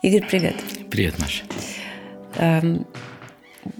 [0.00, 0.54] Игорь, привет.
[0.90, 1.42] Привет, Маша.
[2.36, 2.86] Эм,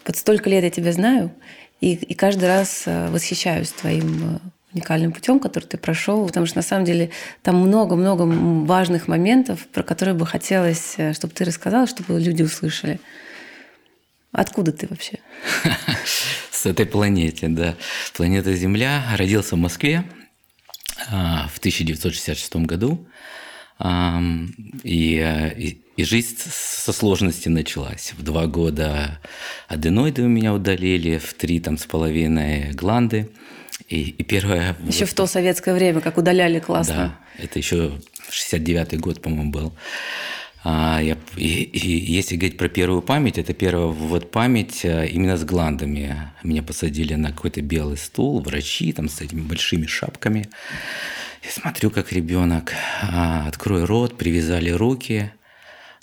[0.05, 1.33] вот столько лет я тебя знаю,
[1.81, 4.39] и, и каждый раз э, восхищаюсь твоим э,
[4.75, 7.11] уникальным путем, который ты прошел, потому что на самом деле
[7.43, 12.99] там много-много важных моментов, про которые бы хотелось, э, чтобы ты рассказал, чтобы люди услышали.
[14.33, 15.21] Откуда ты вообще?
[16.51, 17.77] С этой планеты, да.
[18.13, 19.05] Планета Земля.
[19.17, 20.03] Родился в Москве
[21.13, 23.07] а, в 1966 году.
[23.81, 28.13] И, и, и жизнь со сложности началась.
[28.17, 29.21] В два года
[29.69, 33.31] аденоиды у меня удалили, в три там с половиной гланды.
[33.89, 34.77] И, и первое...
[34.87, 37.19] Еще вот, в то советское время, как удаляли классно.
[37.39, 38.01] Да, это еще
[38.31, 39.75] 69-й год, по-моему, был.
[40.65, 45.37] А, я, и, и если говорить про первую память, это первая вот память а, именно
[45.37, 46.33] с гландами.
[46.43, 50.49] Меня посадили на какой-то белый стул, врачи там с этими большими шапками.
[51.43, 55.33] Я смотрю, как ребенок, а, открой рот, привязали руки,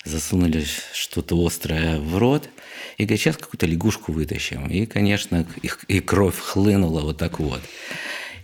[0.04, 2.48] засунули что-то острое в рот,
[2.96, 4.66] и говорят, сейчас какую-то лягушку вытащим.
[4.68, 7.60] И, конечно, их, и кровь хлынула вот так вот.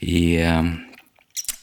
[0.00, 0.46] И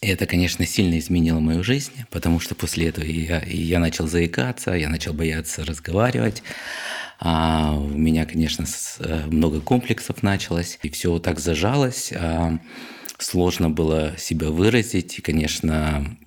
[0.02, 4.90] это, конечно, сильно изменило мою жизнь, потому что после этого я, я начал заикаться, я
[4.90, 6.42] начал бояться разговаривать.
[7.20, 8.66] А у меня, конечно,
[9.00, 12.14] э, много комплексов началось, и все вот так зажалось.
[13.20, 16.18] Сложно было себя выразить, и, конечно,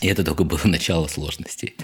[0.00, 1.76] и это только было начало сложностей.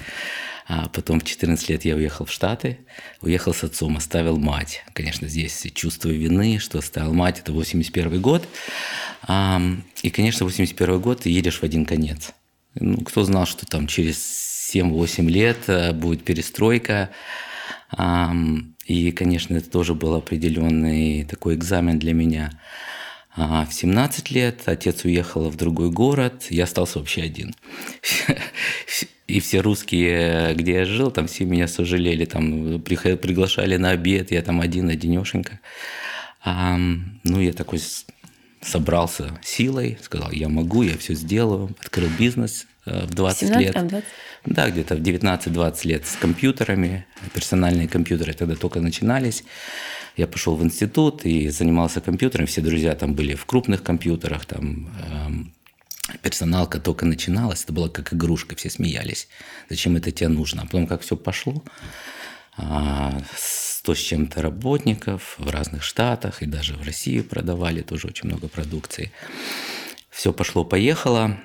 [0.70, 2.78] А потом в 14 лет я уехал в Штаты,
[3.22, 4.84] уехал с отцом, оставил мать.
[4.92, 8.46] Конечно, здесь чувство вины, что оставил мать, это 81 год.
[9.22, 12.32] И, конечно, 81 год ты едешь в один конец.
[12.74, 14.18] Ну, кто знал, что там через
[14.74, 17.10] 7-8 лет э, будет перестройка.
[18.84, 22.60] И, конечно, это тоже был определенный такой экзамен для меня.
[23.40, 27.54] А в 17 лет отец уехал в другой город, я остался вообще один.
[29.28, 34.42] И все русские, где я жил, там все меня сожалели, там приглашали на обед, я
[34.42, 35.60] там один, одинешенька.
[36.42, 36.76] А,
[37.22, 37.80] ну, я такой
[38.60, 42.66] собрался силой, сказал, я могу, я все сделаю, открыл бизнес
[43.06, 43.88] в 20 17, лет.
[43.88, 44.04] 20?
[44.46, 47.06] Да, где-то в 19-20 лет с компьютерами.
[47.34, 49.44] Персональные компьютеры тогда только начинались.
[50.16, 52.46] Я пошел в институт и занимался компьютером.
[52.46, 55.52] Все друзья там были в крупных компьютерах, там эм,
[56.22, 59.28] персоналка только начиналась, это было как игрушка, все смеялись.
[59.68, 60.62] Зачем это тебе нужно?
[60.62, 61.62] А потом как все пошло,
[62.56, 68.28] а, сто с чем-то работников в разных штатах и даже в Россию продавали тоже очень
[68.28, 69.12] много продукции.
[70.10, 71.38] Все пошло-поехало,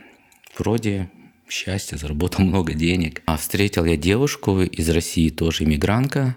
[0.58, 1.10] вроде
[1.54, 3.22] счастье, заработал много денег.
[3.26, 6.36] А встретил я девушку из России, тоже иммигрантка.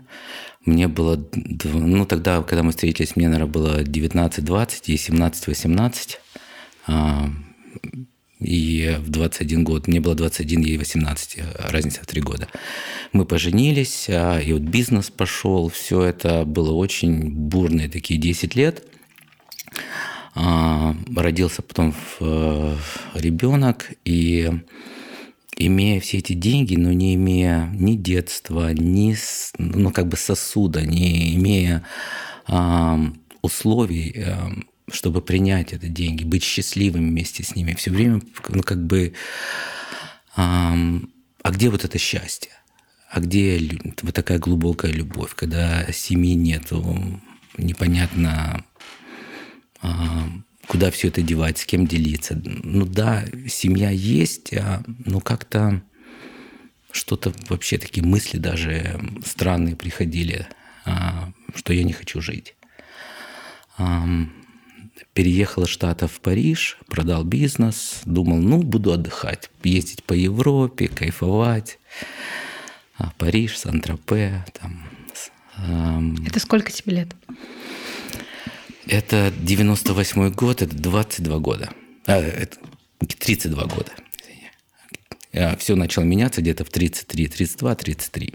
[0.65, 1.25] Мне было,
[1.65, 6.19] ну тогда, когда мы встретились, мне, наверное, было 19-20, ей 17-18.
[8.41, 11.39] И в 21 год, мне было 21, ей 18,
[11.71, 12.49] разница в 3 года.
[13.13, 18.85] Мы поженились, а, и вот бизнес пошел, все это было очень бурные такие 10 лет.
[20.35, 22.77] А, родился потом э,
[23.15, 24.51] ребенок, и
[25.57, 29.17] имея все эти деньги, но не имея ни детства, ни
[29.59, 31.83] ну, как бы сосуда, не имея
[32.49, 32.97] э,
[33.43, 34.35] условий, э,
[34.93, 39.13] чтобы принять эти деньги, быть счастливым вместе с ними, все время, ну, как бы, э,
[40.37, 42.53] а где вот это счастье?
[43.11, 43.59] А где
[44.03, 47.21] вот такая глубокая любовь, когда семьи нету,
[47.57, 48.65] непонятно,
[50.67, 52.41] куда все это девать, с кем делиться.
[52.45, 55.83] Ну да, семья есть, а ну как-то
[56.91, 60.47] что-то вообще такие мысли даже странные приходили,
[60.85, 62.55] а, что я не хочу жить.
[65.13, 71.79] Переехал из Штатов в Париж, продал бизнес, думал, ну, буду отдыхать, ездить по Европе, кайфовать.
[72.99, 74.83] А Париж, Сан-Тропе, там.
[76.27, 77.15] Это сколько тебе лет?
[78.87, 81.71] Это 98 год, это 22 года.
[82.07, 82.57] А, это
[83.01, 83.93] 32 года.
[85.35, 88.35] А, Все начало меняться где-то в 33, 32, 33.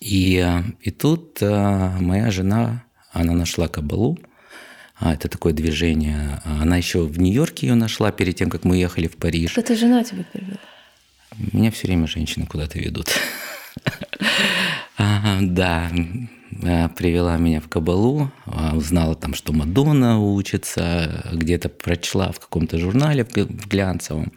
[0.00, 4.18] И, и тут а, моя жена, она нашла кабалу.
[4.96, 6.42] А, это такое движение.
[6.44, 9.56] Она еще в Нью-Йорке ее нашла перед тем, как мы ехали в Париж.
[9.56, 10.58] Это жена тебя привела?
[11.52, 13.08] Меня все время женщины куда-то ведут.
[15.40, 15.88] Да,
[16.50, 23.24] привела меня в Кабалу, э, узнала там, что Мадонна учится, где-то прочла в каком-то журнале
[23.24, 24.32] в глянцевом.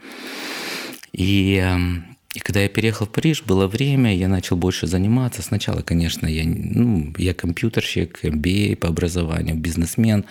[1.13, 5.41] И, эм, и когда я переехал в Париж, было время, я начал больше заниматься.
[5.41, 10.25] Сначала, конечно, я, ну, я компьютерщик, MBA по образованию, бизнесмен.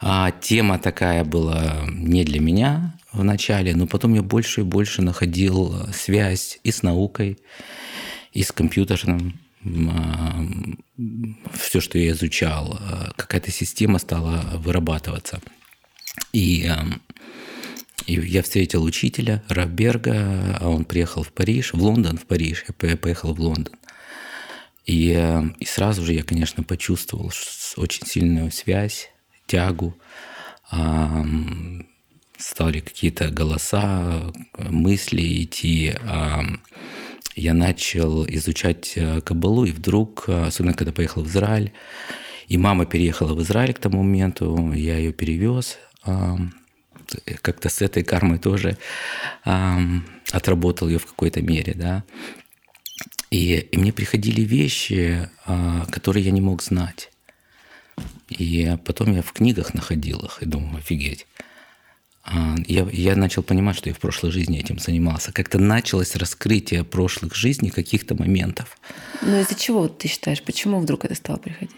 [0.00, 5.02] А тема такая была не для меня в начале, но потом я больше и больше
[5.02, 7.38] находил связь и с наукой,
[8.32, 9.38] и с компьютерным
[11.52, 12.80] все, что я изучал,
[13.16, 15.40] какая-то система стала вырабатываться.
[16.32, 16.70] И,
[18.06, 22.96] и я встретил учителя Рафберга, а он приехал в Париж, в Лондон, в Париж, я
[22.96, 23.74] поехал в Лондон.
[24.84, 25.12] И,
[25.60, 27.30] и сразу же я, конечно, почувствовал
[27.76, 29.10] очень сильную связь,
[29.46, 29.96] тягу.
[32.36, 35.94] Стали какие-то голоса, мысли идти
[37.34, 41.72] я начал изучать э, кабалу, и вдруг, э, особенно когда поехал в Израиль,
[42.48, 45.78] и мама переехала в Израиль к тому моменту, я ее перевез,
[47.40, 48.76] как-то с этой кармой тоже
[49.44, 52.04] отработал ее в какой-то мере, да.
[53.32, 57.10] И, и мне приходили вещи, а, которые я не мог знать.
[58.28, 61.26] И потом я в книгах находил их и думал, офигеть.
[62.24, 65.32] А, я, я начал понимать, что я в прошлой жизни этим занимался.
[65.32, 68.78] Как-то началось раскрытие прошлых жизней, каких-то моментов.
[69.22, 71.74] Но из-за чего ты считаешь, почему вдруг это стало приходить?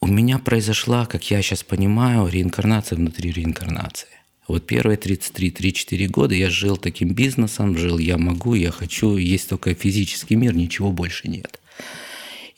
[0.00, 4.08] У меня произошла, как я сейчас понимаю, реинкарнация внутри реинкарнации.
[4.48, 9.74] Вот первые 33-34 года я жил таким бизнесом, жил я могу, я хочу, есть только
[9.74, 11.60] физический мир, ничего больше нет.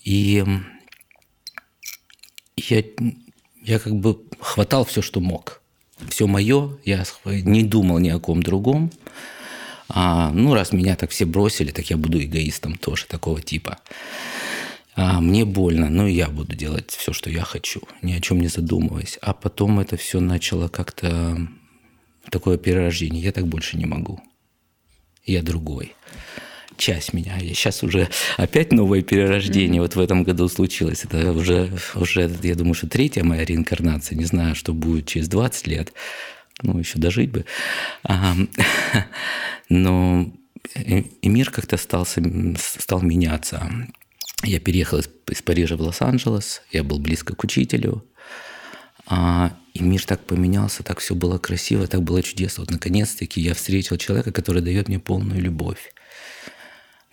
[0.03, 0.43] И
[2.57, 2.83] я,
[3.63, 5.61] я как бы хватал все, что мог
[6.09, 8.91] все мое, я не думал ни о ком другом.
[9.89, 13.79] А, ну, раз меня так все бросили, так я буду эгоистом тоже такого типа.
[14.97, 18.49] А, мне больно, но я буду делать все, что я хочу, ни о чем не
[18.49, 19.19] задумываясь.
[19.21, 21.47] А потом это все начало как-то
[22.31, 23.23] такое перерождение.
[23.23, 24.21] Я так больше не могу.
[25.25, 25.95] Я другой
[26.77, 27.39] часть меня.
[27.39, 31.05] И сейчас уже опять новое перерождение вот в этом году случилось.
[31.05, 34.17] Это уже, уже, я думаю, что третья моя реинкарнация.
[34.17, 35.93] Не знаю, что будет через 20 лет.
[36.63, 37.45] Ну, еще дожить бы.
[39.69, 40.33] Но
[40.75, 43.71] и мир как-то стал, стал меняться.
[44.43, 48.05] Я переехал из, из Парижа в Лос-Анджелес, я был близко к учителю,
[49.07, 52.63] а, и мир так поменялся, так все было красиво, так было чудесно.
[52.63, 55.93] Вот наконец-таки я встретил человека, который дает мне полную любовь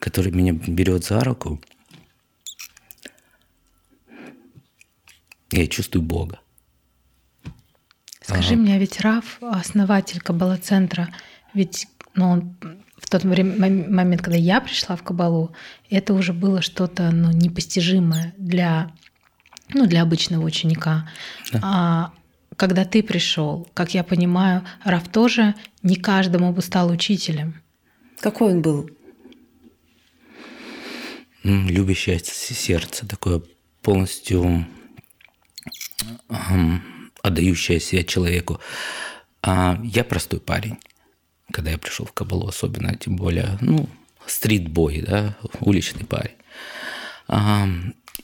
[0.02, 1.62] который меня берет за руку,
[5.52, 6.40] я чувствую Бога.
[8.22, 8.62] Скажи ага.
[8.62, 11.10] мне, а ведь Раф, основатель Каббала-центра,
[11.54, 12.58] ведь ну, он
[12.98, 15.54] в тот момент, когда я пришла в Кабалу,
[15.90, 18.92] это уже было что-то ну, непостижимое для,
[19.74, 21.10] ну, для обычного ученика.
[21.52, 21.60] Да.
[21.64, 22.14] А
[22.58, 25.54] когда ты пришел, как я понимаю, Раф тоже
[25.84, 27.62] не каждому бы стал учителем.
[28.20, 28.90] Какой он был?
[31.44, 33.42] Любящее сердце, такое
[33.82, 34.66] полностью
[37.22, 38.60] отдающее себя человеку.
[39.42, 40.78] А я простой парень,
[41.52, 43.90] когда я пришел в Кабалу, особенно, тем более, ну,
[44.26, 46.36] стритбой, да, уличный парень.
[47.28, 47.68] А,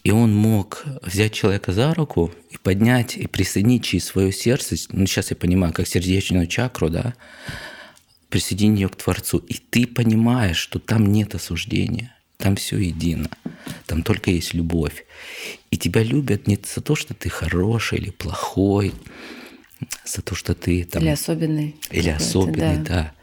[0.04, 5.06] и он мог взять человека за руку и поднять, и присоединить через свое сердце, ну,
[5.06, 7.16] сейчас я понимаю, как сердечную чакру, да,
[8.30, 9.40] присоединить ее к Творцу.
[9.40, 12.17] И ты понимаешь, что там нет осуждения.
[12.38, 13.30] Там все едино.
[13.88, 15.06] Там только есть любовь.
[15.72, 18.94] И тебя любят не за то, что ты хороший или плохой,
[20.06, 21.02] за то, что ты там...
[21.02, 21.76] Или особенный.
[21.92, 22.84] Или особенный, да.
[22.84, 23.14] да.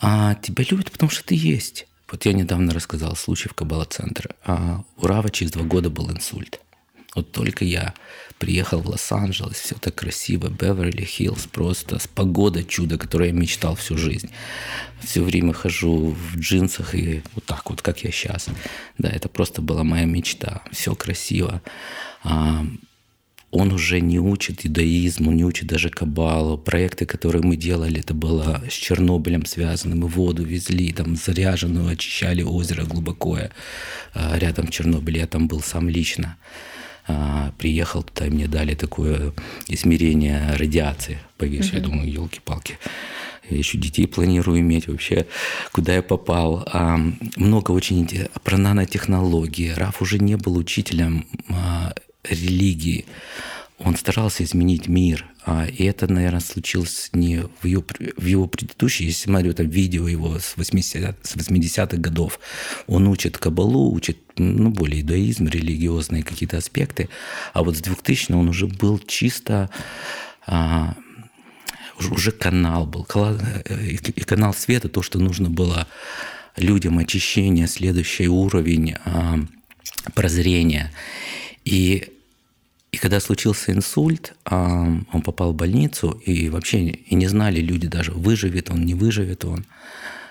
[0.00, 1.86] А тебя любят, потому что ты есть.
[2.10, 4.30] Вот я недавно рассказал случай в Каббала-центре.
[4.44, 6.60] А у Рава через два года был инсульт.
[7.14, 7.94] Вот только я
[8.38, 13.96] приехал в Лос-Анджелес, все так красиво, Беверли-Хиллз, просто с погодой чудо, которое я мечтал всю
[13.96, 14.30] жизнь.
[15.02, 18.48] Все время хожу в джинсах и вот так вот, как я сейчас.
[18.98, 20.62] Да, это просто была моя мечта.
[20.72, 21.62] Все красиво.
[22.22, 22.66] А,
[23.50, 26.58] он уже не учит иудаизму, не учит даже кабалу.
[26.58, 29.94] Проекты, которые мы делали, это было с Чернобылем связано.
[29.94, 33.52] Мы воду везли, там заряженную, очищали озеро глубокое
[34.12, 35.20] а, рядом в Чернобыле.
[35.20, 36.36] Я там был сам лично.
[37.06, 39.32] А, приехал туда, и мне дали такое
[39.68, 41.18] измерение радиации.
[41.36, 41.76] Повесили, угу.
[41.76, 42.78] я думаю, елки-палки.
[43.50, 45.26] Я еще детей планирую иметь вообще,
[45.72, 46.66] куда я попал.
[46.72, 46.98] А,
[47.36, 48.08] много очень
[48.42, 49.70] про нанотехнологии.
[49.70, 51.92] Раф уже не был учителем а,
[52.22, 53.04] религии
[53.78, 55.26] он старался изменить мир.
[55.46, 57.84] А, и это, наверное, случилось не в его,
[58.16, 62.40] в его предыдущей, если смотрю там видео его с, 80, с 80-х годов,
[62.86, 67.10] он учит кабалу, учит ну, более иудаизм, религиозные какие-то аспекты.
[67.52, 69.68] А вот с 2000 он уже был чисто
[70.46, 70.94] а,
[72.00, 75.86] уже канал был, э, и канал света, то, что нужно было
[76.56, 79.40] людям очищение, следующий уровень а,
[80.14, 80.92] прозрения.
[81.64, 82.13] И
[82.94, 88.12] и когда случился инсульт, он попал в больницу, и вообще и не знали люди даже,
[88.12, 89.66] выживет он, не выживет он.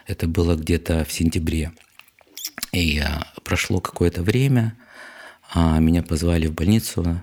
[0.08, 1.74] Это было где-то в сентябре.
[2.72, 4.78] И а, прошло какое-то время,
[5.54, 7.22] а, меня позвали в больницу.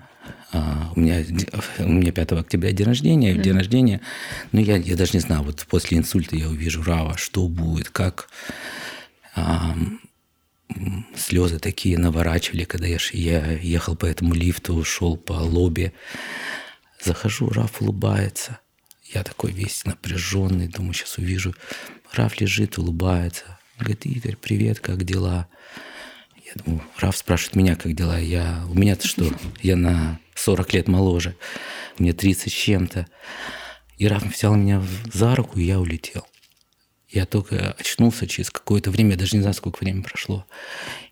[0.51, 1.25] А, у меня,
[1.79, 3.41] у меня 5 октября день рождения, mm-hmm.
[3.41, 4.01] день рождения.
[4.51, 8.29] Но я, я даже не знаю, вот после инсульта я увижу Рава, что будет, как
[11.15, 15.93] слезы такие наворачивали, когда я, я ехал по этому лифту, шел по лобби.
[17.03, 18.59] Захожу, Раф улыбается.
[19.13, 21.53] Я такой весь напряженный, думаю, сейчас увижу.
[22.13, 23.59] Раф лежит, улыбается.
[23.77, 25.47] Говорит, Игорь, привет, как дела?
[26.45, 28.17] Я думаю, Раф спрашивает меня, как дела.
[28.19, 29.25] Я, у меня-то что?
[29.61, 31.35] Я на 40 лет моложе.
[31.97, 33.07] Мне 30 с чем-то.
[33.97, 36.25] И Раф взял меня за руку, и я улетел.
[37.11, 40.45] Я только очнулся через какое-то время, я даже не знаю, сколько времени прошло.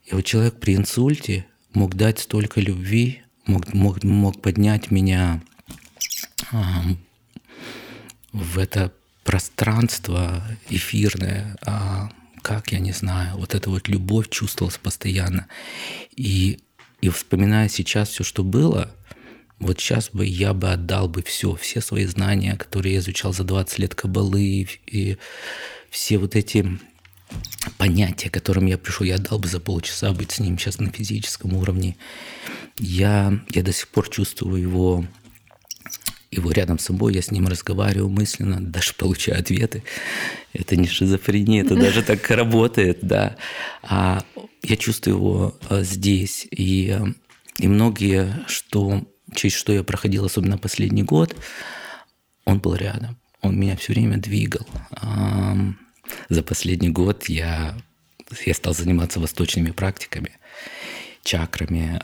[0.06, 5.42] И вот человек при инсульте мог дать столько любви, мог, мог, мог поднять меня
[6.52, 6.58] э,
[8.32, 8.94] в это
[9.26, 12.10] пространство эфирное, а
[12.42, 15.48] как, я не знаю, вот эта вот любовь чувствовалась постоянно.
[16.16, 16.60] И,
[17.02, 18.92] и вспоминая сейчас все, что было,
[19.60, 23.44] вот сейчас бы я бы отдал бы все, все свои знания, которые я изучал за
[23.44, 25.18] 20 лет кабалы, и, и
[25.90, 26.80] все вот эти
[27.78, 31.54] понятия, которым я пришел, я дал бы за полчаса быть с ним сейчас на физическом
[31.54, 31.98] уровне.
[32.78, 35.06] Я, я до сих пор чувствую его,
[36.32, 39.84] его рядом с собой, я с ним разговариваю мысленно, даже получаю ответы.
[40.54, 43.36] Это не шизофрения, это даже так работает, да.
[43.84, 44.24] А
[44.64, 46.48] я чувствую его а, здесь.
[46.52, 46.98] И,
[47.58, 49.06] и многие, что,
[49.36, 51.36] через что я проходил, особенно последний год,
[52.46, 54.68] он был рядом он меня все время двигал.
[56.30, 57.78] За последний год я,
[58.46, 60.32] я стал заниматься восточными практиками,
[61.24, 62.02] чакрами,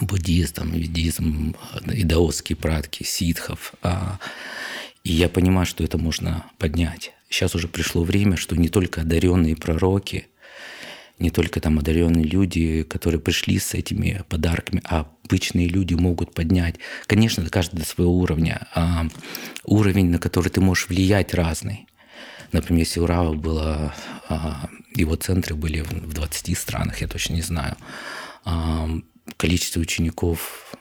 [0.00, 1.54] буддизм, ведизм,
[1.92, 3.74] и даосские практики, ситхов.
[3.82, 4.18] А,
[5.04, 7.12] и я понимаю, что это можно поднять.
[7.28, 10.28] Сейчас уже пришло время, что не только одаренные пророки,
[11.18, 16.74] не только там одаренные люди, которые пришли с этими подарками, а обычные люди могут поднять.
[17.06, 18.68] Конечно, каждый до своего уровня.
[18.74, 19.06] А
[19.64, 21.86] уровень, на который ты можешь влиять, разный.
[22.52, 23.94] Например, если у Рава было,
[24.28, 27.76] а, его центры были в 20 странах, я точно не знаю.
[28.44, 28.90] А,
[29.38, 30.74] количество учеников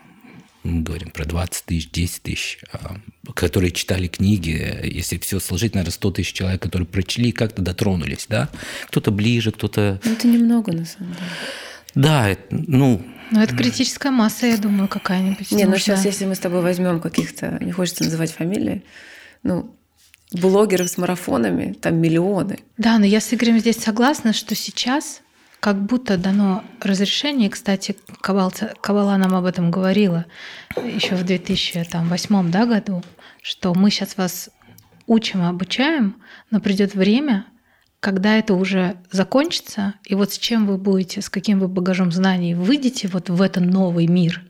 [0.63, 2.97] мы говорим про 20 тысяч, 10 тысяч, а,
[3.33, 8.49] которые читали книги, если все сложить, наверное, 100 тысяч человек, которые прочли как-то дотронулись, да?
[8.87, 10.01] Кто-то ближе, кто-то...
[10.03, 11.25] Ну, это немного, на самом деле.
[11.95, 13.01] Да, ну...
[13.31, 15.51] Ну, это критическая масса, я думаю, какая-нибудь.
[15.51, 18.83] Не, ну сейчас, если мы с тобой возьмем каких-то, не хочется называть фамилии,
[19.43, 19.73] ну,
[20.33, 22.59] блогеров с марафонами, там миллионы.
[22.77, 25.21] Да, но я с Игорем здесь согласна, что сейчас
[25.61, 27.49] как будто дано разрешение.
[27.49, 30.25] Кстати, Кабал, Кабала нам об этом говорила
[30.75, 33.03] еще в 2008 да, году,
[33.41, 34.49] что мы сейчас вас
[35.07, 36.15] учим, обучаем,
[36.49, 37.45] но придет время,
[38.01, 42.55] когда это уже закончится, и вот с чем вы будете, с каким вы багажом знаний
[42.55, 44.41] выйдете вот в этот новый мир,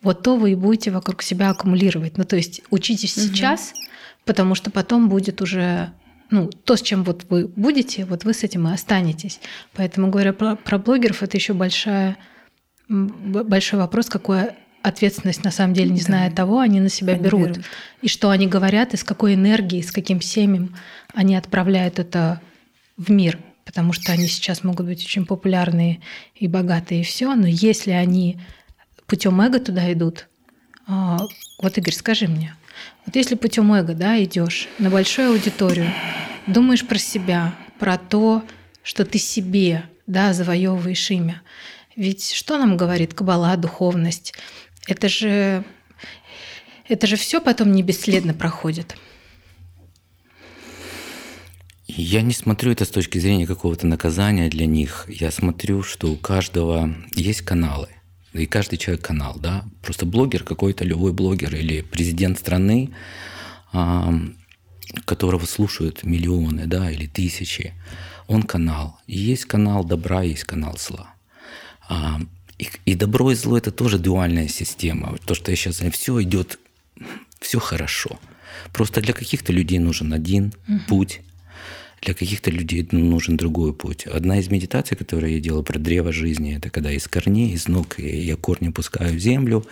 [0.00, 2.16] вот то вы и будете вокруг себя аккумулировать.
[2.16, 3.26] Ну, то есть учитесь угу.
[3.26, 3.74] сейчас,
[4.24, 5.92] потому что потом будет уже
[6.30, 9.40] ну, то, с чем вот вы будете, вот вы с этим и останетесь.
[9.74, 12.16] Поэтому, говоря про, про блогеров, это еще большая,
[12.88, 16.04] большой вопрос, какую ответственность на самом деле, не да.
[16.04, 17.48] зная того, они на себя они берут.
[17.48, 17.64] берут.
[18.02, 20.76] И что они говорят, и с какой энергией, с каким семем
[21.12, 22.40] они отправляют это
[22.98, 23.38] в мир.
[23.64, 26.00] Потому что они сейчас могут быть очень популярные
[26.34, 27.34] и богатые, и все.
[27.34, 28.40] Но если они
[29.06, 30.28] путем эго туда идут,
[30.86, 31.18] а,
[31.62, 32.54] вот, Игорь, скажи мне,
[33.04, 35.90] вот если путем эго да, идешь на большую аудиторию,
[36.46, 38.42] думаешь про себя, про то,
[38.82, 41.42] что ты себе да, завоевываешь имя.
[41.94, 44.32] Ведь что нам говорит Кабала, духовность?
[44.86, 45.64] Это же,
[46.88, 48.96] это же все потом не бесследно проходит.
[52.00, 55.06] Я не смотрю это с точки зрения какого-то наказания для них.
[55.08, 57.88] Я смотрю, что у каждого есть каналы
[58.32, 62.90] и каждый человек канал, да, просто блогер какой-то, любой блогер или президент страны,
[65.06, 67.74] которого слушают миллионы, да, или тысячи,
[68.28, 69.00] он канал.
[69.08, 71.14] И есть канал добра, есть канал зла.
[72.58, 75.18] И, и добро и зло это тоже дуальная система.
[75.26, 76.60] То, что я сейчас все идет,
[77.40, 78.20] все хорошо.
[78.72, 80.80] Просто для каких-то людей нужен один угу.
[80.86, 81.22] путь,
[82.02, 84.06] для каких-то людей нужен другой путь.
[84.06, 87.98] Одна из медитаций, которую я делал про древо жизни, это когда из корней, из ног
[87.98, 89.66] я корни пускаю в землю,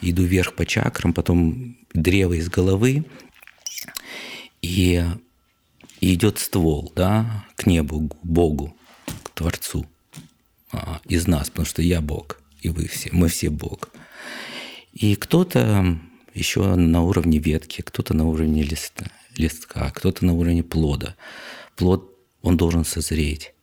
[0.00, 3.04] иду вверх по чакрам, потом древо из головы,
[4.60, 5.04] и,
[6.00, 8.76] и идет ствол да, к небу, к Богу,
[9.22, 9.86] к Творцу
[10.72, 13.90] а, из нас, потому что я Бог, и вы все, мы все Бог.
[14.92, 15.98] И кто-то
[16.34, 19.06] еще на уровне ветки, кто-то на уровне листа,
[19.36, 21.14] листка, кто-то на уровне плода
[21.78, 23.54] плод, он должен созреть.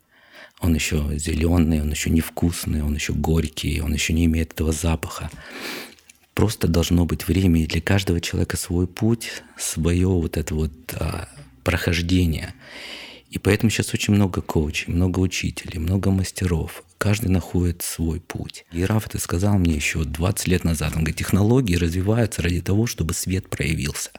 [0.61, 5.29] он еще зеленый, он еще невкусный, он еще горький, он еще не имеет этого запаха.
[6.33, 11.27] Просто должно быть время, и для каждого человека свой путь, свое вот это вот а,
[11.63, 12.53] прохождение.
[13.29, 16.83] И поэтому сейчас очень много коучей, много учителей, много мастеров.
[16.97, 18.65] Каждый находит свой путь.
[18.71, 20.93] И Раф это сказал мне еще 20 лет назад.
[20.95, 24.11] Он говорит, технологии развиваются ради того, чтобы свет проявился.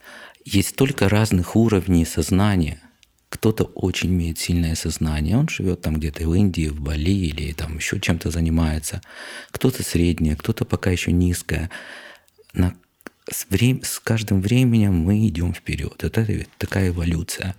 [0.44, 2.80] Есть столько разных уровней сознания.
[3.28, 7.76] Кто-то очень имеет сильное сознание, он живет там где-то в Индии, в Бали или там
[7.76, 9.02] еще чем-то занимается.
[9.50, 11.70] Кто-то среднее, кто-то пока еще низкое
[12.54, 12.74] на,
[13.28, 16.04] с, время, с каждым временем мы идем вперед.
[16.04, 16.26] Это
[16.58, 17.56] такая эволюция.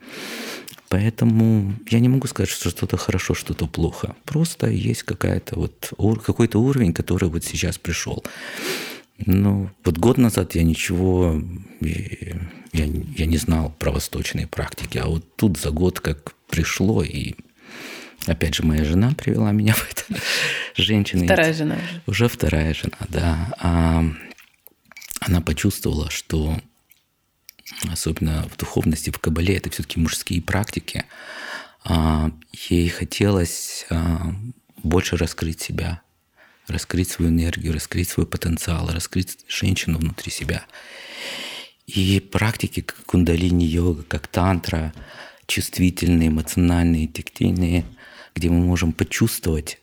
[0.90, 4.16] Поэтому я не могу сказать, что что-то хорошо, что-то плохо.
[4.24, 5.94] Просто есть какая-то вот,
[6.24, 8.24] какой-то уровень, который вот сейчас пришел.
[9.26, 11.42] Ну, вот год назад я ничего,
[11.82, 17.34] я, я не знал про восточные практики, а вот тут за год как пришло, и
[18.26, 20.22] опять же моя жена привела меня в это.
[20.76, 21.26] Женщина.
[21.26, 22.02] Вторая жена уже.
[22.06, 23.54] Уже вторая жена, да.
[23.60, 24.04] А,
[25.22, 26.58] она почувствовала, что
[27.92, 31.06] особенно в духовности, в Кабале, это все-таки мужские практики,
[31.84, 32.32] а,
[32.70, 34.34] ей хотелось а,
[34.84, 36.02] больше раскрыть себя,
[36.68, 40.66] раскрыть свою энергию, раскрыть свой потенциал, раскрыть женщину внутри себя.
[41.86, 44.94] И практики как кундалини-йога, как тантра,
[45.46, 47.86] чувствительные, эмоциональные, тактильные,
[48.36, 49.80] где мы можем почувствовать,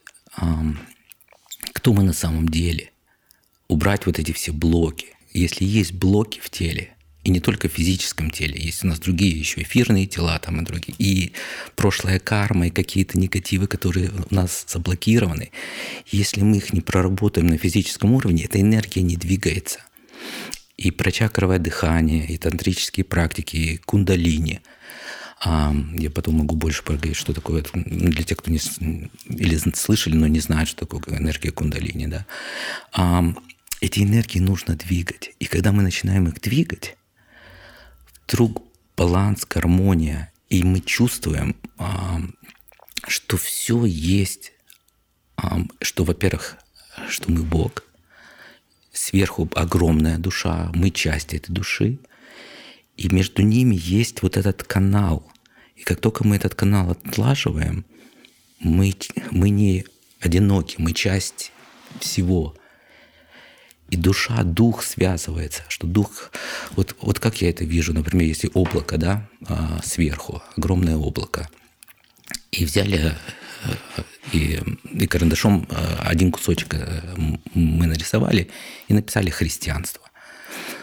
[1.73, 2.91] кто мы на самом деле,
[3.69, 6.94] убрать вот эти все блоки, если есть блоки в теле,
[7.25, 10.65] и не только в физическом теле, есть у нас другие еще эфирные тела там и
[10.65, 11.33] другие, и
[11.75, 15.51] прошлая карма, и какие-то негативы, которые у нас заблокированы.
[16.11, 19.81] Если мы их не проработаем на физическом уровне, эта энергия не двигается.
[20.77, 24.61] И прочакровое дыхание, и тантрические практики, и кундалини.
[25.41, 28.61] А, я потом могу больше поговорить, что такое для тех, кто не
[29.29, 32.07] или слышали, но не знают, что такое энергия кундалини.
[32.07, 32.27] Да?
[33.81, 35.35] Эти энергии нужно двигать.
[35.39, 36.97] И когда мы начинаем их двигать,
[38.27, 38.63] вдруг
[38.97, 42.21] баланс, гармония, и мы чувствуем, а,
[43.07, 44.53] что все есть,
[45.37, 46.57] а, что, во-первых,
[47.09, 47.85] что мы Бог,
[48.93, 51.99] сверху огромная душа, мы часть этой души,
[52.97, 55.27] и между ними есть вот этот канал.
[55.75, 57.85] И как только мы этот канал отлаживаем,
[58.61, 58.95] мы,
[59.33, 59.85] мы не
[60.21, 61.51] одиноки, мы часть
[62.01, 62.57] всего–
[63.91, 66.31] и душа, дух связывается, что дух,
[66.73, 71.49] вот, вот как я это вижу, например, если облако, да, а, сверху, огромное облако,
[72.51, 73.15] и взяли
[73.65, 77.15] э, и, и карандашом э, один кусочек э,
[77.55, 78.51] мы нарисовали
[78.89, 80.03] и написали христианство.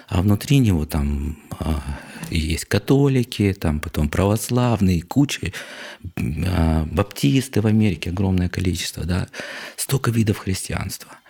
[0.07, 1.81] А внутри него там а,
[2.29, 5.53] есть католики, там потом православные, куча,
[6.17, 9.29] а, баптисты в Америке огромное количество, да,
[9.77, 11.20] столько видов христианства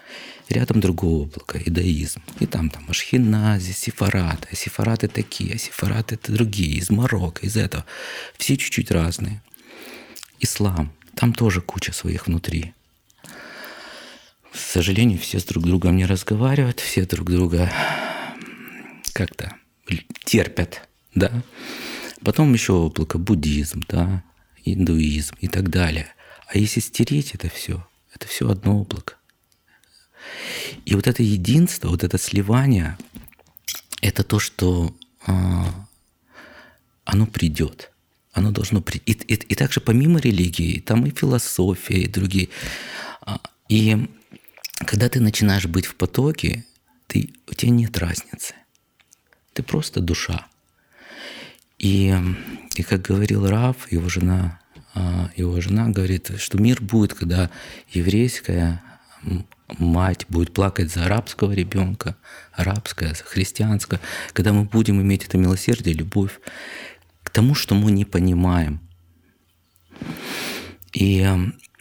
[0.51, 2.21] рядом другое облако, иудаизм.
[2.39, 4.47] И там там ашхенази, сефараты.
[4.51, 7.85] А сефараты такие, а сефараты это другие, из Марокко, из этого.
[8.37, 9.41] Все чуть-чуть разные.
[10.39, 10.91] Ислам.
[11.15, 12.73] Там тоже куча своих внутри.
[14.51, 17.71] К сожалению, все с друг другом не разговаривают, все друг друга
[19.13, 19.55] как-то
[20.25, 21.31] терпят, да.
[22.23, 24.23] Потом еще облако буддизм, да,
[24.63, 26.07] индуизм и так далее.
[26.47, 29.15] А если стереть это все, это все одно облако.
[30.85, 32.97] И вот это единство, вот это сливание,
[34.01, 35.87] это то, что а,
[37.05, 37.91] оно придет.
[38.33, 39.11] Оно должно прийти.
[39.11, 42.49] И, и, также помимо религии, там и философия, и другие.
[43.21, 44.07] А, и
[44.85, 46.65] когда ты начинаешь быть в потоке,
[47.07, 48.55] ты, у тебя нет разницы.
[49.53, 50.47] Ты просто душа.
[51.77, 52.15] И,
[52.75, 54.59] и как говорил Раф, его жена,
[54.93, 57.49] а, его жена говорит, что мир будет, когда
[57.89, 58.81] еврейская
[59.77, 62.15] мать будет плакать за арабского ребенка,
[62.53, 63.99] арабское, за христианское,
[64.33, 66.39] когда мы будем иметь это милосердие, любовь
[67.23, 68.81] к тому, что мы не понимаем.
[70.93, 71.25] И,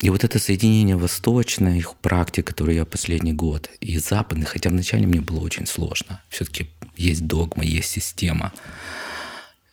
[0.01, 5.07] и вот это соединение восточной их практик, которую я последний год, и западной, хотя вначале
[5.07, 6.23] мне было очень сложно.
[6.29, 8.53] Все-таки есть догма, есть система,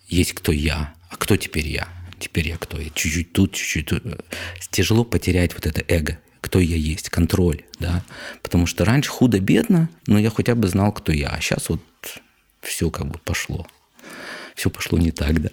[0.08, 1.88] есть кто я, а кто теперь я.
[2.20, 2.80] Теперь я кто?
[2.80, 4.04] Я чуть-чуть тут, чуть-чуть тут.
[4.72, 8.04] Тяжело потерять вот это эго кто я есть, контроль, да,
[8.42, 11.82] потому что раньше худо-бедно, но я хотя бы знал, кто я, а сейчас вот
[12.62, 13.68] все как бы пошло,
[14.56, 15.50] все пошло не так, да.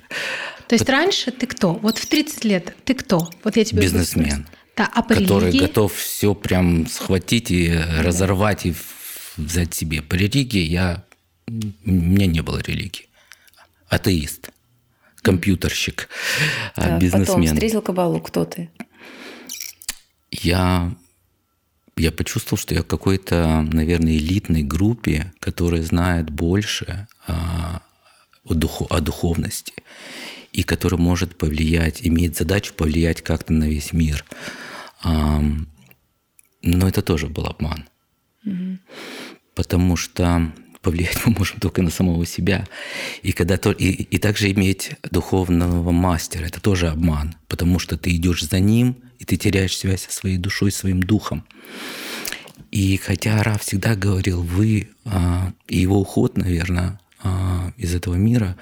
[0.69, 0.91] То есть вот.
[0.91, 1.73] раньше ты кто?
[1.75, 3.29] Вот в 30 лет ты кто?
[3.43, 4.47] Вот я тебе Бизнесмен.
[4.77, 5.67] Да, а по который религии?
[5.67, 8.03] готов все прям схватить и да.
[8.03, 8.75] разорвать и
[9.37, 10.01] взять себе.
[10.01, 11.05] По религии я...
[11.49, 13.09] У меня не было религии.
[13.89, 14.51] Атеист,
[15.23, 16.09] компьютерщик,
[16.77, 17.27] да, бизнесмен.
[17.27, 18.71] Потом встретил кабалу, кто ты?
[20.43, 20.95] Я,
[21.97, 27.83] я почувствовал, что я в какой-то, наверное, элитной группе, которая знает больше а,
[28.45, 29.75] о, духу, о духовности
[30.53, 34.25] и которая может повлиять, имеет задачу повлиять как-то на весь мир.
[35.03, 35.43] А,
[36.63, 37.85] но это тоже был обман.
[38.45, 38.79] Mm-hmm.
[39.55, 40.53] Потому что
[40.85, 42.67] повлиять мы можем только на самого себя.
[43.23, 48.45] И, когда и, и также иметь духовного мастера– это тоже обман, потому что ты идешь
[48.45, 51.45] за ним, и ты теряешь связь со своей душой, своим духом.
[52.71, 58.57] И хотя Ра всегда говорил «вы», а, и его уход, наверное, а, из этого мира,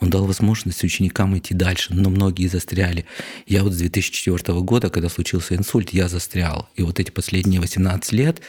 [0.00, 3.06] он дал возможность ученикам идти дальше, но многие застряли.
[3.46, 6.68] Я вот с 2004 года, когда случился инсульт, я застрял.
[6.76, 8.40] И вот эти последние 18 лет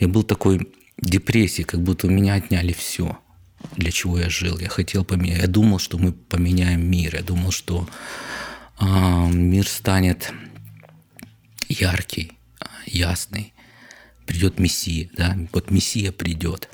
[0.00, 0.68] я был такой
[1.02, 3.18] депрессии, как будто у меня отняли все,
[3.76, 4.58] для чего я жил.
[4.58, 5.40] Я хотел поменять.
[5.40, 7.16] Я думал, что мы поменяем мир.
[7.16, 7.88] Я думал, что
[8.80, 10.32] э, мир станет
[11.68, 12.32] яркий,
[12.86, 13.52] ясный.
[14.26, 16.68] Придет Мессия, да, вот Мессия придет.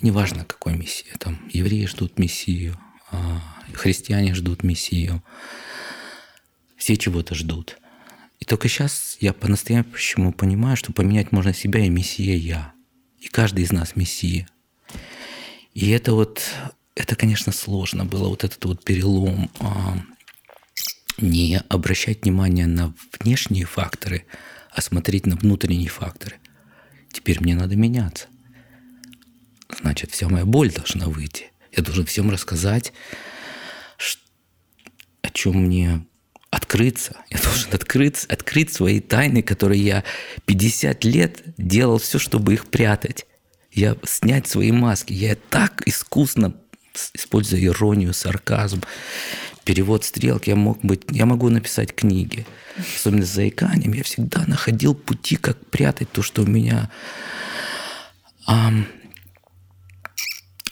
[0.00, 1.12] Неважно, какой Мессия.
[1.18, 2.76] Там евреи ждут Мессию,
[3.12, 3.16] э,
[3.74, 5.22] христиане ждут Мессию.
[6.76, 7.78] Все чего-то ждут.
[8.40, 12.71] И только сейчас я по-настоящему понимаю, что поменять можно себя и Мессия я.
[13.22, 14.48] И каждый из нас Мессия.
[15.74, 16.42] И это вот,
[16.96, 19.96] это, конечно, сложно было, вот этот вот перелом, а,
[21.18, 24.26] не обращать внимание на внешние факторы,
[24.72, 26.40] а смотреть на внутренние факторы.
[27.12, 28.26] Теперь мне надо меняться.
[29.80, 31.52] Значит, вся моя боль должна выйти.
[31.70, 32.92] Я должен всем рассказать,
[35.22, 36.04] о чем мне
[36.52, 37.16] открыться.
[37.30, 40.04] Я должен открыться, открыть свои тайны, которые я
[40.44, 43.26] 50 лет делал все, чтобы их прятать.
[43.72, 45.14] Я снять свои маски.
[45.14, 46.54] Я так искусно,
[47.14, 48.82] используя иронию, сарказм,
[49.64, 52.46] перевод стрелки, я мог быть, я могу написать книги.
[52.96, 53.94] Особенно с заиканием.
[53.94, 56.90] Я всегда находил пути, как прятать то, что у меня...
[58.46, 58.72] А,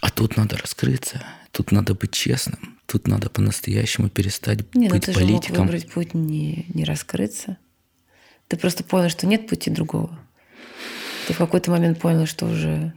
[0.02, 2.79] а тут надо раскрыться, тут надо быть честным.
[2.90, 5.54] Тут надо по-настоящему перестать не, ну быть ну ты политиком.
[5.54, 7.56] Же мог выбрать путь не, не раскрыться.
[8.48, 10.18] Ты просто понял, что нет пути другого.
[11.28, 12.92] Ты в какой-то момент понял, что уже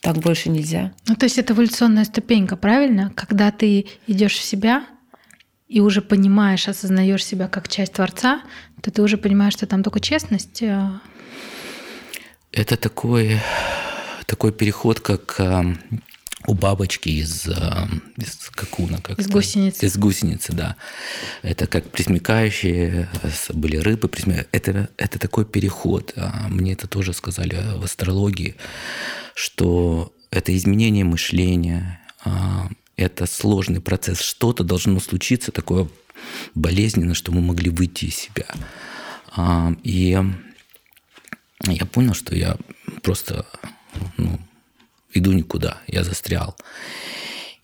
[0.00, 0.92] так больше нельзя.
[1.06, 3.12] Ну, то есть это эволюционная ступенька, правильно?
[3.14, 4.84] Когда ты идешь в себя
[5.68, 8.42] и уже понимаешь, осознаешь себя как часть Творца,
[8.80, 10.64] то ты уже понимаешь, что там только честность.
[10.64, 11.00] А
[12.50, 13.38] это такой,
[14.26, 15.40] такой переход, как
[16.46, 18.98] у бабочки из, э, из какуна.
[19.00, 19.86] Как из гусеницы.
[19.86, 20.76] Из гусеницы, да.
[21.42, 23.08] Это как присмекающие
[23.52, 24.10] были рыбы.
[24.52, 26.12] Это, это такой переход.
[26.16, 28.56] А мне это тоже сказали в астрологии,
[29.34, 34.20] что это изменение мышления, а, это сложный процесс.
[34.20, 35.88] Что-то должно случиться такое
[36.54, 38.46] болезненно, что мы могли выйти из себя.
[39.32, 40.18] А, и
[41.64, 42.56] я понял, что я
[43.02, 43.46] просто
[44.16, 44.38] ну,
[45.18, 46.56] иду никуда, я застрял.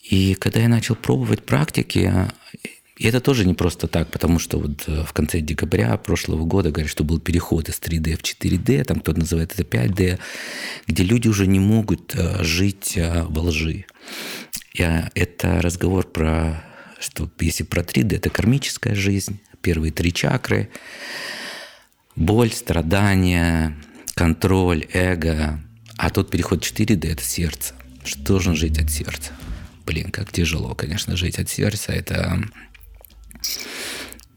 [0.02, 2.30] И когда я начал пробовать практики,
[3.02, 6.70] и это тоже не просто так, потому что вот э, в конце декабря прошлого года
[6.70, 10.18] говорят, что был переход из 3D в 4D, там кто-то называет это 5D,
[10.86, 13.86] где люди уже не могут э, жить э, во лжи.
[14.74, 16.64] Это разговор про,
[16.98, 20.70] что если про 3D, это кармическая жизнь, первые три чакры,
[22.14, 23.76] боль, страдания,
[24.14, 25.60] контроль, эго,
[25.96, 27.74] а тут переход 4D– это сердце.
[28.04, 29.32] Что должен жить от сердца?
[29.86, 31.92] Блин, как тяжело, конечно, жить от сердца.
[31.92, 32.42] Это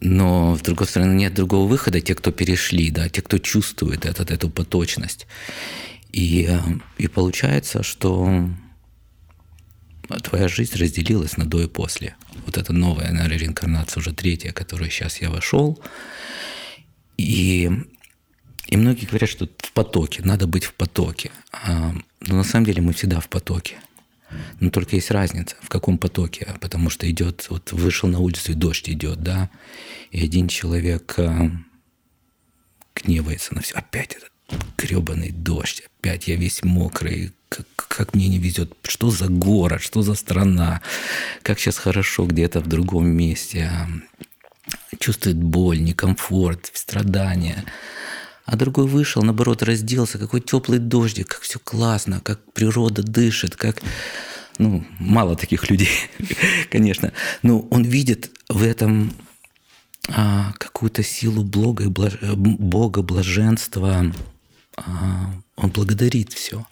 [0.02, 2.00] но, с другой стороны, нет другого выхода.
[2.02, 5.26] Те, кто перешли, да, те, кто чувствует этот, эту поточность.
[6.12, 6.50] И,
[6.98, 8.50] и получается, что
[10.24, 12.16] твоя жизнь разделилась на до и после.
[12.46, 15.82] Вот это новая, наверное, реинкарнация, уже третья, которую сейчас я вошел.
[17.18, 17.72] И
[18.68, 21.32] и многие говорят, что в потоке, надо быть в потоке.
[21.52, 23.78] А, но на самом деле мы всегда в потоке.
[24.60, 26.48] Но только есть разница, в каком потоке.
[26.60, 29.50] Потому что идет, вот вышел на улицу, и дождь идет, да,
[30.12, 31.52] и один человек а,
[32.96, 33.76] гневается на все.
[33.76, 34.32] Опять этот
[34.78, 40.02] гребаный дождь, опять я весь мокрый, как, как мне не везет, что за город, что
[40.02, 40.82] за страна,
[41.42, 43.88] как сейчас хорошо где-то в другом месте, а,
[45.00, 47.64] чувствует боль, некомфорт, страдания.
[48.46, 53.82] А другой вышел, наоборот, разделся, какой теплый дождик, как все классно, как природа дышит, как...
[54.58, 55.90] Ну, мало таких людей,
[56.72, 57.12] конечно.
[57.42, 59.14] Но он видит в этом
[60.08, 62.14] а, какую-то силу блага, и блаж...
[62.22, 64.14] Бога, блаженства.
[64.78, 66.66] А, он благодарит все.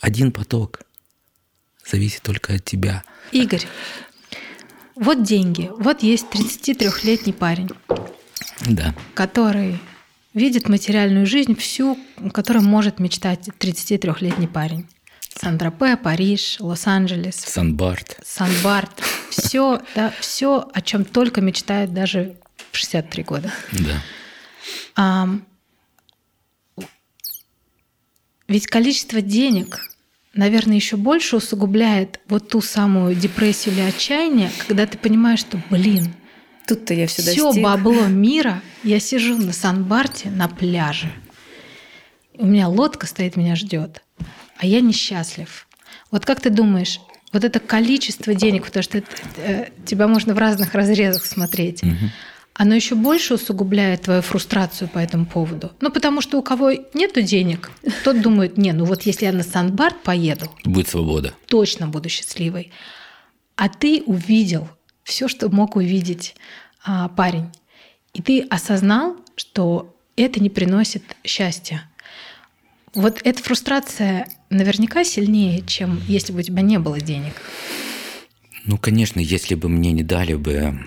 [0.00, 0.80] Один поток.
[1.88, 3.04] Зависит только от тебя.
[3.30, 3.66] Игорь,
[4.96, 5.70] вот деньги.
[5.78, 7.70] Вот есть 33-летний парень.
[8.66, 8.94] Да.
[9.14, 9.78] Который
[10.34, 11.98] видит материальную жизнь всю,
[12.32, 14.86] которую может мечтать 33-летний парень.
[15.34, 17.36] Сан-Тропе, Париж, Лос-Анджелес.
[17.36, 18.18] Сан-Барт.
[18.24, 19.02] Сан-Барт.
[19.30, 22.36] Все, да, все, о чем только мечтает даже
[22.72, 23.52] в 63 года.
[23.72, 24.02] Да.
[24.96, 25.28] А,
[28.48, 29.80] ведь количество денег,
[30.34, 36.14] наверное, еще больше усугубляет вот ту самую депрессию или отчаяние, когда ты понимаешь, что, блин,
[36.68, 37.64] Тут-то я все все достиг.
[37.64, 41.10] бабло мира, я сижу на Сан-Барте на пляже.
[42.34, 44.02] У меня лодка стоит, меня ждет,
[44.58, 45.66] а я несчастлив.
[46.10, 47.00] Вот как ты думаешь,
[47.32, 51.82] вот это количество денег, потому что это, э, тебя можно в разных разрезах смотреть,
[52.54, 55.72] оно еще больше усугубляет твою фрустрацию по этому поводу.
[55.80, 57.70] Ну, потому что у кого нету денег,
[58.04, 61.34] тот думает, не, ну вот если я на Сан-Барт поеду, Будет свобода.
[61.46, 62.72] точно буду счастливой.
[63.56, 64.68] А ты увидел
[65.08, 66.36] все, что мог увидеть
[66.84, 67.50] а, парень.
[68.12, 71.88] И ты осознал, что это не приносит счастья.
[72.94, 77.32] Вот эта фрустрация наверняка сильнее, чем если бы у тебя не было денег.
[78.66, 80.78] Ну, конечно, если бы мне не дали бы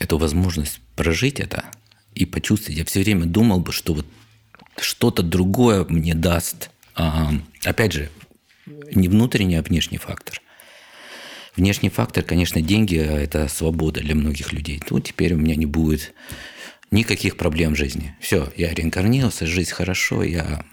[0.00, 1.64] эту возможность прожить это
[2.16, 4.06] и почувствовать, я все время думал бы, что вот
[4.78, 6.70] что-то другое мне даст.
[6.96, 7.32] а,
[7.64, 8.10] опять же,
[8.66, 10.40] не внутренний, а внешний фактор.
[11.56, 14.80] Внешний фактор, конечно, деньги– это свобода для многих людей.
[14.86, 16.14] Тут теперь у меня не будет
[16.90, 18.14] никаких проблем в жизни.
[18.20, 20.64] Все, я реинкарнировался, жизнь хорошо, я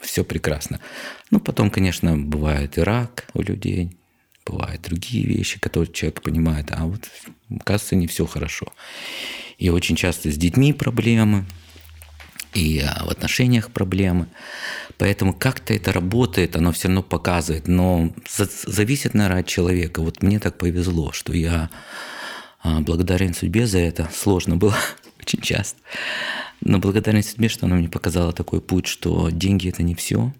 [0.00, 0.80] все прекрасно.
[1.30, 3.96] Ну, потом, конечно, бывает и рак у людей,
[4.46, 7.08] бывают другие вещи, которые человек понимает, а вот,
[7.64, 8.72] кажется, не все хорошо.
[9.58, 11.44] И очень часто с детьми проблемы,
[12.54, 14.28] и а, в отношениях проблемы.
[14.96, 17.68] Поэтому как-то это работает, оно все равно показывает.
[17.68, 20.00] Но за- зависит, наверное, от человека.
[20.00, 21.70] Вот мне так повезло, что я
[22.62, 24.08] а, благодарен судьбе за это.
[24.14, 24.76] Сложно было
[25.20, 25.78] очень часто.
[26.60, 30.32] Но благодарен судьбе, что она мне показала такой путь, что деньги– это не все.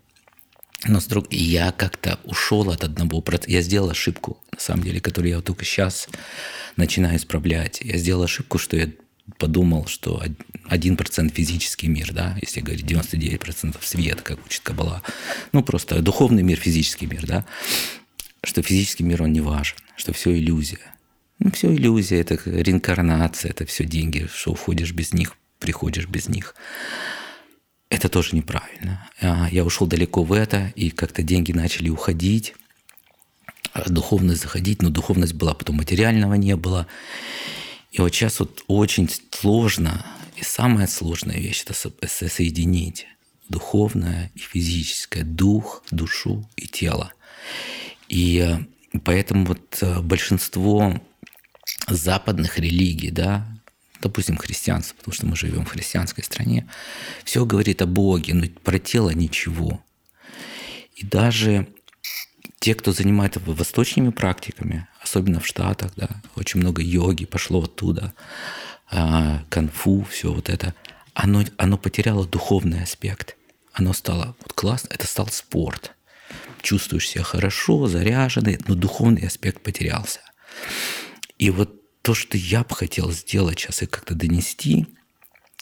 [0.87, 1.27] Но с друг...
[1.31, 3.51] я как-то ушел от одного процента.
[3.51, 6.09] Я сделал ошибку, на самом деле, которую я вот только сейчас
[6.77, 7.81] начинаю исправлять.
[7.81, 8.91] Я сделал ошибку, что я
[9.39, 10.23] подумал, что
[10.69, 15.03] один процент физический мир, да, если говорить 99% свет, как учит Кабала.
[15.53, 17.45] Ну, просто духовный мир, физический мир, да,
[18.43, 20.95] что физический мир, он не важен, что все иллюзия.
[21.39, 26.55] Ну, все иллюзия, это реинкарнация, это все деньги, что уходишь без них, приходишь без них.
[27.91, 29.09] Это тоже неправильно.
[29.21, 32.55] А, Я ушел далеко в это, и как-то деньги начали уходить,
[33.73, 36.87] а духовность заходить, но духовность была, потом материального не было.
[37.95, 40.05] И вот сейчас вот очень сложно,
[40.37, 43.07] и самая сложная вещь– это со- со- соединить
[43.49, 47.13] духовное и физическое, дух, душу и тело.
[48.09, 51.01] И э, поэтому вот э, большинство
[51.87, 53.47] западных религий, да,
[54.01, 56.69] допустим, христианство, потому что мы живем в христианской стране,
[57.25, 59.81] все говорит о Боге, но про тело ничего.
[60.97, 61.69] И даже
[62.65, 68.15] те, кто занимается восточными практиками, особенно в Штатах, да, очень много йоги пошло оттуда,
[68.91, 70.75] а, конфу, все вот это,
[71.13, 73.37] оно, оно потеряло духовный аспект.
[73.75, 75.93] Оно стало вот классно, это стал спорт.
[76.63, 80.21] Чувствуешь себя хорошо, заряженный, но духовный аспект потерялся.
[81.37, 84.87] И вот то, что я бы хотел сделать сейчас и как-то донести,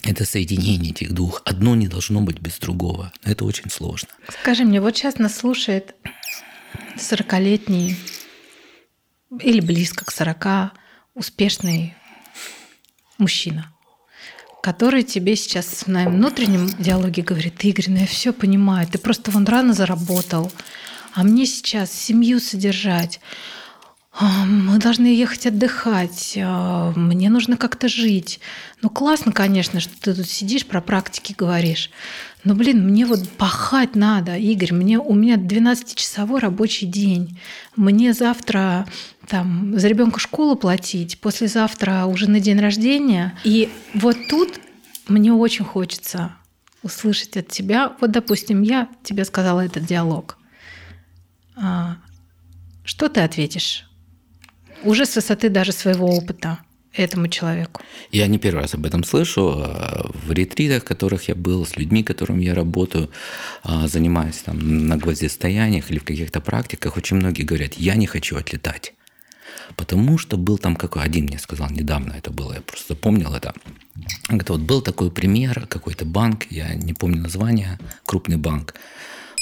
[0.04, 1.42] это соединение этих двух.
[1.44, 3.12] Одно не должно быть без другого.
[3.24, 4.08] Это очень сложно.
[4.40, 5.96] Скажи мне, вот сейчас нас слушает
[6.96, 7.96] 40-летний
[9.40, 10.72] или близко к 40
[11.14, 11.94] успешный
[13.18, 13.72] мужчина,
[14.62, 19.30] который тебе сейчас в своем внутреннем диалоге говорит, Игорь, ну я все понимаю, ты просто
[19.30, 20.50] вон рано заработал,
[21.14, 23.20] а мне сейчас семью содержать,
[24.20, 28.40] мы должны ехать отдыхать, а, мне нужно как-то жить.
[28.82, 31.90] Ну классно, конечно, что ты тут сидишь, про практики говоришь.
[32.44, 37.38] Но, блин, мне вот пахать надо, Игорь, мне, у меня 12-часовой рабочий день.
[37.74, 38.86] Мне завтра
[39.28, 43.38] там за ребенка школу платить, послезавтра уже на день рождения.
[43.44, 44.60] И вот тут
[45.08, 46.32] мне очень хочется
[46.82, 50.36] услышать от тебя, вот, допустим, я тебе сказала этот диалог.
[51.56, 51.96] А,
[52.84, 53.86] Что ты ответишь?
[54.82, 56.58] Уже с высоты даже своего опыта
[56.94, 57.80] этому человеку.
[58.10, 59.52] Я не первый раз об этом слышу.
[59.56, 63.10] а В ретритах, в которых я был, с людьми, которыми я работаю,
[63.62, 68.36] а, занимаюсь там на гвоздистояниях или в каких-то практиках, очень многие говорят, я не хочу
[68.36, 68.94] отлетать.
[69.76, 73.54] Потому что был там какой один мне сказал недавно это было, я просто помнил это.
[74.28, 78.74] Говорит, вот был такой пример, какой-то банк, я не помню название, крупный банк.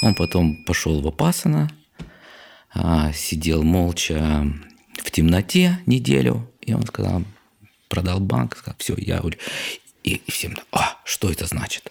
[0.02, 1.70] Он потом пошел в Опасано,
[2.72, 4.46] а, сидел молча
[5.02, 7.22] в темноте неделю, и он сказал,
[7.88, 9.20] продал банк, сказал, все, я...
[9.20, 9.38] уль-».
[10.02, 11.90] И всем, а, что это значит?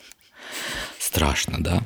[1.10, 1.84] страшно, да.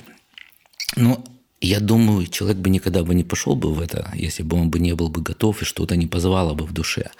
[0.96, 1.24] Но
[1.62, 4.80] я думаю, человек бы никогда бы не пошел бы в это, если бы он бы
[4.80, 7.12] не был бы готов и что-то не позвало бы в душе.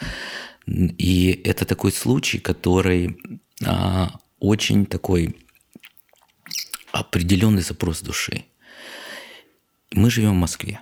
[0.68, 3.18] И это такой случай, который
[3.66, 5.36] а, очень такой
[6.92, 8.44] определенный запрос души.
[9.92, 10.80] Мы живем в Москве,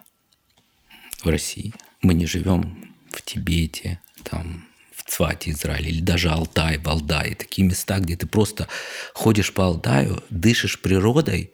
[1.23, 1.73] в России.
[2.01, 2.80] Мы не живем
[3.11, 7.35] в Тибете, там, в Цвате, Израиле, или даже Алтай, Валдай.
[7.35, 8.67] Такие места, где ты просто
[9.13, 11.51] ходишь по Алтаю, дышишь природой,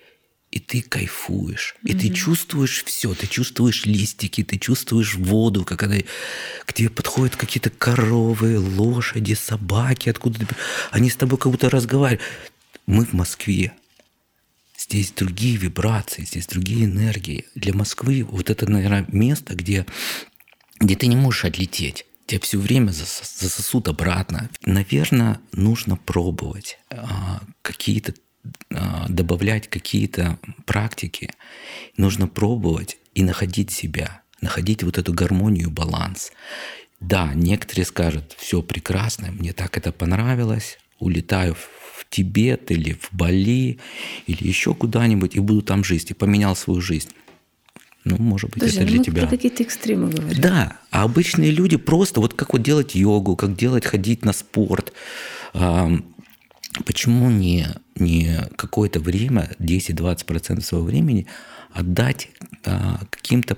[0.49, 1.99] и ты кайфуешь, и mm-hmm.
[1.99, 5.97] ты чувствуешь все, ты чувствуешь листики, ты чувствуешь воду, как она,
[6.65, 10.47] к тебе подходят какие-то коровы, лошади, собаки, откуда ты,
[10.91, 12.21] они с тобой как будто разговаривают.
[12.85, 13.73] Мы в Москве,
[14.77, 17.45] здесь другие вибрации, здесь другие энергии.
[17.55, 19.85] Для Москвы вот это, наверное, место, где,
[20.79, 22.05] где ты не можешь отлететь.
[22.25, 24.49] Тебя все время засосут обратно.
[24.65, 28.13] Наверное, нужно пробовать а, какие-то
[28.69, 31.31] а, добавлять какие-то практики,
[31.95, 36.31] нужно пробовать и находить себя, находить вот эту гармонию, баланс.
[36.99, 43.79] Да, некоторые скажут, все прекрасно, мне так это понравилось, улетаю в Тибет или в Бали
[44.25, 47.09] или еще куда-нибудь и буду там жить, и поменял свою жизнь.
[48.03, 49.21] Ну, может быть, Подожди, это для ну, тебя.
[49.23, 50.37] Про какие-то экстремы говоришь.
[50.37, 54.93] Да, а обычные люди просто вот как вот делать йогу, как делать, ходить на спорт,
[56.85, 61.27] Почему не, не какое-то время, 10-20% своего времени
[61.71, 62.29] отдать
[62.65, 63.57] а, каким-то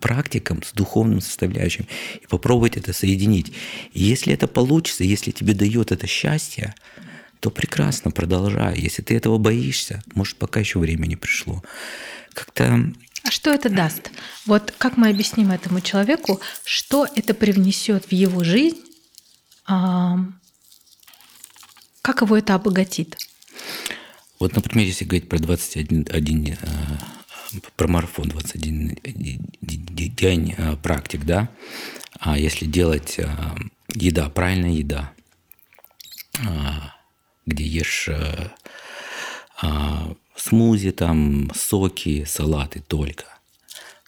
[0.00, 1.86] практикам с духовным составляющим
[2.20, 3.52] и попробовать это соединить.
[3.92, 6.74] И если это получится, если тебе дает это счастье,
[7.40, 8.78] то прекрасно, продолжай.
[8.78, 11.62] Если ты этого боишься, может, пока еще время не пришло.
[12.32, 12.92] Как-то
[13.24, 14.10] а что это даст?
[14.46, 18.80] Вот как мы объясним этому человеку, что это привнесет в его жизнь,
[22.02, 23.16] как его это обогатит?
[24.42, 28.98] Вот, например, если говорить про 21 один, э, про марафон 21
[29.62, 31.48] день э, практик, да,
[32.18, 33.30] а если делать э,
[33.94, 35.12] еда, правильная еда,
[37.46, 38.08] где ешь
[40.42, 43.26] смузи, там, соки, салаты только.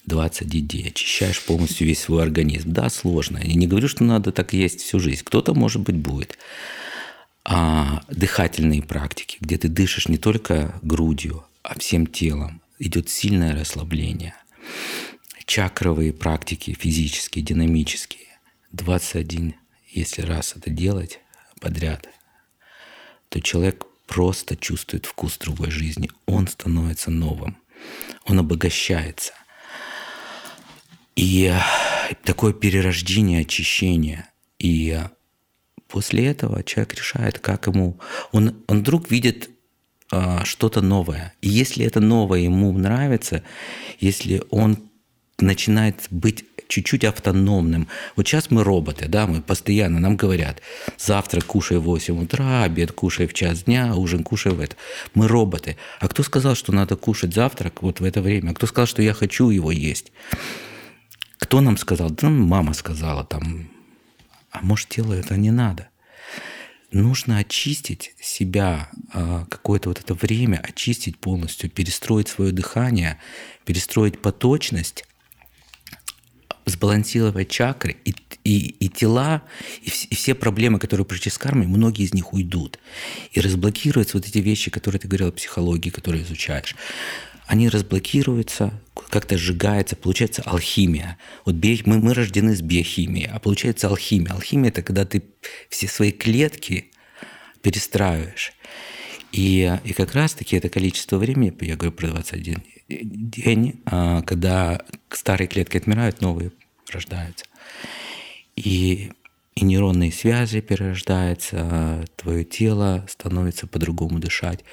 [0.06, 2.72] 21 дней, очищаешь полностью весь свой организм.
[2.72, 3.38] Да, сложно.
[3.42, 5.22] Я не говорю, что надо так есть всю жизнь.
[5.24, 6.36] Кто-то, может быть, будет
[7.44, 12.60] а, дыхательные практики, где ты дышишь не только грудью, а всем телом.
[12.78, 14.34] Идет сильное расслабление.
[15.46, 18.28] Чакровые практики физические, динамические.
[18.72, 19.54] 21,
[19.88, 21.20] если раз это делать
[21.60, 22.08] подряд,
[23.28, 26.10] то человек просто чувствует вкус другой жизни.
[26.26, 27.56] Он становится новым.
[28.26, 29.32] Он обогащается.
[31.16, 31.52] И
[32.24, 34.26] такое перерождение, очищение.
[34.58, 35.00] И
[35.88, 37.98] после этого человек решает, как ему...
[38.32, 39.50] Он, он вдруг видит
[40.10, 41.34] а, что-то новое.
[41.40, 43.42] И если это новое ему нравится,
[44.00, 44.78] если он
[45.38, 47.88] начинает быть чуть-чуть автономным.
[48.16, 50.60] Вот сейчас мы роботы, да, мы постоянно, нам говорят,
[50.98, 54.76] завтрак кушай в 8 утра, обед кушай в час дня, ужин кушай в это.
[55.14, 55.76] Мы роботы.
[56.00, 58.50] А кто сказал, что надо кушать завтрак вот в это время?
[58.50, 60.12] А кто сказал, что я хочу его есть?
[61.38, 62.10] Кто нам сказал?
[62.10, 63.68] Да мама сказала, там,
[64.50, 65.88] а может, телу это не надо.
[66.90, 73.20] Нужно очистить себя а, какое-то вот это время, очистить полностью, перестроить свое дыхание,
[73.64, 75.04] перестроить поточность,
[76.66, 79.42] сбалансировать чакры и, и, и тела,
[79.82, 82.78] и, и все проблемы, которые пришли с кармой, многие из них уйдут.
[83.32, 86.74] И разблокируются вот эти вещи, которые ты говорил о психологии, которые изучаешь
[87.46, 88.72] они разблокируются,
[89.10, 91.18] как-то сжигается, получается алхимия.
[91.44, 91.80] Вот би...
[91.84, 94.32] мы, мы рождены с биохимией, а получается алхимия.
[94.32, 95.22] Алхимия– это когда ты
[95.68, 96.90] все свои клетки
[97.60, 98.52] перестраиваешь.
[99.32, 105.48] И, и как раз-таки это количество времени, я говорю про 21 день, а, когда старые
[105.48, 106.52] клетки отмирают, новые
[106.90, 107.46] рождаются.
[108.56, 109.12] И,
[109.54, 114.64] и нейронные связи перерождаются, твое тело становится по-другому дышать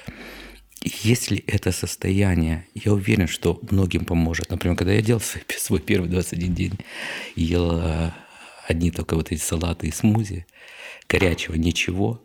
[0.84, 4.50] если это состояние, я уверен, что многим поможет.
[4.50, 6.78] Например, когда я делал свой, свой первый 21 день,
[7.36, 8.10] ел э,
[8.66, 10.46] одни только вот эти салаты и смузи,
[11.08, 12.22] горячего ничего,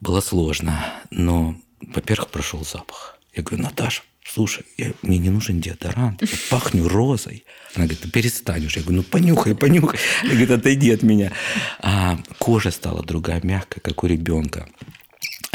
[0.00, 0.84] было сложно.
[1.10, 3.18] Но, во-первых, прошел запах.
[3.34, 7.44] Я говорю, Наташа, слушай, я, мне не нужен деодорант, я пахню розой.
[7.74, 8.62] Она говорит, ты перестань.
[8.62, 10.00] Я говорю, ну понюхай, понюхай.
[10.22, 11.32] Она говорит, отойди от меня.
[11.80, 14.68] А кожа стала другая, мягкая, как у ребенка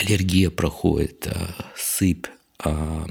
[0.02, 2.28] аллергия проходит, а, сыпь,
[2.60, 3.08] а,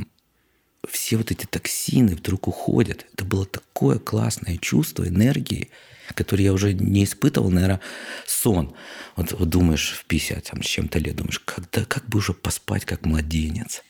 [0.88, 3.06] все вот эти токсины вдруг уходят.
[3.12, 5.70] Это было такое классное чувство энергии,
[6.14, 7.80] которое я уже не испытывал, наверное,
[8.26, 8.74] сон.
[9.16, 12.84] Вот, вот думаешь в 50 там, с чем-то лет, думаешь, когда, как бы уже поспать,
[12.84, 13.82] как младенец.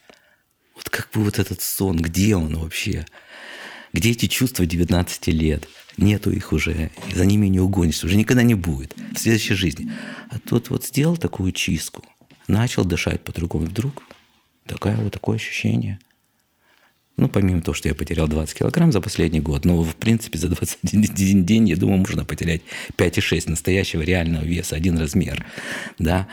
[0.81, 3.07] Вот как бы вот этот сон, где он вообще?
[3.93, 5.69] Где эти чувства 19 лет?
[5.97, 9.93] Нету их уже, за ними не угонишься, уже никогда не будет в следующей жизни.
[10.31, 12.03] А тут вот сделал такую чистку,
[12.49, 14.03] начал дышать по-другому, вдруг
[14.67, 15.99] такое вот такое ощущение.
[17.17, 20.49] Ну, помимо того, что я потерял 20 килограмм за последний год, но, в принципе, за
[20.49, 22.63] 21 день, я думаю, можно потерять
[22.97, 25.45] 5,6 настоящего реального веса, один размер.
[25.99, 26.29] Да?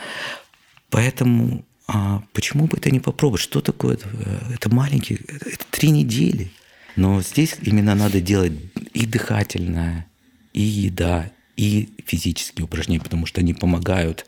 [0.88, 3.40] Поэтому а почему бы это не попробовать?
[3.40, 4.08] Что такое это?
[4.54, 6.52] Это маленький, это три недели.
[6.96, 8.52] Но здесь именно надо делать
[8.92, 10.06] и дыхательное,
[10.52, 14.26] и еда, и физические упражнения, потому что они помогают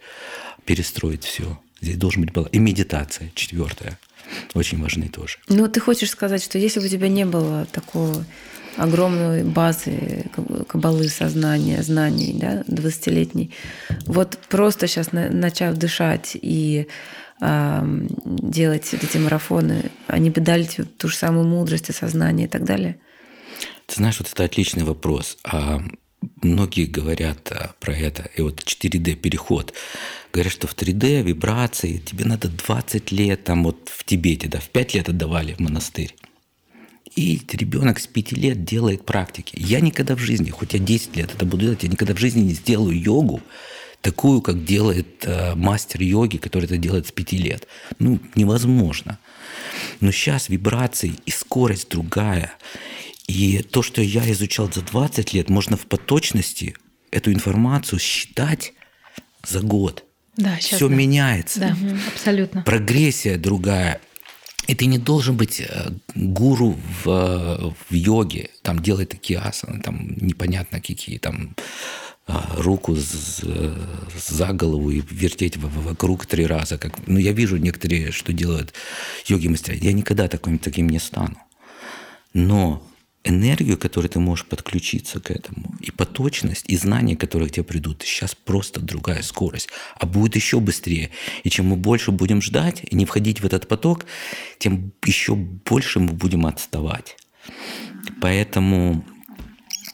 [0.64, 1.60] перестроить все.
[1.82, 3.98] Здесь должен быть была и медитация, четвертая,
[4.54, 5.38] очень важны тоже.
[5.48, 8.24] Ну, ты хочешь сказать, что если бы у тебя не было такого
[8.76, 10.24] огромной базы
[10.68, 13.50] кабалы сознания, знаний, да, 20-летней,
[14.06, 16.86] вот просто сейчас начав дышать и
[17.40, 23.00] делать эти марафоны, они бы дали тебе ту же самую мудрость, осознание и так далее?
[23.86, 25.38] Ты знаешь, вот это отличный вопрос.
[25.42, 25.82] А
[26.42, 28.30] многие говорят а, про это.
[28.36, 29.72] И вот 4D переход.
[30.32, 34.68] Говорят, что в 3D вибрации тебе надо 20 лет, там вот в Тибете, да, в
[34.68, 36.14] 5 лет отдавали в монастырь.
[37.16, 39.56] И ребенок с 5 лет делает практики.
[39.58, 42.42] Я никогда в жизни, хоть я 10 лет это буду делать, я никогда в жизни
[42.42, 43.40] не сделаю йогу,
[44.00, 47.66] такую, как делает э, мастер йоги, который это делает с пяти лет.
[47.98, 49.18] Ну, невозможно.
[50.00, 52.52] Но сейчас вибрации и скорость другая.
[53.26, 56.74] И то, что я изучал за 20 лет, можно в поточности
[57.10, 58.72] эту информацию считать
[59.46, 60.04] за год.
[60.36, 60.94] Да, сейчас, Все да.
[60.94, 61.60] меняется.
[61.60, 61.76] Да,
[62.12, 62.62] абсолютно.
[62.62, 64.00] Прогрессия другая.
[64.66, 70.16] И ты не должен быть э, гуру в, в йоге, там делать такие асаны, там
[70.20, 71.56] непонятно какие там
[72.56, 76.78] руку за голову и вертеть вокруг три раза.
[76.78, 78.74] Как, ну, я вижу некоторые, что делают
[79.26, 79.76] йоги-мастера.
[79.76, 81.36] Я никогда таким, таким не стану.
[82.32, 82.82] Но
[83.24, 88.02] энергию, которой ты можешь подключиться к этому, и поточность, и знания, которые к тебе придут,
[88.02, 89.68] сейчас просто другая скорость,
[89.98, 91.10] а будет еще быстрее.
[91.44, 94.06] И чем мы больше будем ждать и не входить в этот поток,
[94.58, 97.16] тем еще больше мы будем отставать.
[98.20, 99.04] Поэтому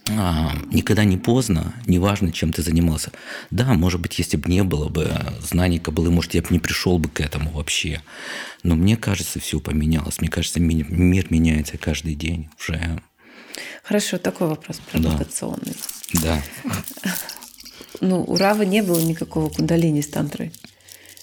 [0.08, 3.10] а, никогда не поздно, неважно, чем ты занимался.
[3.50, 6.98] Да, может быть, если бы не было бы знаний кабалы, может, я бы не пришел
[6.98, 8.02] бы к этому вообще.
[8.62, 10.20] Но мне кажется, все поменялось.
[10.20, 13.00] Мне кажется, мир меняется каждый день уже.
[13.82, 15.74] Хорошо, такой вопрос провокационный.
[16.22, 16.42] Да.
[18.00, 20.52] Ну, у Равы не было никакого кундалини с тантрой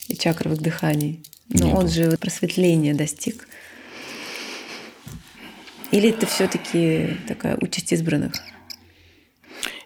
[0.08, 1.24] и чакровых дыханий.
[1.50, 1.88] Но не он было.
[1.90, 3.48] же просветление достиг.
[5.92, 8.34] Или это все-таки такая участь избранных?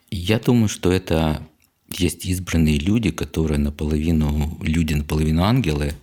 [0.09, 1.41] Я думаю, что это
[1.89, 5.93] есть избранные люди, которые наполовину люди, наполовину ангелы,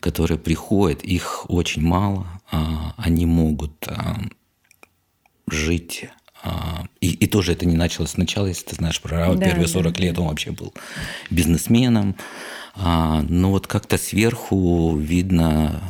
[0.00, 4.20] которые приходят, их очень мало, а, они могут а,
[5.48, 6.06] жить
[6.42, 9.66] а, и, и тоже это не началось сначала, если ты знаешь про Рау, да, первые
[9.66, 10.74] 40 да, лет он вообще был
[11.30, 12.16] бизнесменом.
[12.76, 15.80] Но вот как-то сверху, видно,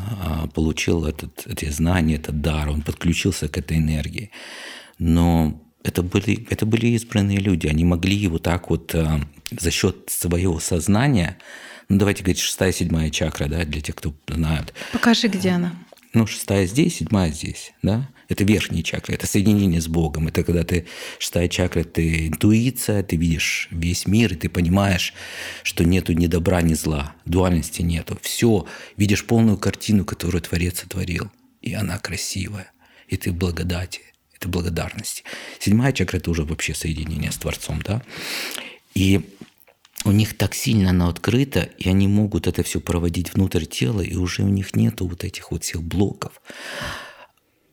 [0.52, 4.30] получил этот, эти знания, этот дар, он подключился к этой энергии.
[4.98, 7.66] Но это были, это были избранные люди.
[7.66, 9.06] Они могли вот так вот э,
[9.50, 11.38] за счет своего сознания,
[11.90, 14.72] ну давайте говорить, шестая, седьмая чакра, да, для тех, кто знают.
[14.92, 15.74] Покажи, где она.
[16.14, 18.08] Ну, шестая здесь, седьмая здесь, да.
[18.28, 20.28] Это верхние чакры, это соединение с Богом.
[20.28, 20.86] Это когда ты,
[21.18, 25.12] шестая чакра, ты интуиция, ты видишь весь мир, и ты понимаешь,
[25.62, 28.18] что нету ни добра, ни зла, дуальности нету.
[28.22, 28.66] Все,
[28.96, 31.30] видишь полную картину, которую Творец сотворил.
[31.60, 32.72] И она красивая,
[33.08, 34.13] и ты в благодати
[34.44, 35.24] это благодарности.
[35.58, 38.02] Седьмая чакра– это уже вообще соединение с Творцом, да.
[38.94, 39.20] И
[40.04, 44.14] у них так сильно она открыта, и они могут это все проводить внутрь тела, и
[44.16, 46.40] уже у них нету вот этих вот всех блоков.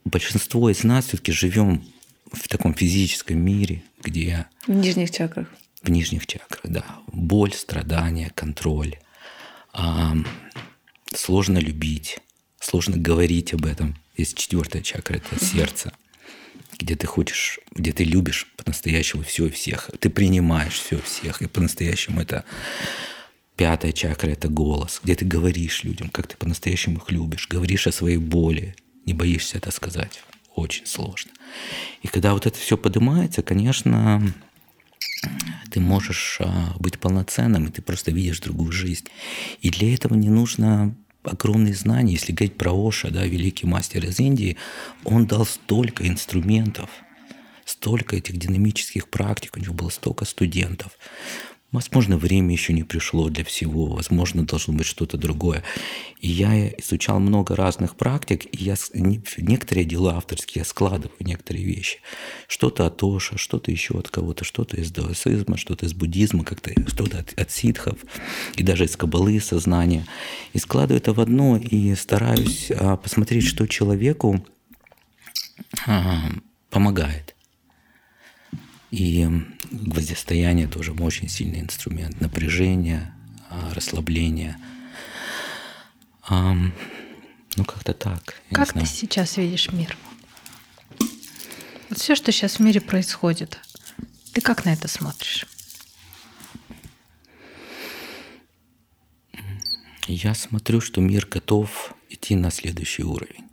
[0.06, 1.84] Большинство из нас все-таки живем
[2.32, 4.48] в таком физическом мире, где...
[4.66, 5.48] В нижних чакрах.
[5.84, 6.86] В нижних чакрах, да.
[7.08, 8.98] Боль, страдания, контроль.
[9.74, 10.16] А,
[11.14, 12.20] сложно любить,
[12.60, 13.98] сложно говорить об этом.
[14.16, 15.92] Есть четвертая чакра, это сердце
[16.82, 19.92] где ты хочешь, где ты любишь по-настоящему все и всех.
[20.00, 21.42] Ты принимаешь все и всех.
[21.42, 22.44] И по-настоящему это
[23.56, 27.92] пятая чакра– это голос, где ты говоришь людям, как ты по-настоящему их любишь, говоришь о
[27.92, 28.76] своей боли,
[29.06, 30.24] не боишься это сказать.
[30.56, 31.32] Очень сложно.
[32.02, 34.34] И когда вот это все поднимается, конечно,
[35.70, 39.08] ты можешь а, быть полноценным, и ты просто видишь другую жизнь.
[39.62, 42.14] И для этого не нужно огромные знания.
[42.14, 44.58] Если говорить про Оша, да, великий мастер из Индии,
[45.04, 46.90] он дал столько инструментов,
[47.66, 50.98] столько этих динамических практик, у него было столько студентов.
[51.72, 55.64] Возможно, время еще не пришло для всего, возможно, должно быть что-то другое.
[56.20, 62.00] И я изучал много разных практик, и я некоторые дела авторские я складываю, некоторые вещи.
[62.50, 67.20] Что-то от Оша, что-то еще от кого-то, что-то из даосизма, что-то из буддизма, как-то что-то
[67.20, 67.98] от, от ситхов,
[68.58, 70.06] и даже из кабалы сознания.
[70.52, 74.46] И складываю это в одно, и стараюсь а, посмотреть, что человеку
[75.88, 76.32] а,
[76.70, 77.34] помогает.
[78.92, 79.28] И
[79.72, 82.20] гвоздистояние тоже очень сильный инструмент.
[82.20, 83.14] Напряжение,
[83.50, 84.58] а, расслабление.
[86.30, 88.36] Ну, как-то так.
[88.52, 89.98] Как ты сейчас видишь мир?
[91.90, 93.60] Вот все, что сейчас в мире происходит,
[94.34, 95.46] ты как на это смотришь?
[100.08, 103.51] Я смотрю, что мир готов идти на следующий уровень.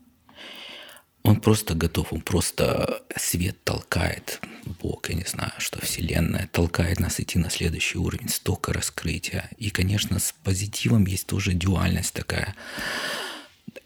[1.28, 4.40] Он просто готов, он просто свет толкает,
[4.80, 9.50] Бог, я не знаю, что Вселенная толкает нас идти на следующий уровень, столько раскрытия.
[9.58, 12.54] И, конечно, с позитивом есть тоже дуальность такая.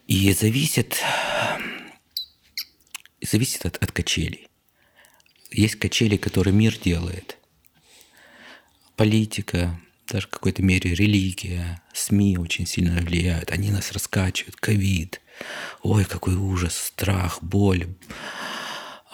[0.07, 1.03] И зависит,
[3.21, 4.47] зависит от, от качелей.
[5.51, 7.39] Есть качели, которые мир делает.
[8.95, 13.51] Политика, даже в какой-то мере религия, СМИ очень сильно влияют.
[13.51, 14.55] Они нас раскачивают.
[14.55, 15.21] Ковид–
[15.83, 17.87] Ой, какой ужас, страх, боль,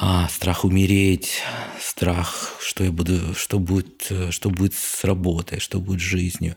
[0.01, 1.43] а, страх умереть,
[1.81, 6.55] страх, что я буду, что будет, что будет с работой, что будет с жизнью,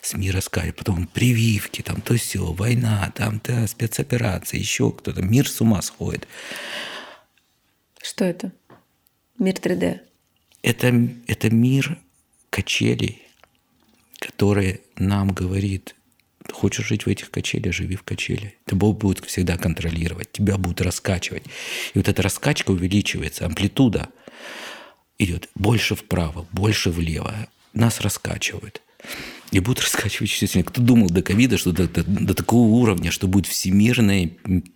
[0.00, 5.48] с мира скай, потом прививки, там то все, война, там то спецоперация, еще кто-то, мир
[5.48, 6.26] с ума сходит.
[8.00, 8.52] Что это?
[9.38, 10.00] Мир 3D?
[10.62, 11.98] Это, это мир
[12.48, 13.22] качелей,
[14.18, 15.94] который нам говорит,
[16.52, 18.54] хочешь жить в этих качелях, живи в качеле.
[18.64, 21.44] Ты Бог будет всегда контролировать, тебя будут раскачивать.
[21.94, 24.08] И вот эта раскачка увеличивается, амплитуда
[25.18, 27.48] идет больше вправо, больше влево.
[27.72, 28.82] Нас раскачивают.
[29.50, 30.64] И будут раскачивать еще сильнее.
[30.64, 34.30] Кто думал до ковида, что до, до, до такого уровня, что будет всемирная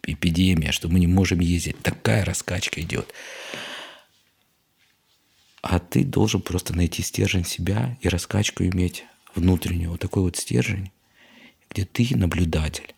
[0.04, 1.78] эпидемия, что мы не можем ездить.
[1.82, 3.12] Такая раскачка идет.
[5.62, 9.04] А ты должен просто найти стержень себя и раскачку иметь
[9.34, 9.90] внутреннюю.
[9.90, 10.90] Вот такой вот стержень
[11.72, 12.94] где ты наблюдатель.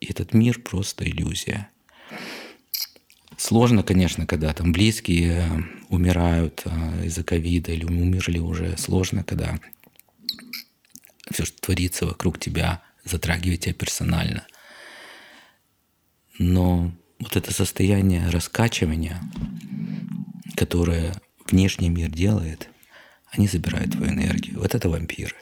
[0.00, 1.70] И этот мир просто иллюзия.
[3.36, 5.48] Сложно, конечно, когда там близкие э,
[5.88, 8.76] умирают э, из-за ковида или умерли уже.
[8.76, 9.60] Сложно, когда
[11.30, 14.46] все, что творится вокруг тебя, затрагивает тебя персонально.
[16.38, 19.22] Но вот это состояние раскачивания,
[20.56, 21.14] которое
[21.46, 22.68] внешний мир делает,
[23.30, 24.60] они забирают твою энергию.
[24.60, 25.36] Вот это вампиры.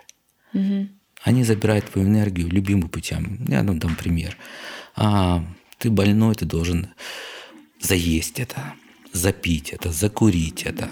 [0.53, 0.89] Угу.
[1.25, 3.45] Они забирают твою энергию любимым путем.
[3.49, 4.37] Я ну, дам пример.
[4.95, 5.43] А,
[5.79, 6.89] ты больной, ты должен
[7.81, 8.75] заесть это,
[9.13, 10.91] запить это, закурить это.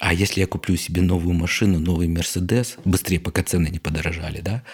[0.00, 4.64] А если я куплю себе новую машину, новый Мерседес, быстрее, пока цены не подорожали, да,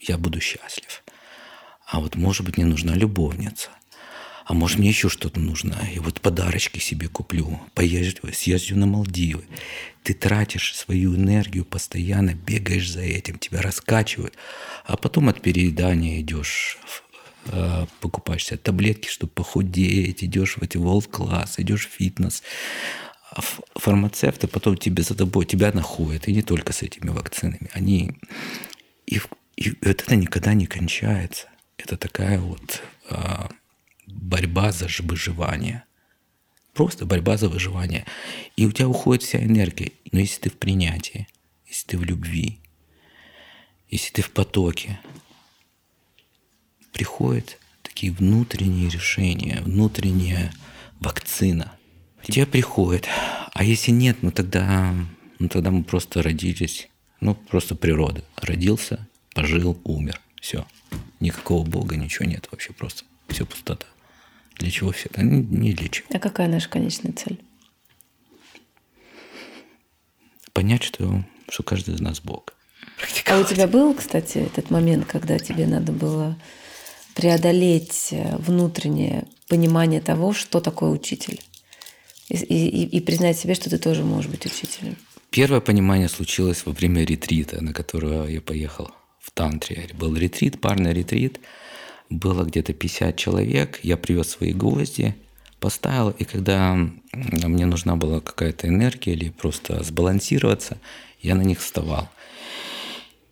[0.00, 1.04] я буду счастлив.
[1.86, 3.70] А вот, может быть, мне нужна любовница
[4.44, 9.44] а может мне еще что-то нужно, и вот подарочки себе куплю, поезжу, съезжу на Малдивы.
[10.02, 14.34] Ты тратишь свою энергию постоянно, бегаешь за этим, тебя раскачивают,
[14.86, 16.78] а потом от переедания идешь
[17.46, 22.42] э, покупаешь себе таблетки, чтобы похудеть, идешь в эти волк-класс, идешь в фитнес.
[23.30, 23.42] А
[23.76, 27.70] фармацевты потом тебе за тобой, тебя находят, и не только с этими вакцинами.
[27.72, 28.12] Они...
[29.06, 29.20] И,
[29.56, 31.46] и это никогда не кончается.
[31.76, 33.48] Это такая вот а,
[34.12, 35.84] борьба за выживание.
[36.74, 38.06] Просто борьба за выживание.
[38.56, 39.92] И у тебя уходит вся энергия.
[40.12, 41.26] Но если ты в принятии,
[41.66, 42.58] если ты в любви,
[43.88, 45.00] если ты в потоке,
[46.92, 50.52] приходят такие внутренние решения, внутренняя
[51.00, 51.72] вакцина.
[52.22, 53.08] Тебе приходит.
[53.52, 54.94] А если нет, ну тогда,
[55.38, 56.88] ну тогда мы просто родились.
[57.20, 58.24] Ну, просто природа.
[58.36, 60.20] Родился, пожил, умер.
[60.40, 60.66] Все.
[61.20, 63.04] Никакого Бога, ничего нет вообще просто.
[63.28, 63.86] Все пустота.
[64.60, 65.22] Для чего все это?
[65.22, 66.06] Не, не для чего.
[66.12, 67.40] А какая наша конечная цель?
[70.52, 72.54] Понять, что, что каждый из нас Бог.
[73.26, 76.36] А у тебя был, кстати, этот момент, когда тебе надо было
[77.14, 81.40] преодолеть э, внутреннее понимание того, что такое учитель?
[82.28, 84.96] И, и, и признать себе, что ты тоже можешь быть учителем?
[85.30, 88.90] Первое понимание случилось во время ретрита, на которого я поехал
[89.20, 89.88] в Тантре.
[89.94, 91.40] Был ретрит, парный ретрит–
[92.10, 95.14] было где-то 50 человек, я привез свои гвозди,
[95.60, 96.76] поставил, и когда
[97.12, 100.78] мне нужна была какая-то энергия или просто сбалансироваться,
[101.22, 102.08] я на них вставал.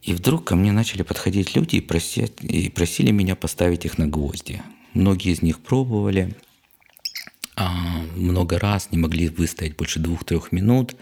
[0.03, 4.07] И вдруг ко мне начали подходить люди и, просить, и просили меня поставить их на
[4.07, 4.63] гвозди.
[4.95, 6.35] Многие из них пробовали
[7.57, 7.73] а,
[8.15, 10.95] много раз, не могли выстоять больше двух-трех минут.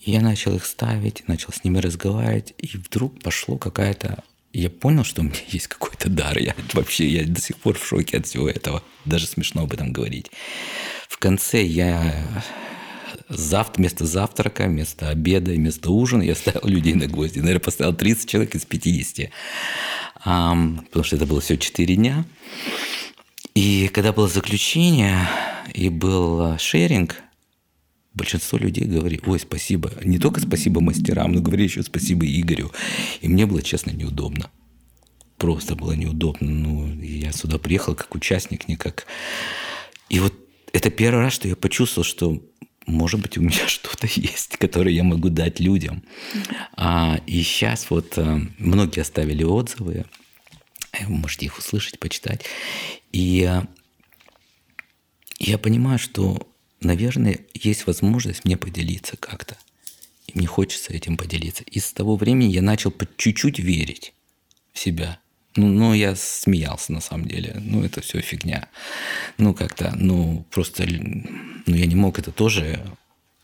[0.00, 4.22] И я начал их ставить, начал с ними разговаривать, и вдруг пошло какая-то...
[4.54, 6.38] Я понял, что у меня есть какой-то дар.
[6.38, 8.84] Я вообще, я до сих пор в шоке от всего этого.
[9.04, 10.30] Даже смешно об этом говорить.
[11.08, 12.24] В конце я
[13.28, 17.40] завтра, вместо завтрака, вместо обеда, вместо ужина я ставил людей на гвозди.
[17.40, 19.30] Наверное, поставил 30 человек из 50.
[20.24, 22.24] Um, потому что это было все 4 дня.
[23.56, 25.28] И когда было заключение
[25.74, 27.24] и был шеринг,
[28.14, 29.92] большинство людей говорили, ой, спасибо.
[30.04, 32.72] Не только спасибо мастерам, но говорили еще спасибо Игорю.
[33.20, 34.50] И мне было, честно, неудобно.
[35.36, 36.48] Просто было неудобно.
[36.48, 39.06] Ну, я сюда приехал как участник, не как...
[40.08, 40.34] И вот
[40.72, 42.40] это первый раз, что я почувствовал, что
[42.86, 46.04] может быть, у меня что-то есть, которое я могу дать людям.
[46.76, 50.04] А, и сейчас вот а, многие оставили отзывы,
[51.00, 52.44] вы можете их услышать, почитать.
[53.12, 53.66] И а,
[55.38, 56.46] я понимаю, что
[56.84, 59.56] наверное, есть возможность мне поделиться как-то.
[60.26, 61.64] И мне хочется этим поделиться.
[61.64, 64.14] И с того времени я начал по чуть-чуть верить
[64.72, 65.18] в себя.
[65.56, 67.54] Ну, ну, я смеялся на самом деле.
[67.60, 68.68] Ну, это все фигня.
[69.38, 72.84] Ну, как-то, ну, просто, ну, я не мог это тоже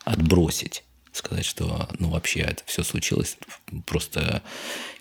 [0.04, 0.82] отбросить.
[1.12, 3.36] Сказать, что, ну, вообще это все случилось.
[3.86, 4.42] Просто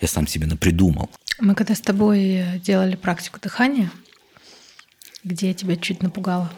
[0.02, 1.10] я сам себе напридумал.
[1.40, 3.92] Мы когда с тобой делали практику дыхания,
[5.24, 6.52] где я тебя чуть напугала.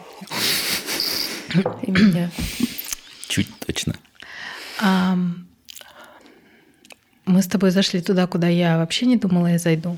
[1.83, 2.29] И меня.
[3.27, 3.95] Чуть точно.
[4.79, 5.17] А,
[7.25, 9.97] мы с тобой зашли туда, куда я вообще не думала, я зайду.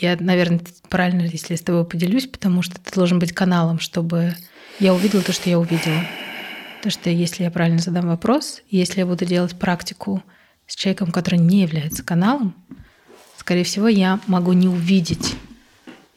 [0.00, 4.34] Я, наверное, правильно, если я с тобой поделюсь, потому что ты должен быть каналом, чтобы
[4.78, 6.04] я увидела то, что я увидела.
[6.82, 10.22] То, что если я правильно задам вопрос, если я буду делать практику
[10.66, 12.54] с человеком, который не является каналом,
[13.36, 15.36] скорее всего, я могу не увидеть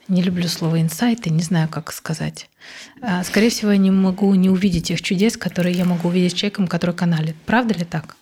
[0.08, 2.49] не люблю слово инсайты, не знаю, как сказать.
[3.01, 6.36] А, скорее всего, я не могу не увидеть тех чудес, которые я могу увидеть с
[6.36, 7.36] человеком, который каналит.
[7.45, 8.16] Правда ли так?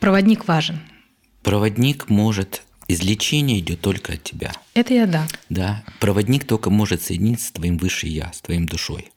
[0.00, 0.80] Проводник важен.
[1.42, 4.52] Проводник может Излечение идет только от тебя.
[4.74, 5.26] Это я да.
[5.48, 5.84] Да.
[6.00, 9.10] Проводник только может соединиться с твоим высшим я, с твоим душой.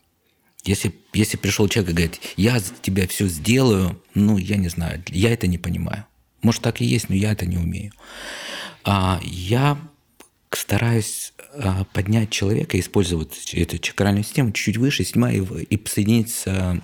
[0.63, 5.03] Если, если пришел человек и говорит, я за тебя все сделаю, ну, я не знаю,
[5.07, 6.05] я это не понимаю.
[6.41, 7.91] Может, так и есть, но я это не умею.
[8.83, 9.77] А я
[10.57, 16.81] стараюсь а, поднять человека, использовать эту чакральную систему чуть-чуть выше, седьмая, и соединиться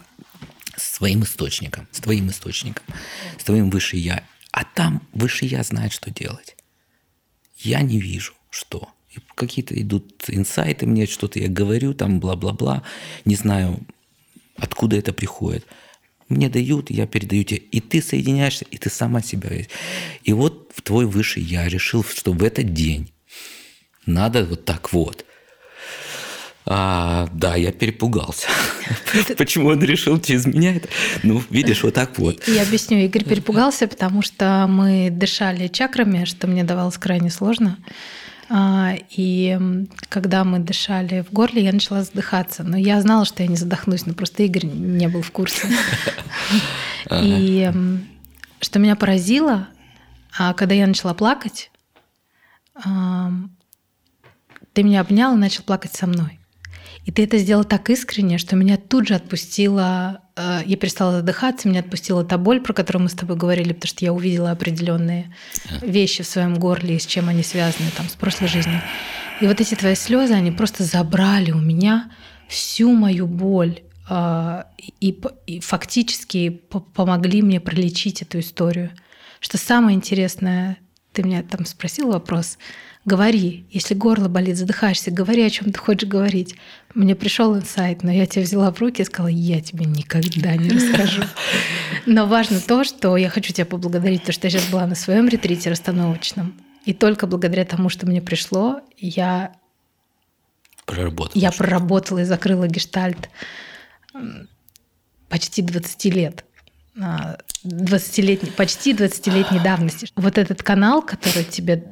[0.75, 2.83] с своим источником, с твоим источником,
[3.37, 4.23] с твоим выше я.
[4.51, 6.55] А там выше я знает, что делать.
[7.57, 8.89] Я не вижу, что.
[9.35, 12.83] какие-то идут инсайты мне, что-то я говорю, там бла-бла-бла,
[13.25, 13.79] не знаю,
[14.57, 15.65] откуда это приходит.
[16.29, 19.49] Мне дают, я передаю тебе, и ты соединяешься, и ты сама себя.
[20.23, 23.11] И вот в твой высший я решил, что в этот день
[24.05, 25.25] надо вот так вот.
[26.65, 28.47] А, да, я перепугался.
[29.37, 30.89] Почему он решил через меня это?
[31.23, 32.47] Ну, видишь, вот так вот.
[32.47, 32.99] Я объясню.
[32.99, 37.77] Игорь перепугался, потому что мы дышали чакрами, что мне давалось крайне сложно.
[38.47, 39.57] А, и
[40.09, 42.63] когда мы дышали в горле, я начала задыхаться.
[42.63, 45.67] Но я знала, что я не задохнусь, но просто Игорь не был в курсе.
[47.11, 47.71] И
[48.59, 49.67] что меня поразило,
[50.37, 51.71] а когда я начала плакать,
[54.73, 56.39] ты меня обнял и начал плакать со мной.
[57.05, 61.67] И ты это сделал так искренне, что меня тут же отпустила, э, я перестала задыхаться,
[61.67, 65.35] меня отпустила та боль, про которую мы с тобой говорили, потому что я увидела определенные
[65.81, 68.81] вещи в своем горле и с чем они связаны, там, с прошлой жизнью.
[69.39, 72.11] И вот эти твои слезы, они просто забрали у меня
[72.47, 74.63] всю мою боль э,
[74.99, 78.91] и, и фактически помогли мне пролечить эту историю.
[79.39, 80.77] Что самое интересное,
[81.13, 82.59] ты меня там спросил вопрос,
[83.03, 86.55] Говори, если горло болит, задыхаешься, говори, о чем ты хочешь говорить.
[86.93, 90.69] Мне пришел инсайт, но я тебя взяла в руки и сказала, я тебе никогда не
[90.69, 91.23] расскажу.
[92.05, 95.27] Но важно то, что я хочу тебя поблагодарить, то, что я сейчас была на своем
[95.27, 96.53] ретрите расстановочном.
[96.85, 99.55] И только благодаря тому, что мне пришло, я
[100.85, 101.41] проработала.
[101.41, 103.29] Я проработала и закрыла гештальт
[105.27, 106.45] почти 20 лет.
[107.63, 110.07] 20 почти 20-летней давности.
[110.15, 111.83] Вот этот канал, который тебе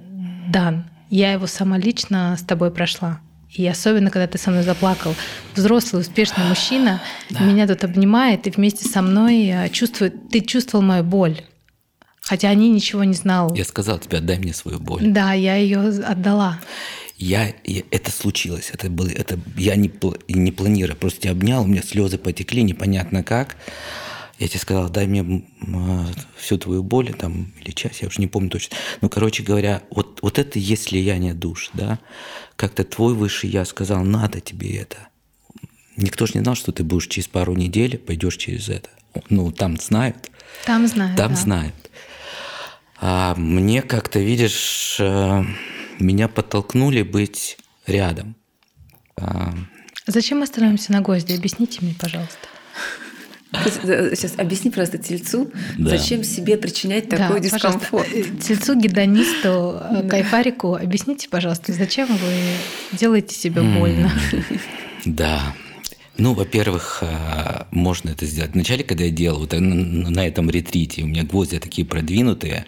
[0.50, 3.22] дан, я его сама лично с тобой прошла.
[3.52, 5.16] И особенно, когда ты со мной заплакал,
[5.56, 7.02] взрослый, успешный мужчина
[7.32, 7.40] да.
[7.42, 11.42] меня тут обнимает и вместе со мной э, чувствует, ты чувствовал мою боль.
[12.22, 13.56] Хотя они ничего не знал.
[13.56, 15.02] Я сказал тебе, отдай мне свою боль.
[15.02, 16.60] Да, я ее отдала.
[17.18, 19.92] Я, я это случилось, это было, это я не
[20.30, 23.58] не планирую, просто тебя обнял, у меня слезы потекли, непонятно как.
[24.40, 26.06] Я тебе сказал, дай мне а,
[26.38, 28.78] всю твою боль, там, или часть, я уже не помню точно.
[29.02, 32.00] Ну, короче говоря, вот, вот это есть слияние душ, да.
[32.56, 35.10] Как-то твой высший я сказал, надо тебе это.
[35.98, 38.90] Никто же не знал, что ты будешь через пару недель, пойдешь через это.
[39.30, 40.32] Ну, там знают.
[40.66, 41.18] Там знают.
[41.18, 41.36] Там да.
[41.36, 41.76] знают.
[43.02, 45.44] А мне как-то, видишь, э,
[46.00, 48.36] меня подтолкнули быть рядом.
[49.18, 49.54] А,
[50.08, 51.34] Зачем мы становимся на гвозди?
[51.34, 52.48] Объясните мне, пожалуйста.
[53.52, 55.98] Сейчас объясни просто тельцу, Да.
[55.98, 58.08] зачем себе причинять такой Да, дискомфорт.
[58.14, 64.12] э, Тельцу, гедонисту, э, кайфарику, объясните, пожалуйста, зачем вы делаете себе больно?
[65.06, 65.56] Да.
[66.18, 67.02] Ну, во-первых,
[67.72, 68.52] можно это сделать.
[68.54, 72.66] Вначале, когда я делал вот на этом ретрите, у меня гвозди такие продвинутые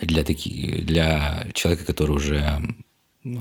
[0.00, 2.60] для, таких, для человека, который уже,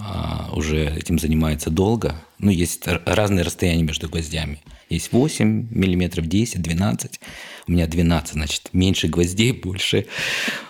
[0.02, 2.16] а, уже этим занимается долго.
[2.40, 4.60] Ну, есть разные расстояния между гвоздями.
[4.90, 7.20] Есть 8 миллиметров, 10, 12.
[7.68, 10.06] У меня 12, значит, меньше гвоздей, больше,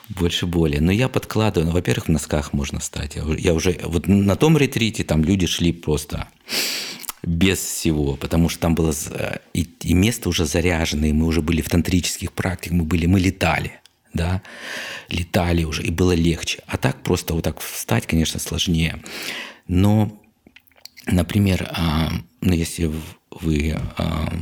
[0.10, 0.80] больше боли.
[0.80, 3.16] Но я подкладываю, ну, во-первых, в носках можно стать.
[3.16, 6.28] Я Я уже, вот на том ретрите там люди шли просто
[7.24, 8.94] без всего, потому что там было
[9.54, 13.20] и, и место уже заряженное, и мы уже были в тантрических практиках, мы были, мы
[13.20, 13.74] летали,
[14.14, 14.42] да,
[15.10, 16.64] летали уже, и было легче.
[16.68, 19.02] А так просто вот так встать, конечно, сложнее.
[19.68, 20.18] Но,
[21.06, 22.12] например, а,
[22.42, 22.92] ну, если
[23.32, 24.34] вы а,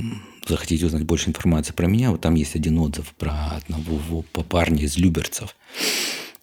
[0.48, 4.98] захотите узнать больше информации про меня, вот там есть один отзыв про одного парня из
[4.98, 5.56] Люберцев.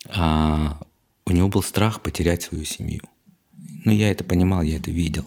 [0.09, 0.79] А,
[1.25, 3.03] у него был страх потерять свою семью.
[3.85, 5.25] Ну, я это понимал, я это видел.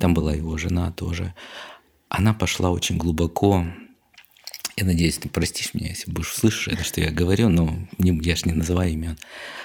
[0.00, 1.34] Там была его жена тоже.
[2.08, 3.66] Она пошла очень глубоко.
[4.76, 8.36] Я надеюсь, ты простишь меня, если будешь слышать это, что я говорю, но не, я
[8.36, 9.18] же не называю имен.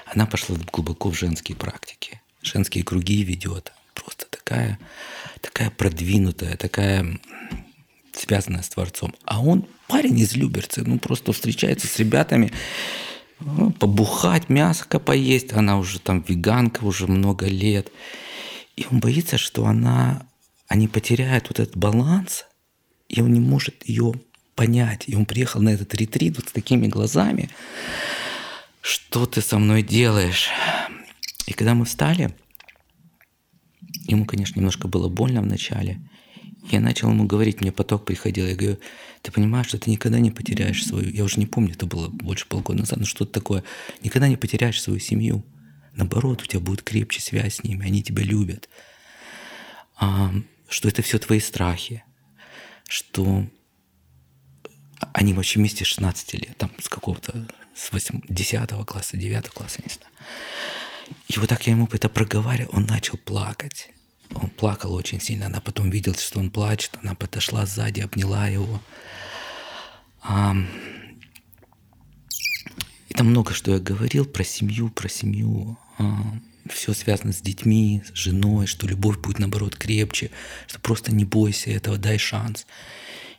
[0.06, 2.22] Она пошла глубоко в женские практики.
[2.42, 3.72] Женские круги ведет.
[3.94, 4.80] Просто такая,
[5.44, 7.20] такая продвинутая, такая
[8.14, 9.14] связанная с Творцом.
[9.26, 12.52] А он парень из Люберцы, ну просто встречается с ребятами,
[13.40, 15.52] ну, побухать, мясо поесть.
[15.54, 17.92] Она уже там веганка уже много лет.
[18.78, 20.26] И он боится, что она,
[20.68, 22.46] они потеряют вот этот баланс,
[23.10, 24.14] и он не может ее
[24.56, 25.04] понять.
[25.08, 27.50] И он приехал на этот ретрит вот с такими глазами.
[28.82, 30.50] Что ты со мной делаешь?
[31.48, 32.34] И когда мы встали,
[34.06, 36.00] ему, конечно, немножко было больно вначале.
[36.72, 38.48] Я начал ему говорить, мне поток приходил.
[38.48, 38.78] Я говорю,
[39.22, 41.10] ты понимаешь, что ты никогда не потеряешь свою...
[41.10, 43.64] Я уже не помню, это было больше полгода назад, но что-то такое.
[44.02, 45.44] Никогда не потеряешь свою семью.
[45.94, 48.70] Наоборот, у тебя будет крепче связь с ними, они тебя любят.
[49.98, 50.34] А,
[50.70, 52.04] что это все твои страхи.
[52.88, 53.46] Что
[55.14, 59.82] они вообще вместе с 16 лет, там с какого-то, с 8, 10 класса, 9 класса,
[59.86, 60.12] не знаю.
[61.28, 63.90] И вот так я ему это проговаривал, он начал плакать.
[64.34, 65.48] Он плакал очень сильно.
[65.48, 66.92] Она потом видела, что он плачет.
[67.02, 68.82] Она подошла сзади, обняла его.
[70.22, 70.56] А,
[73.10, 75.78] и там много что я говорил про семью, про семью.
[75.98, 76.34] А,
[76.70, 80.32] все связано с детьми, с женой, что любовь будет, наоборот, крепче,
[80.68, 82.66] что просто не бойся этого, дай шанс.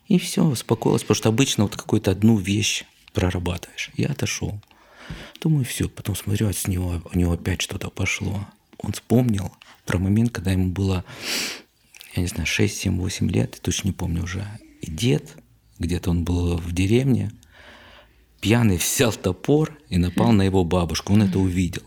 [0.07, 2.85] И все, успокоилась, потому что обычно вот какую-то одну вещь
[3.15, 3.91] прорабатываешь.
[3.97, 4.61] Я отошел.
[5.41, 5.89] Думаю, все.
[5.89, 8.47] Потом смотрю, от него, у него опять что-то пошло.
[8.79, 9.53] Он вспомнил
[9.87, 11.05] про момент, когда ему было,
[12.15, 14.47] я не знаю, 6, 7, 8 лет, точно не помню уже.
[14.81, 15.37] И дед,
[15.79, 17.33] где-то он был в деревне,
[18.41, 21.13] пьяный взял топор и напал на его бабушку.
[21.13, 21.83] Он это увидел.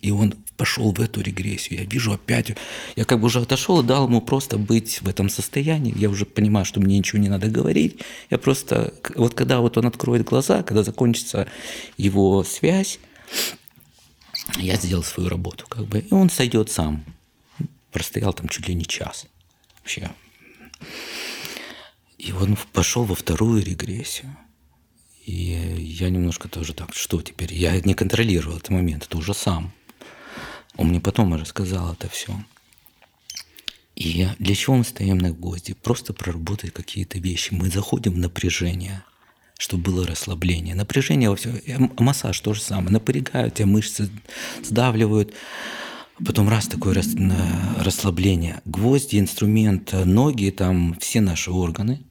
[0.00, 1.80] И он пошел в эту регрессию.
[1.80, 2.52] Я вижу опять,
[2.96, 5.96] я как бы уже отошел и дал ему просто быть в этом состоянии.
[5.96, 8.00] Я уже понимаю, что мне ничего не надо говорить.
[8.30, 11.46] Я просто, вот когда вот он откроет глаза, когда закончится
[11.96, 12.98] его связь,
[14.58, 17.04] я сделал свою работу, как бы, и он сойдет сам.
[17.92, 19.26] Простоял там чуть ли не час.
[19.78, 20.10] Вообще.
[22.18, 24.36] И он пошел во вторую регрессию.
[25.24, 27.52] И я немножко тоже так, что теперь?
[27.52, 29.72] Я не контролировал этот момент, это уже сам.
[30.76, 32.32] Он мне потом рассказал это все.
[33.94, 35.72] И для чего мы стоим на гвозди?
[35.74, 37.54] Просто проработать какие-то вещи.
[37.54, 39.02] Мы заходим в напряжение,
[39.58, 40.74] чтобы было расслабление.
[40.74, 41.92] Напряжение во всем.
[41.98, 42.90] Массаж то же самое.
[42.90, 44.10] Напрягают тебя мышцы,
[44.62, 45.32] сдавливают.
[46.24, 47.08] Потом раз такое рас,
[47.78, 48.60] расслабление.
[48.66, 52.02] Гвозди, инструмент, ноги, там все наши органы,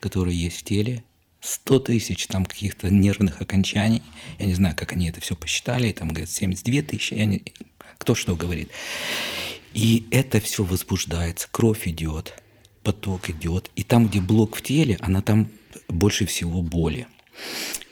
[0.00, 1.04] которые есть в теле.
[1.40, 4.02] 100 тысяч там каких-то нервных окончаний.
[4.38, 5.92] Я не знаю, как они это все посчитали.
[5.92, 7.14] Там, говорят, 72 тысячи.
[7.14, 7.42] Я не...
[8.00, 8.70] Кто что говорит.
[9.74, 11.48] И это все возбуждается.
[11.50, 12.42] Кровь идет,
[12.82, 13.70] поток идет.
[13.76, 15.50] И там, где блок в теле, она там
[15.86, 17.06] больше всего боли.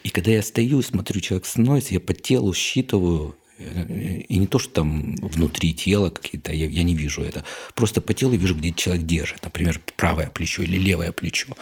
[0.03, 4.73] И когда я стою, смотрю, человек становится, я по телу считываю и не то, что
[4.73, 7.45] там внутри тела какие-то, я, я не вижу это.
[7.75, 9.43] Просто по телу вижу, где человек держит.
[9.43, 11.55] Например, правое плечо или левое плечо.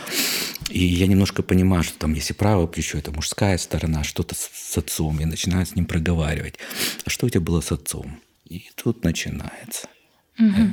[0.69, 4.79] И я немножко понимаю, что там, если правое плечо, это мужская сторона, что-то с, с
[4.79, 5.19] отцом.
[5.19, 6.57] Я начинаю с ним проговаривать.
[7.05, 8.21] А что у тебя было с отцом?
[8.49, 9.89] И тут начинается.
[10.39, 10.71] Угу.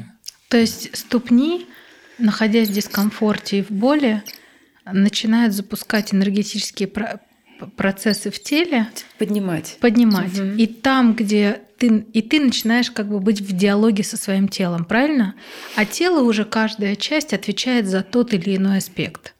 [0.49, 1.67] То есть ступни,
[2.17, 4.23] находясь в дискомфорте и в боли,
[4.85, 6.89] начинают запускать энергетические
[7.75, 8.87] процессы в теле.
[9.17, 9.77] Поднимать.
[9.79, 10.37] Поднимать.
[10.37, 10.49] Угу.
[10.57, 14.85] И там, где ты, и ты начинаешь как бы быть в диалоге со своим телом,
[14.85, 15.35] правильно?
[15.75, 19.33] А тело уже каждая часть отвечает за тот или иной аспект.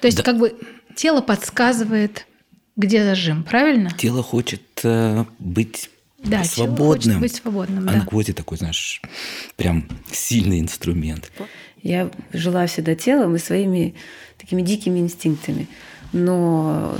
[0.00, 0.22] То есть да.
[0.22, 0.56] как бы
[0.94, 2.26] тело подсказывает,
[2.76, 3.90] где зажим, правильно?
[3.98, 7.20] Тело хочет э, быть да, свободным.
[7.20, 7.88] быть свободным.
[7.88, 7.98] А да.
[7.98, 9.02] наркотик такой, знаешь,
[9.56, 11.30] прям сильный инструмент.
[11.82, 13.94] Я жила всегда телом и своими
[14.38, 15.68] такими дикими инстинктами.
[16.12, 16.96] Но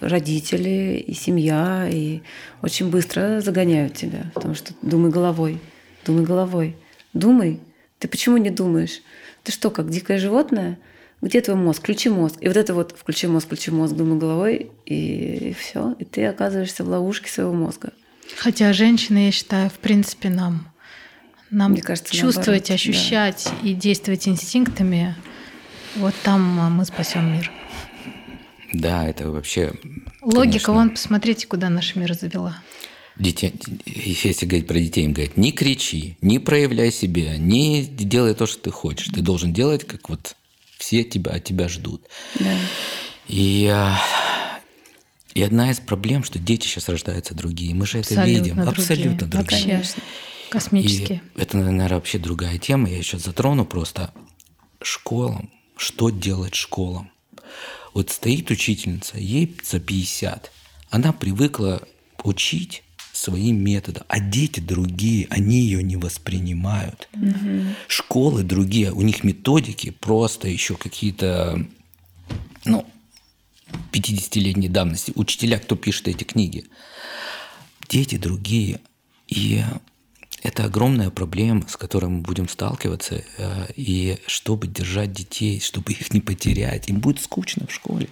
[0.00, 2.20] родители и семья и
[2.60, 5.58] очень быстро загоняют тебя, потому что думай головой,
[6.04, 6.76] думай головой,
[7.12, 7.60] думай.
[7.98, 9.00] Ты почему не думаешь?
[9.44, 10.78] Ты что, как дикое животное?
[11.20, 11.80] Где твой мозг?
[11.80, 12.36] Включи мозг.
[12.40, 15.96] И вот это вот включи мозг, включи мозг, думай головой, и, и все.
[15.98, 17.92] И ты оказываешься в ловушке своего мозга.
[18.38, 20.72] Хотя женщины, я считаю, в принципе, нам,
[21.50, 23.68] нам Мне кажется, чувствовать, наоборот, ощущать да.
[23.68, 25.16] и действовать инстинктами,
[25.96, 26.40] вот там
[26.72, 27.50] мы спасем мир.
[28.72, 29.72] Да, это вообще...
[30.22, 32.62] Логика, конечно, вон, посмотрите, куда наш мир завела.
[33.16, 38.46] Детей, если говорить про детей, им говорят, не кричи, не проявляй себя, не делай то,
[38.46, 39.08] что ты хочешь.
[39.08, 40.36] Ты должен делать, как вот
[40.78, 42.02] все тебя, от тебя ждут.
[42.38, 42.54] Да.
[43.26, 43.98] И а,
[45.38, 47.72] и одна из проблем, что дети сейчас рождаются другие.
[47.72, 48.54] Мы же Абсолютно это видим.
[48.56, 48.70] Другие.
[48.72, 49.62] Абсолютно другие.
[49.62, 50.02] Конечно.
[50.50, 51.22] Космические.
[51.36, 52.90] И это, наверное, вообще другая тема.
[52.90, 54.12] Я еще затрону просто
[54.82, 55.48] школам.
[55.76, 57.12] Что делать школам?
[57.94, 60.50] Вот стоит учительница, ей за 50.
[60.90, 61.82] Она привыкла
[62.24, 62.82] учить
[63.12, 67.08] своим методом, а дети другие, они ее не воспринимают.
[67.14, 67.62] Угу.
[67.86, 71.64] Школы другие, у них методики просто еще какие-то,
[72.64, 72.84] ну,
[73.92, 76.64] 50-летней давности, учителя, кто пишет эти книги.
[77.88, 78.80] Дети другие.
[79.26, 79.62] И
[80.42, 83.24] это огромная проблема, с которой мы будем сталкиваться.
[83.38, 88.08] Э, и чтобы держать детей, чтобы их не потерять, им будет скучно в школе.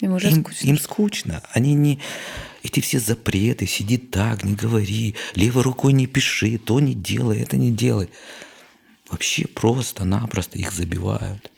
[0.00, 0.66] Им уже им, скучно.
[0.66, 1.42] Им скучно.
[1.52, 2.00] Они не...
[2.62, 7.56] Эти все запреты, сиди так, не говори, левой рукой не пиши, то не делай, это
[7.56, 8.08] не делай.
[9.08, 11.50] Вообще просто-напросто их забивают.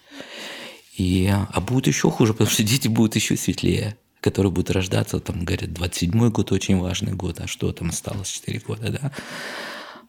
[0.99, 5.45] И, а будет еще хуже, потому что дети будут еще светлее, которые будут рождаться, там,
[5.45, 9.13] говорят, 27-й год очень важный год, а что там осталось 4 года, да.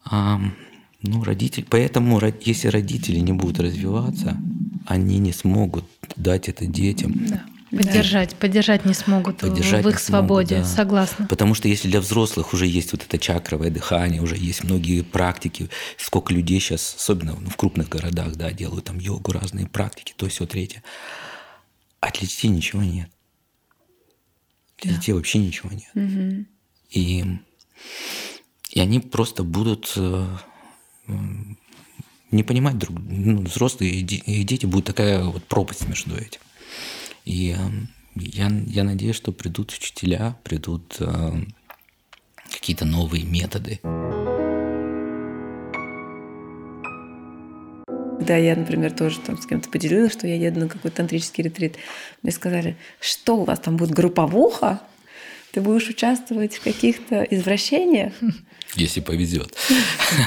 [0.04, 0.42] А,
[1.04, 4.36] ну, родители, поэтому, если родители не будут развиваться,
[4.88, 5.86] они не смогут
[6.16, 7.14] дать это детям.
[7.28, 7.44] Да.
[7.70, 8.38] Поддержать, да.
[8.38, 10.76] поддержать не смогут поддержать в их свободе, смогут, да.
[10.76, 11.28] согласна.
[11.28, 15.70] Потому что если для взрослых уже есть вот это чакровое дыхание, уже есть многие практики,
[15.98, 20.48] сколько людей сейчас, особенно в крупных городах, да, делают там йогу, разные практики, то все
[20.48, 20.84] третье.
[22.00, 23.10] А для детей ничего нет.
[24.82, 24.98] Для да.
[24.98, 25.92] детей вообще ничего нет.
[25.94, 26.46] Угу.
[26.92, 27.26] И,
[28.72, 30.38] и они просто будут э,
[32.32, 36.40] не понимать друг, ну, взрослые и дети будут такая вот пропасть между этим.
[37.30, 41.32] И эм, я, я надеюсь, что придут учителя, придут э,
[42.52, 43.80] какие-то новые методы.
[48.18, 51.76] Когда я, например, тоже там с кем-то поделилась, что я еду на какой-то тантрический ретрит,
[52.24, 54.82] мне сказали, что у вас там будет групповуха?
[55.52, 58.14] Ты будешь участвовать в каких-то извращениях?
[58.74, 59.56] Если повезет.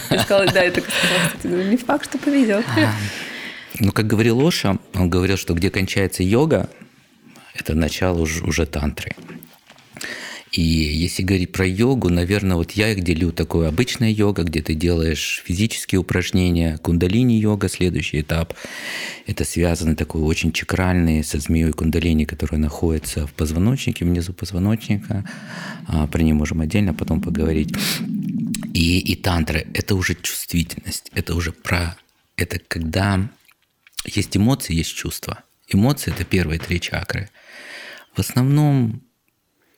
[0.09, 0.80] Я сказала, да, это
[1.42, 2.64] не факт, что повезет.
[3.80, 6.70] Ну, как говорил Лоша, он говорил, что где кончается йога,
[7.55, 9.12] это начало уже, уже тантры.
[10.53, 14.74] И если говорить про йогу, наверное, вот я их делю такое обычная йога, где ты
[14.74, 18.53] делаешь физические упражнения, кундалини-йога, следующий этап.
[19.26, 25.24] Это связано такой очень чакральный со змеей кундалини, которая находится в позвоночнике, внизу позвоночника.
[25.86, 27.74] А, про нее можем отдельно потом поговорить.
[28.74, 31.96] И, и тантры– это уже чувствительность, это уже про…
[32.36, 33.26] Это когда
[34.05, 35.44] есть эмоции, есть чувства.
[35.66, 37.30] Эмоции– это первые три чакры–
[38.14, 39.02] в основном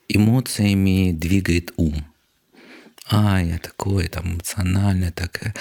[0.07, 2.05] эмоциями двигает ум.
[3.07, 5.55] А, я такой там эмоциональный, так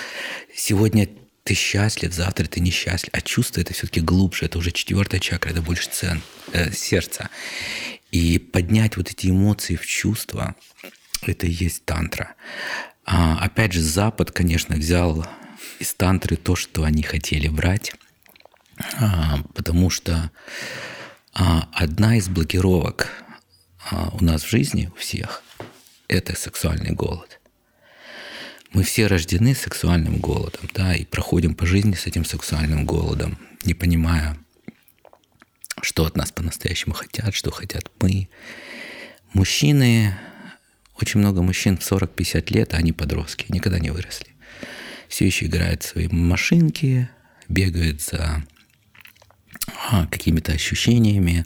[0.55, 1.09] сегодня
[1.45, 3.11] ты счастлив, завтра ты несчастлив.
[3.13, 6.23] А чувство это все-таки глубже, это уже четвертая чакра, это больше цен,
[6.53, 7.29] э, сердца.
[8.11, 10.55] И поднять вот эти эмоции в чувства,
[11.23, 12.35] это и есть тантра.
[13.05, 15.27] А, опять же, Запад, конечно, взял
[15.79, 17.93] из тантры то, что они хотели брать,
[18.99, 20.31] а, потому что
[21.35, 23.11] одна из блокировок
[23.91, 25.43] а, у нас в жизни, у всех,
[26.09, 27.41] это сексуальный голод.
[28.73, 33.75] Мы все рождены сексуальным голодом, да, и проходим по жизни с этим сексуальным голодом, не
[33.75, 34.39] понимая,
[35.83, 38.29] что от нас по-настоящему хотят, что хотят мы.
[39.33, 40.17] Мужчины,
[41.01, 44.29] очень много мужчин в 40-50 лет, а они подростки, никогда не выросли.
[45.09, 47.09] Все еще играют в свои машинки,
[47.49, 48.43] бегают за а,
[50.11, 51.45] какими-то ощущениями.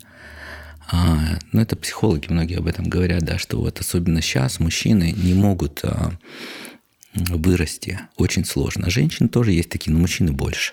[0.90, 5.34] А, ну, это психологи многие об этом говорят, да, что вот особенно сейчас мужчины не
[5.34, 6.12] могут а,
[7.14, 8.00] вырасти.
[8.16, 8.90] Очень сложно.
[8.90, 10.72] Женщины тоже есть такие, но мужчины больше.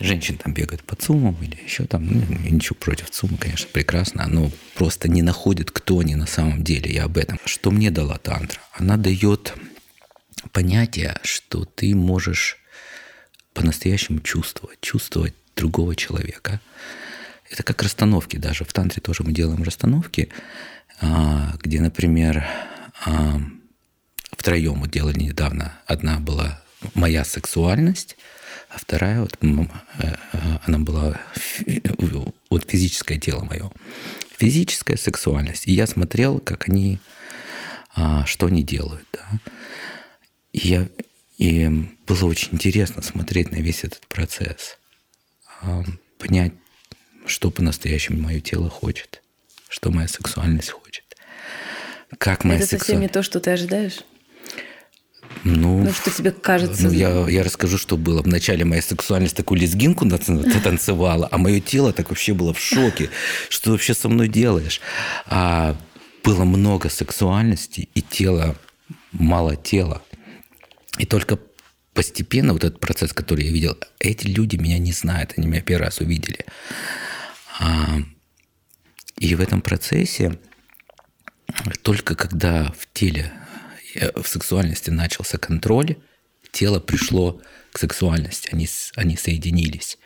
[0.00, 2.20] Женщины там бегают по ЦУМам или еще там, ну,
[2.50, 7.04] ничего против ЦУМа, конечно, прекрасно, но просто не находят, кто они на самом деле, я
[7.04, 7.38] об этом.
[7.44, 8.60] Что мне дала тантра?
[8.72, 9.54] Она дает
[10.52, 12.58] понятие, что ты можешь
[13.52, 16.60] по-настоящему чувствовать, чувствовать другого человека.
[17.50, 18.64] Это как расстановки даже.
[18.64, 20.28] В тантре тоже мы делаем расстановки,
[21.00, 22.44] а, где, например,
[23.04, 23.40] а,
[24.36, 25.78] втроем мы делали недавно.
[25.86, 26.62] Одна была
[26.94, 28.16] моя сексуальность,
[28.70, 30.14] а вторая вот э,
[30.66, 31.18] она была
[32.50, 33.70] вот физическое тело мое,
[34.36, 35.68] физическая сексуальность.
[35.68, 36.98] И я смотрел, как они,
[38.26, 39.38] что они делают, да.
[40.52, 40.88] И я
[41.38, 41.68] и
[42.06, 44.78] было очень интересно смотреть на весь этот процесс,
[46.18, 46.52] понять,
[47.26, 49.22] что по-настоящему мое тело хочет,
[49.68, 51.04] что моя сексуальность хочет.
[52.18, 52.86] Как моя Это сексу...
[52.86, 54.04] совсем не то, что ты ожидаешь?
[55.42, 56.84] Ну, ну, что тебе кажется?
[56.84, 58.22] Ну, я, я расскажу, что было.
[58.22, 60.08] Вначале моя сексуальность такую лезгинку
[60.64, 63.10] танцевала, а мое тело так вообще было в шоке.
[63.48, 64.80] Что ты вообще со мной делаешь?
[65.26, 65.76] А
[66.22, 68.56] было много сексуальности, и тело,
[69.12, 70.02] мало тела.
[70.98, 71.38] И только
[71.94, 75.84] постепенно вот этот процесс, который я видел, эти люди меня не знают, они меня первый
[75.84, 76.44] раз увидели.
[77.60, 77.98] А,
[79.18, 80.38] и в этом процессе
[81.82, 83.32] только когда в теле,
[83.94, 85.96] э, в сексуальности начался контроль,
[86.50, 87.40] тело пришло
[87.72, 89.98] к сексуальности, они, они соединились.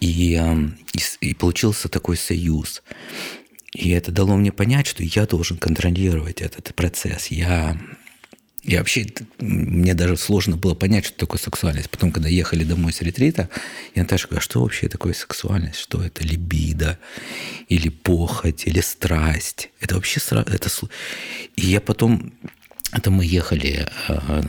[0.00, 0.40] И,
[0.92, 2.82] и, и получился такой союз.
[3.74, 7.28] И это дало мне понять, что я должен контролировать этот процесс.
[7.28, 7.76] Я
[8.62, 9.06] и вообще,
[9.38, 11.90] мне даже сложно было понять, что такое сексуальность.
[11.90, 13.48] Потом, когда ехали домой с ретрита,
[13.94, 15.78] я Наташа говорю, а что вообще такое сексуальность?
[15.78, 16.24] Что это?
[16.24, 16.98] Либидо?
[17.68, 18.66] Или похоть?
[18.66, 19.70] Или страсть?
[19.80, 20.20] Это вообще...
[20.30, 20.68] Это...
[21.56, 22.32] И я потом...
[22.92, 23.88] Это мы ехали...
[24.08, 24.44] А,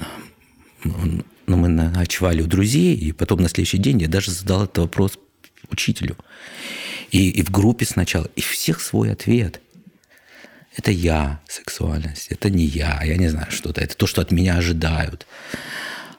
[0.83, 5.19] ну, мы ночевали у друзей, и потом на следующий день я даже задал этот вопрос
[5.69, 6.17] учителю.
[7.11, 8.29] И, и в группе сначала.
[8.35, 9.61] И всех свой ответ–
[10.79, 14.55] это я сексуальность, это не я, я не знаю что-то, это то, что от меня
[14.55, 15.27] ожидают.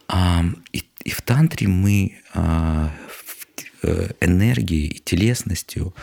[0.07, 2.93] А, и, и в тантре мы а,
[3.83, 5.95] э, энергией и телесностью,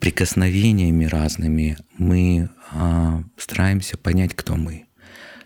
[0.00, 4.86] прикосновениями разными мы а, стараемся понять, кто мы,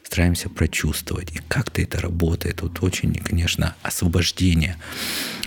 [0.03, 1.33] стараемся прочувствовать.
[1.33, 2.63] И как-то это работает.
[2.63, 4.77] Вот очень, конечно, освобождение.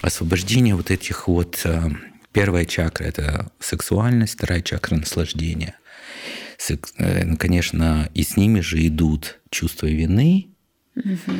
[0.01, 1.65] Освобождение вот этих вот...
[2.31, 5.75] Первая чакра– это сексуальность, вторая чакра– наслаждение.
[6.69, 10.47] Э, ну, конечно, и с ними же идут чувства вины,
[10.95, 11.33] угу.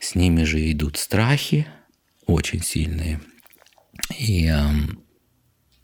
[0.00, 1.66] с ними же идут страхи
[2.26, 3.20] очень сильные.
[4.18, 4.52] И,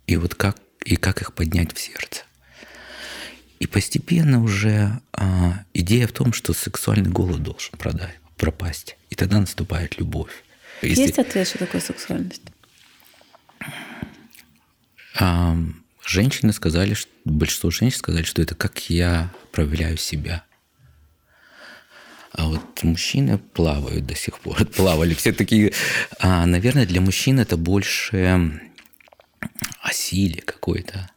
[0.07, 2.23] и вот как, и как их поднять в сердце.
[3.59, 8.97] И постепенно уже а, идея в том, что сексуальный голод должен продать, пропасть.
[9.09, 10.45] И тогда наступает любовь.
[10.83, 11.03] Если...
[11.03, 12.43] Есть ответ, что такое сексуальность?
[15.19, 15.57] А,
[16.07, 20.45] Женщины сказали, что большинство женщин сказали, что это как я проявляю себя.
[22.31, 25.73] А вот мужчины плавают до сих пор, плавали все такие.
[26.21, 28.61] А, наверное, для мужчин это больше
[29.83, 31.11] о силе какой-то,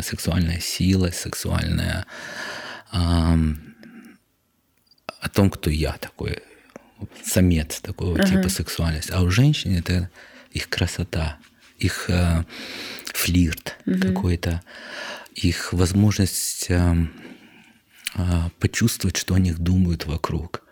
[0.00, 2.06] сексуальная сила, сексуальная
[2.92, 3.36] а,
[5.20, 6.38] о том, кто я такой,
[7.24, 8.28] самец такого uh-huh.
[8.28, 9.10] типа сексуальность.
[9.10, 10.10] А у женщин это
[10.52, 11.38] их красота,
[11.82, 12.44] их э,
[13.06, 13.98] флирт угу.
[13.98, 14.62] какой-то,
[15.34, 16.96] их возможность э,
[18.14, 18.20] э,
[18.58, 20.62] почувствовать, что о них думают вокруг.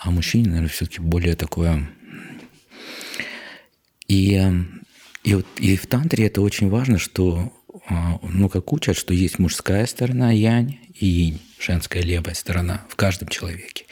[0.00, 1.88] А мужчине, наверное, все-таки более такое...
[4.06, 4.40] И,
[5.22, 7.52] и, вот, и в тантре это очень важно, что,
[7.90, 12.96] э, ну, как учат, что есть мужская сторона янь и инь, женская левая сторона в
[12.96, 13.84] каждом человеке.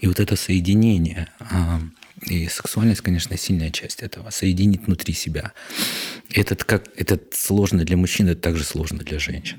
[0.00, 1.78] И вот это соединение э,
[2.26, 4.30] и сексуальность, конечно, сильная часть этого.
[4.30, 5.52] Соединить внутри себя.
[6.30, 9.58] Этот, как, это сложно для мужчин, это также сложно для женщин.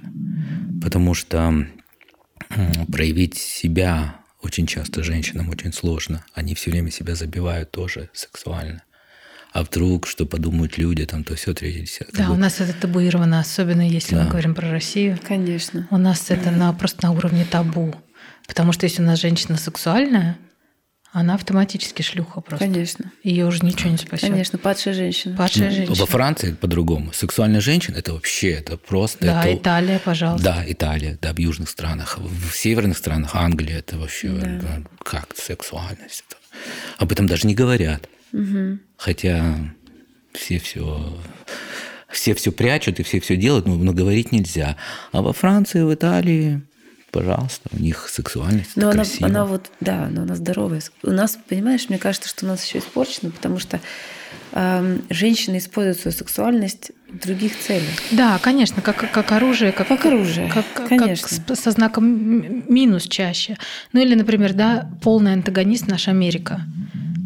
[0.82, 1.68] Потому что
[2.91, 6.24] проявить себя очень часто женщинам очень сложно.
[6.34, 8.84] Они все время себя забивают тоже сексуально.
[9.53, 12.28] А вдруг, что подумают люди, там, то все, третье, десятое.
[12.28, 14.24] Да, у нас это табуировано, особенно если да.
[14.24, 15.18] мы говорим про Россию.
[15.26, 15.88] Конечно.
[15.91, 17.95] У нас это на, просто на уровне табу.
[18.47, 20.38] Потому что если у нас женщина сексуальная,
[21.16, 22.66] она автоматически шлюха просто.
[22.66, 23.09] Конечно.
[23.24, 24.30] Ее уже ничего не спасет.
[24.30, 25.38] Конечно, падшая женщина.
[25.38, 25.95] Падшая ну, женщина.
[25.95, 27.13] Во Франции по-другому.
[27.13, 29.24] Сексуальная женщина это вообще это просто.
[29.24, 29.55] Да, это...
[29.55, 30.43] Италия, пожалуйста.
[30.43, 34.82] Да, Италия, да, в южных странах, в северных странах Англия это вообще да.
[35.03, 36.26] как сексуальность.
[36.97, 38.09] Об этом даже не говорят.
[38.34, 38.80] Угу.
[38.97, 39.55] Хотя
[40.34, 41.18] все все
[42.09, 44.76] все все прячут и все все делают, но, но говорить нельзя.
[45.13, 46.61] А во Франции, в Италии,
[47.20, 50.82] пожалуйста, у них сексуальность но она, она вот, да, но она здоровая.
[51.03, 53.80] У нас, понимаешь, мне кажется, что у нас еще испорчено, потому что
[54.51, 57.89] э, женщины используют свою сексуальность в других целях.
[58.11, 61.28] Да, конечно, как, как оружие, как, Как оружие, как, как- конечно.
[61.47, 62.05] как с- со знаком
[62.74, 63.57] минус чаще.
[63.93, 66.61] Ну или, например, да, полный антагонист наша Америка.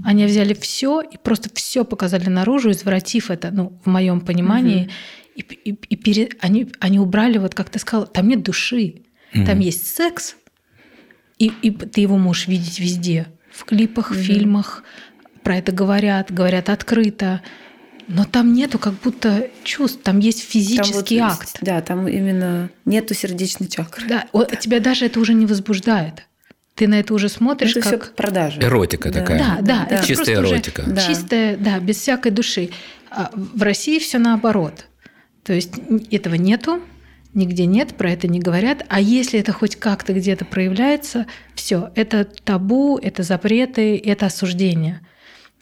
[0.05, 4.89] Они взяли все и просто все показали наружу, извратив это, ну, в моем понимании.
[5.35, 9.01] И, и- и пере- они, они убрали, вот как ты сказала, там нет души.
[9.33, 10.35] Там есть секс,
[11.37, 13.27] и, и ты его можешь видеть везде.
[13.51, 14.83] В клипах, в фильмах.
[15.43, 17.41] Про это говорят, говорят открыто.
[18.07, 21.57] Но там нету как будто чувств, там есть Там физический вот, акт.
[21.61, 24.07] Да, там именно нету сердечной чакры.
[24.07, 26.25] Да, о- тебя даже это уже не возбуждает.
[26.73, 28.15] Ты на это уже смотришь Это все как...
[28.15, 28.61] продажа.
[28.61, 29.19] Эротика Да.
[29.19, 29.39] такая.
[29.39, 29.95] Да, да, Да.
[29.97, 30.83] это Чистая эротика.
[30.87, 31.01] Да.
[31.07, 32.71] Чистая, да, без всякой души.
[33.11, 34.85] А в России все наоборот.
[35.43, 35.73] То есть
[36.09, 36.81] этого нету,
[37.33, 38.85] нигде нет, про это не говорят.
[38.89, 41.25] А если это хоть как-то где-то проявляется,
[41.55, 45.01] все, это табу, это запреты, это осуждение.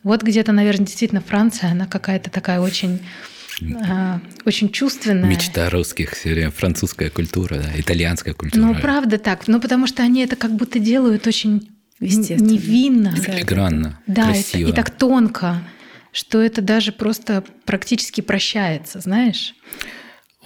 [0.04, 3.00] Вот где-то, наверное, действительно Франция, она какая-то такая очень,
[3.86, 5.30] а, очень чувственная.
[5.30, 8.62] Мечта русских, все время французская культура, да, итальянская культура.
[8.62, 9.48] Ну, правда так.
[9.48, 13.16] Ну, потому что они это как будто делают очень невинно.
[13.16, 14.70] Филигранно, Да, и, красиво.
[14.70, 15.62] и так тонко,
[16.12, 19.56] что это даже просто практически прощается, знаешь?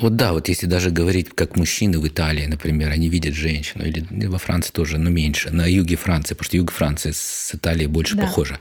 [0.02, 4.26] Вот да, вот если даже говорить как мужчины в Италии, например, они видят женщину, или
[4.26, 8.16] во Франции тоже, но меньше, на юге Франции, потому что юг Франции с Италией больше
[8.16, 8.24] Да.
[8.24, 8.58] похоже,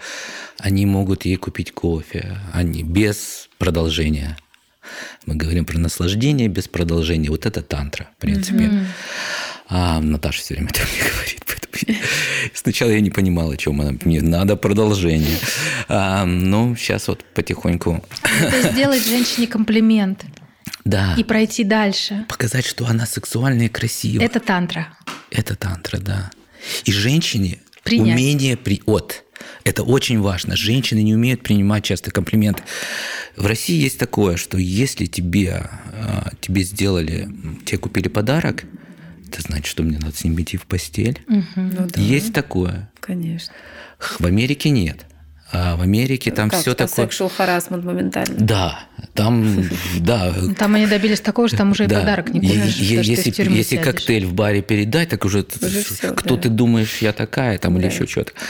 [0.58, 4.36] они могут ей купить кофе, они без продолжения.
[5.24, 7.30] Мы говорим про наслаждение без продолжения.
[7.30, 8.70] Вот это тантра, в принципе.
[9.68, 11.98] А Наташа все время это мне говорит, поэтому
[12.54, 13.92] сначала я не понимал, о чем она.
[14.04, 15.36] Мне надо продолжение.
[15.88, 18.02] А, но сейчас вот потихоньку,
[18.40, 20.24] Это сделать женщине комплимент
[20.84, 22.24] да, и пройти дальше.
[22.28, 24.26] показать, что она сексуальная и красивая.
[24.26, 24.88] Это тантра.
[25.30, 26.30] Это тантра, да.
[26.84, 28.14] И женщине Принять.
[28.14, 29.24] умение при от.
[29.64, 30.56] Это очень важно.
[30.56, 32.62] Женщины не умеют принимать часто комплименты.
[33.36, 37.28] В России есть такое, что если тебе, а, тебе сделали,
[37.64, 38.64] тебе купили подарок,
[39.28, 41.22] это значит, что мне надо с ним идти в постель.
[41.28, 42.90] Ну да, Есть такое.
[43.00, 43.54] конечно.
[43.98, 45.06] В Америке нет.
[45.52, 47.06] А в Америке там Как все такое.
[47.06, 48.34] Sexual harassment моментально.
[48.38, 48.80] Да,
[49.14, 49.64] там,
[49.98, 52.00] да, Там они добились такого, что там уже и Да.
[52.00, 57.58] подарок не купишь, если, коктейль в баре передать, так уже, кто ты думаешь, я такая,
[57.58, 58.32] там или еще что-то.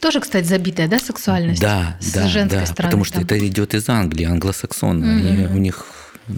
[0.00, 1.60] Тоже, кстати, забитая, да, сексуальность?
[1.62, 2.90] да, С да, женской да, стороны.
[2.90, 3.24] потому что там.
[3.24, 5.16] это идет из Англии, англосаксонно.
[5.16, 5.86] Они- у них,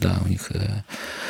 [0.01, 0.51] да, у них.
[0.51, 0.83] э,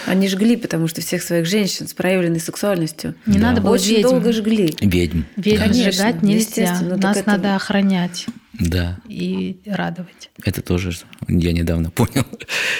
[0.06, 3.48] Они жгли, потому что всех своих женщин с проявленной сексуальностью Не Да.
[3.48, 4.08] надо было очень ведьм.
[4.08, 4.74] долго жгли.
[4.80, 5.22] ведьм.
[5.36, 5.66] Ведьм да.
[5.68, 6.80] Конечно, сжигать нельзя.
[6.96, 10.30] Нас это- надо охранять Да, и радовать.
[10.44, 10.92] это тоже
[11.28, 12.26] я недавно понял,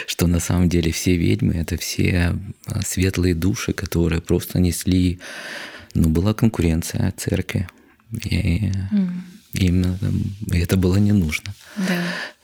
[0.07, 2.35] что на самом деле все ведьмы это все
[2.67, 5.19] а, светлые души, которые просто несли.
[5.95, 7.69] Ну, была конкуренция церкви.
[8.25, 8.73] И
[9.53, 10.23] именно там-
[10.53, 11.55] и это было не нужно.
[11.77, 11.95] Да.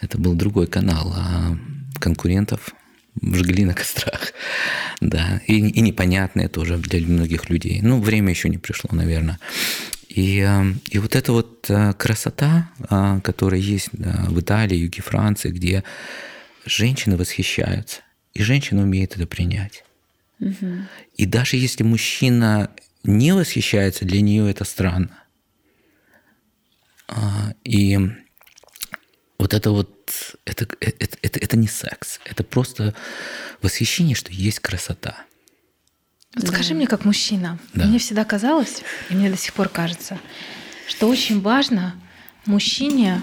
[0.01, 1.57] Это был другой канал, а
[2.01, 2.74] конкурентов
[3.22, 4.32] жгли на кострах.
[5.00, 7.80] Да, и, и непонятные тоже для многих людей.
[7.82, 9.38] Ну, время еще не пришло, наверное.
[10.09, 15.51] И, э, и вот эта вот э, красота, а, которая есть в Италии, юге Франции,
[15.51, 15.84] где
[16.64, 18.01] женщины восхищаются,
[18.34, 19.84] и женщина умеет это принять.
[21.16, 22.70] И даже если мужчина
[23.05, 25.22] не восхищается, для нее это странно.
[27.09, 27.98] А, И
[29.38, 29.97] вот это вот,
[30.44, 32.94] это, это, это, это не секс, это просто
[33.62, 35.16] восхищение, что есть красота.
[36.36, 37.86] Вот скажи мне, как мужчина, Да.
[37.86, 40.18] мне всегда казалось, и мне до сих пор кажется,
[40.86, 41.94] что очень важно
[42.47, 43.22] мужчине,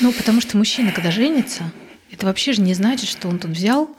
[0.00, 1.70] ну, потому что мужчина, когда женится,
[2.10, 3.94] это вообще же не значит, что он тут взял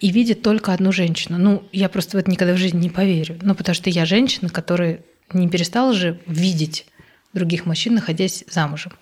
[0.00, 1.38] и видит только одну женщину.
[1.38, 3.38] Ну, я просто в это никогда в жизни не поверю.
[3.42, 5.00] Ну, потому что я женщина, которая
[5.32, 6.86] не перестала же видеть
[7.32, 8.92] других мужчин, находясь замужем.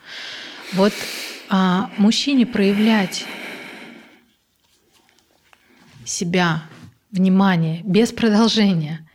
[0.72, 0.92] Вот
[1.48, 3.24] а, мужчине проявлять
[6.04, 6.64] себя,
[7.10, 9.08] внимание, без продолжения.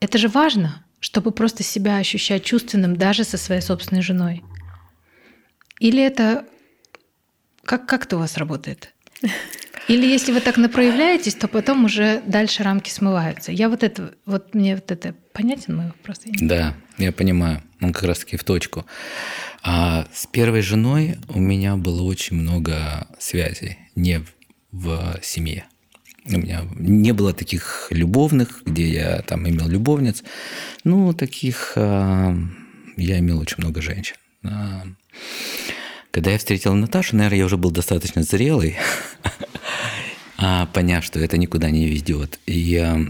[0.00, 4.42] Это же важно, чтобы просто себя ощущать чувственным даже со своей собственной женой.
[5.78, 6.46] Или это...
[7.64, 8.92] Как, как это у вас работает?
[9.88, 13.52] Или если вы так напроявляетесь, то потом уже дальше рамки смываются.
[13.52, 16.20] Я вот это, вот мне вот это понятен мой вопрос?
[16.40, 18.84] Да, я понимаю, он как раз таки в точку.
[19.62, 24.26] А с первой женой у меня было очень много связей, не в,
[24.72, 25.66] в семье.
[26.28, 30.24] У меня не было таких любовных, где я там имел любовниц.
[30.82, 32.36] Ну, таких а,
[32.96, 34.16] я имел очень много женщин.
[34.42, 34.82] А,
[36.10, 38.76] когда я встретил Наташу, наверное, я уже был достаточно зрелый,
[40.36, 42.38] поняв, что это никуда не ведет.
[42.46, 43.00] И, я,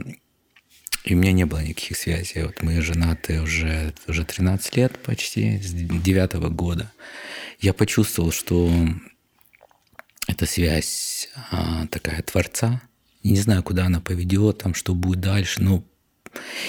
[1.04, 2.42] и у меня не было никаких связей.
[2.42, 6.92] Вот мы женаты уже, уже 13 лет почти, с девятого года.
[7.60, 8.70] Я почувствовал, что
[10.28, 12.82] эта связь а, такая Творца.
[13.22, 15.62] Не знаю, куда она поведет, там, что будет дальше.
[15.62, 15.84] Но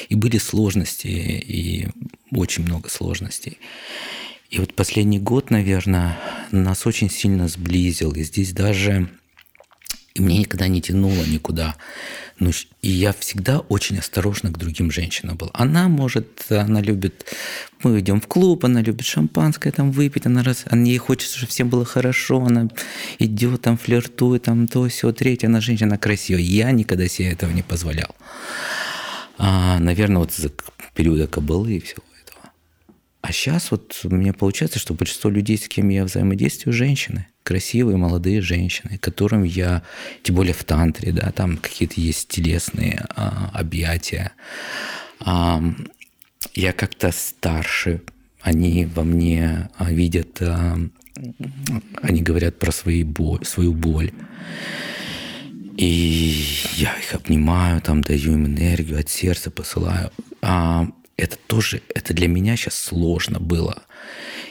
[0.10, 1.88] и были сложности, и
[2.32, 3.60] очень много сложностей.
[4.50, 6.18] И вот последний год, наверное,
[6.52, 8.14] нас очень сильно сблизил.
[8.14, 9.10] И здесь даже
[10.18, 11.76] и мне никогда не тянуло никуда.
[12.40, 15.52] Ну, и я всегда очень осторожно к другим женщинам был.
[15.54, 17.26] Она может, она любит,
[17.84, 21.52] мы идем в клуб, она любит шампанское там выпить, она раз, она ей хочется, чтобы
[21.52, 22.68] всем было хорошо, она
[23.20, 26.42] идет там, флиртует, там то, все, третья, она женщина красивая.
[26.42, 28.16] Я никогда себе этого не позволял.
[29.38, 30.52] А, наверное, вот за
[30.96, 32.52] периода кабалы и всего этого.
[33.22, 37.28] А сейчас вот у меня получается, что большинство людей, с кем я взаимодействую, женщины.
[37.48, 39.82] Красивые, молодые женщины, которым я,
[40.22, 44.34] тем более в тантре, да, там какие-то есть телесные а, объятия.
[45.22, 45.64] А,
[46.56, 48.02] я как-то старше,
[48.42, 50.78] они во мне а, видят, а,
[52.02, 54.12] они говорят про свои боль, свою боль.
[55.78, 56.44] И
[56.76, 60.12] я их обнимаю, там даю им энергию, от сердца посылаю.
[60.42, 63.84] А это тоже, это для меня сейчас сложно было.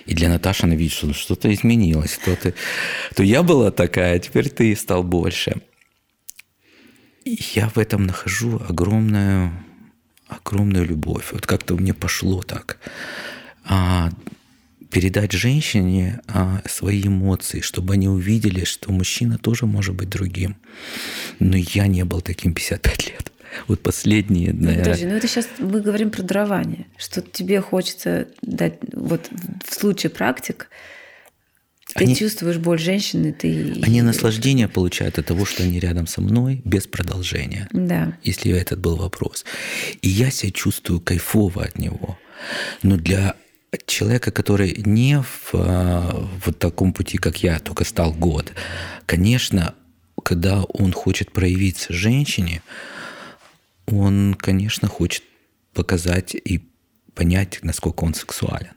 [0.06, 2.54] И для Наташи она видит, что что-то изменилось, то, ты,
[3.14, 5.60] то я была такая, а теперь ты стал больше.
[7.24, 9.52] И я в этом нахожу огромную,
[10.28, 11.32] огромную любовь.
[11.32, 12.78] Вот как-то мне пошло так.
[13.64, 14.10] А,
[14.90, 20.56] передать женщине а, свои эмоции, чтобы они увидели, что мужчина тоже может быть другим.
[21.40, 23.32] Но я не был таким 55 лет.
[23.68, 24.52] Вот последние...
[24.52, 28.74] Ну, подожди, ну это сейчас мы говорим про дарование, что тебе хочется дать...
[28.92, 29.28] Вот
[29.64, 30.68] в случае практик
[31.94, 33.80] ты они, чувствуешь боль женщины, ты...
[33.82, 37.68] Они наслаждение получают от того, что они рядом со мной, без продолжения.
[37.72, 38.18] Да.
[38.22, 39.44] Если этот был вопрос.
[40.02, 42.18] И я себя чувствую кайфово от него.
[42.82, 43.36] Но для
[43.86, 48.52] человека, который не в а, вот таком пути, как я, только стал год,
[49.06, 49.74] конечно,
[50.22, 52.62] когда он хочет проявиться женщине,
[53.86, 55.22] он, конечно, хочет
[55.74, 56.68] показать и
[57.14, 58.74] понять, насколько он сексуален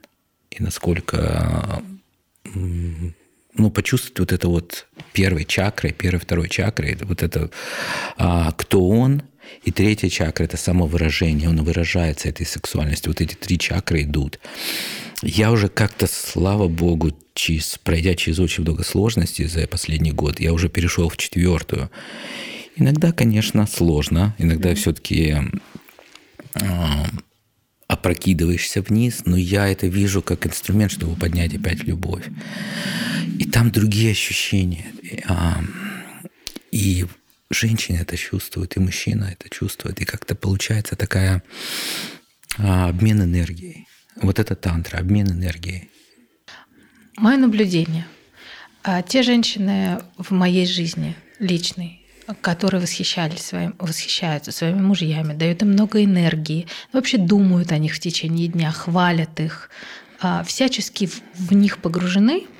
[0.51, 1.83] и насколько
[2.53, 7.49] ну, почувствовать вот это вот первой чакрой, первой, второй чакрой, вот это,
[8.17, 9.23] а, кто он,
[9.63, 13.11] и третья чакра– это самовыражение, он выражается этой сексуальностью.
[13.11, 14.39] Вот эти три чакры идут.
[15.21, 20.53] Я уже как-то, слава богу, через, пройдя через очень много сложностей за последний год, я
[20.53, 21.89] уже перешел в четвертую.
[22.79, 25.35] Иногда, конечно, сложно, иногда все-таки
[26.55, 27.03] э,
[27.87, 32.25] опрокидываешься вниз, но я это вижу как инструмент, чтобы поднять опять любовь.
[33.37, 34.85] И там другие ощущения.
[36.71, 37.05] И
[37.49, 39.99] женщина это чувствует, и мужчина это чувствует.
[39.99, 41.43] И как-то получается такая
[42.57, 43.87] а, обмен энергией.
[44.21, 45.89] Вот это тантра, обмен энергией.
[47.17, 48.05] Мое наблюдение.
[48.83, 51.98] А те женщины в моей жизни личной,
[52.41, 57.99] которые восхищались своим, восхищаются своими мужьями, дают им много энергии, вообще думают о них в
[57.99, 59.69] течение дня, хвалят их,
[60.21, 62.45] а, всячески в них погружены–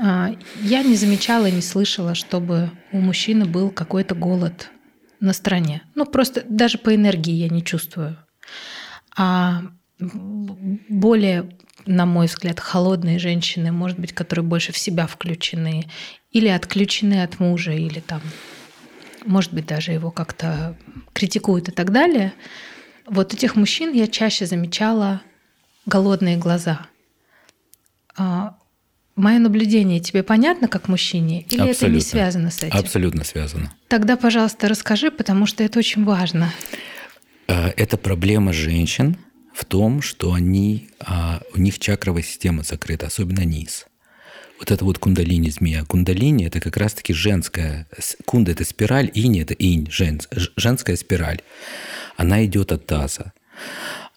[0.00, 0.30] а,
[0.62, 4.70] я не замечала и не слышала, чтобы у мужчины был какой-то голод
[5.20, 5.82] на стороне.
[5.94, 8.16] Ну, просто даже по энергии я не чувствую.
[9.16, 9.62] А
[9.98, 11.50] более,
[11.86, 15.88] на мой взгляд, холодные женщины, может быть, которые больше в себя включены,
[16.30, 18.20] или отключены от мужа, или там,
[19.28, 20.76] может быть, даже его как-то
[21.12, 22.32] критикуют и так далее.
[23.06, 25.22] Вот этих мужчин я чаще замечала
[25.86, 26.86] голодные глаза.
[28.16, 28.56] А,
[29.18, 31.86] Мое наблюдение тебе понятно как мужчине или Абсолютно.
[31.86, 32.78] это не связано с этим?
[32.78, 33.72] Абсолютно связано.
[33.88, 36.52] Тогда, пожалуйста, расскажи, потому что это очень важно.
[37.48, 39.16] Э, это проблема женщин
[39.52, 43.86] в том, что они, а, у них чакровая система закрыта, особенно низ.
[44.58, 45.84] Вот это вот кундалини змея.
[45.84, 47.86] Кундалини это как раз-таки женская.
[48.24, 50.20] Кунда это спираль, инь это инь, жен,
[50.56, 51.40] женская спираль.
[52.16, 53.32] Она идет от таза.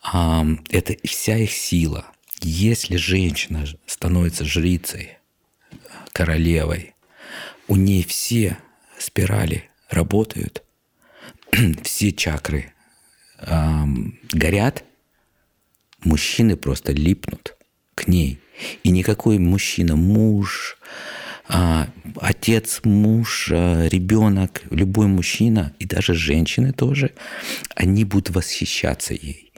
[0.03, 2.05] Это вся их сила–
[2.41, 5.17] если женщина становится жрицей,
[6.11, 6.95] королевой,
[7.67, 8.57] у ней все
[8.97, 10.63] спирали работают,
[11.83, 12.73] все чакры
[13.39, 14.83] горят,
[16.03, 17.55] мужчины просто липнут
[17.95, 18.39] к ней.
[18.83, 20.77] И никакой мужчина, муж,
[21.49, 21.85] э,
[22.17, 27.11] отец, муж, э, ребенок, любой мужчина и даже женщины тоже,
[27.75, 29.51] они будут восхищаться ей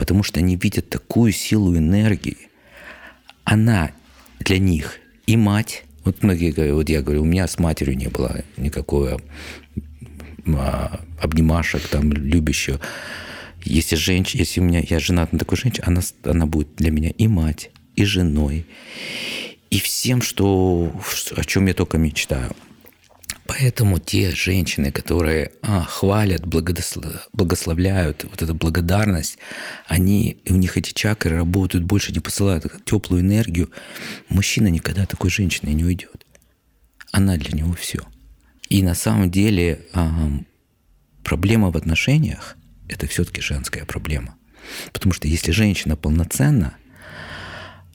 [0.00, 2.38] потому что они видят такую силу энергии.
[3.44, 3.90] она
[4.38, 4.96] для них
[5.26, 9.20] и мать, вот многие говорят, вот я говорю, у меня с матерью не было никакого
[10.46, 12.80] а, обнимашек, там, любящего.
[13.62, 17.10] Если женщина, если у меня я женат на такой женщине, она, она будет для меня
[17.10, 17.70] и мать,
[18.00, 18.66] и женой,
[19.70, 20.92] и всем, что,
[21.36, 22.56] о чем я только мечтаю.
[23.46, 29.38] Поэтому те женщины, которые а, хвалят, благословляют, вот эта благодарность,
[29.86, 33.70] они, у них эти чакры работают больше, не посылают теплую энергию.
[34.28, 36.24] Мужчина никогда такой женщиной не уйдет.
[37.10, 37.98] Она для него все.
[38.68, 40.30] И на самом деле а,
[41.24, 42.56] проблема в отношениях–
[42.88, 44.36] это все-таки женская проблема.
[44.92, 46.76] Потому что если женщина полноценна,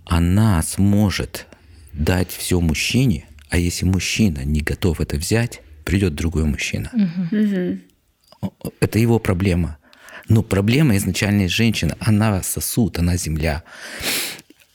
[0.05, 1.47] она сможет
[1.93, 6.91] дать все мужчине, а если мужчина не готов это взять, придет другой мужчина.
[6.93, 8.51] Угу.
[8.79, 9.77] Это его проблема.
[10.27, 11.95] Но проблема изначально женщины.
[11.99, 13.63] Она сосуд, она земля.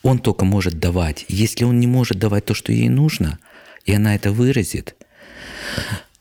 [0.03, 1.25] Он только может давать.
[1.29, 3.39] Если он не может давать то, что ей нужно,
[3.85, 4.95] и она это выразит,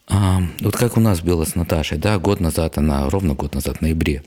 [0.08, 3.78] а, вот как у нас было с Наташей, да, год назад, она ровно год назад,
[3.78, 4.24] в ноябре,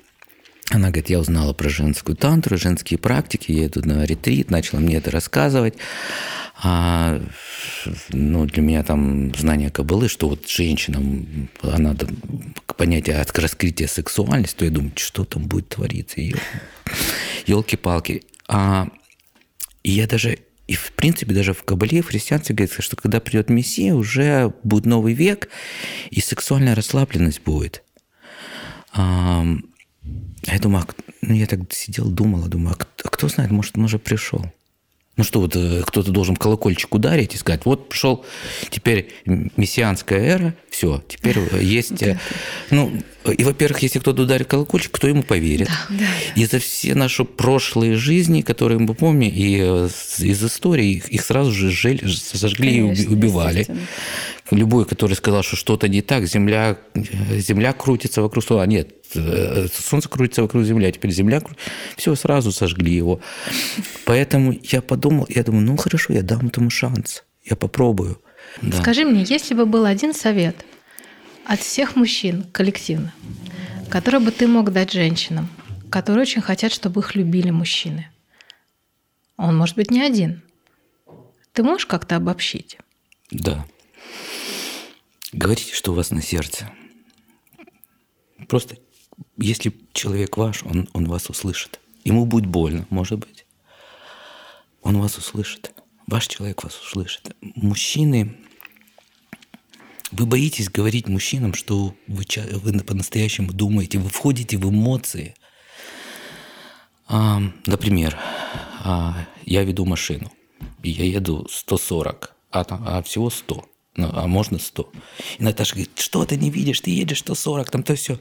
[0.71, 4.97] она говорит, я узнала про женскую тантру, женские практики, я иду на ретрит, начала мне
[4.97, 5.75] это рассказывать.
[6.65, 7.21] А,
[8.11, 11.97] ну, для меня там знание кабалы, что вот женщинам, она
[12.77, 16.21] понятие от раскрытия сексуальности, то я думаю, что там будет твориться,
[17.47, 18.23] елки-палки.
[18.49, 18.89] А,
[19.83, 23.49] и я даже, и в принципе даже в кабале, в христианстве говорится, что когда придет
[23.49, 25.49] Мессия, уже будет новый век,
[26.11, 27.83] и сексуальная расслабленность будет.
[28.93, 29.47] А,
[30.43, 33.85] я думаю, а, ну я так сидел, думал, думаю, а, а кто знает, может, он
[33.85, 34.45] уже пришел.
[35.19, 38.25] Ну что, вот э, кто-то должен колокольчик ударить и сказать, вот пришел
[38.71, 42.03] теперь мессианская эра, все, теперь э, есть...
[42.03, 42.19] Э,
[42.71, 42.91] ну,
[43.31, 45.69] и, во-первых, если кто-то ударит колокольчик, кто ему поверит?
[45.69, 46.07] Да, да.
[46.35, 51.71] И за все наши прошлые жизни, которые мы помним, и из истории, их сразу же
[51.71, 53.67] жили, сожгли Конечно, и убивали.
[54.55, 58.67] Любой, который сказал, что что-то не так, земля, земля крутится вокруг Солнца.
[58.67, 58.91] Нет,
[59.73, 61.71] Солнце крутится вокруг Земли, а теперь Земля крутится.
[61.97, 63.21] Все, сразу сожгли его.
[64.05, 67.25] Поэтому я подумал, я думаю, ну хорошо, я дам этому шанс.
[67.45, 68.21] Я попробую.
[68.61, 68.77] Да.
[68.77, 70.67] Скажи мне, если бы был один совет
[71.47, 73.15] от всех мужчин коллективно,
[73.89, 75.49] который бы ты мог дать женщинам,
[75.91, 78.09] которые очень хотят, чтобы их любили мужчины,
[79.39, 80.43] он может быть не один.
[81.53, 82.79] Ты можешь как-то обобщить?
[83.31, 83.67] Да.
[85.33, 86.71] Говорите, что у вас на сердце.
[88.49, 88.77] Просто
[89.39, 91.81] если человек ваш, он, он вас услышит.
[92.05, 93.47] Ему будет больно, может быть.
[94.83, 95.73] Он вас услышит.
[96.07, 97.35] Ваш человек вас услышит.
[97.41, 98.37] Мужчины,
[100.11, 105.35] вы боитесь говорить мужчинам, что вы, вы по-настоящему думаете, вы входите в эмоции.
[107.07, 108.19] А, например,
[108.85, 110.31] а, я веду машину,
[110.83, 114.93] я еду 140, а, а всего 100 ну, а можно 100.
[115.39, 118.21] И Наташа говорит, что ты не видишь, ты едешь 140, там то все.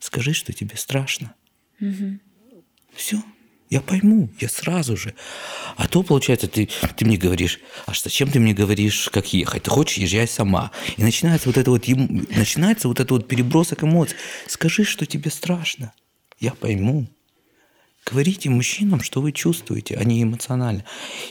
[0.00, 1.34] Скажи, что тебе страшно.
[1.80, 2.18] Угу.
[2.94, 3.22] Все,
[3.70, 5.14] я пойму, я сразу же.
[5.76, 9.64] А то, получается, ты, ты мне говоришь, а зачем ты мне говоришь, как ехать?
[9.64, 10.72] Ты хочешь, езжай сама.
[10.96, 14.16] И начинается вот это вот, начинается вот это вот перебросок эмоций.
[14.46, 15.92] Скажи, что тебе страшно.
[16.40, 17.08] Я пойму.
[18.06, 20.84] Говорите мужчинам, что вы чувствуете, а не эмоционально.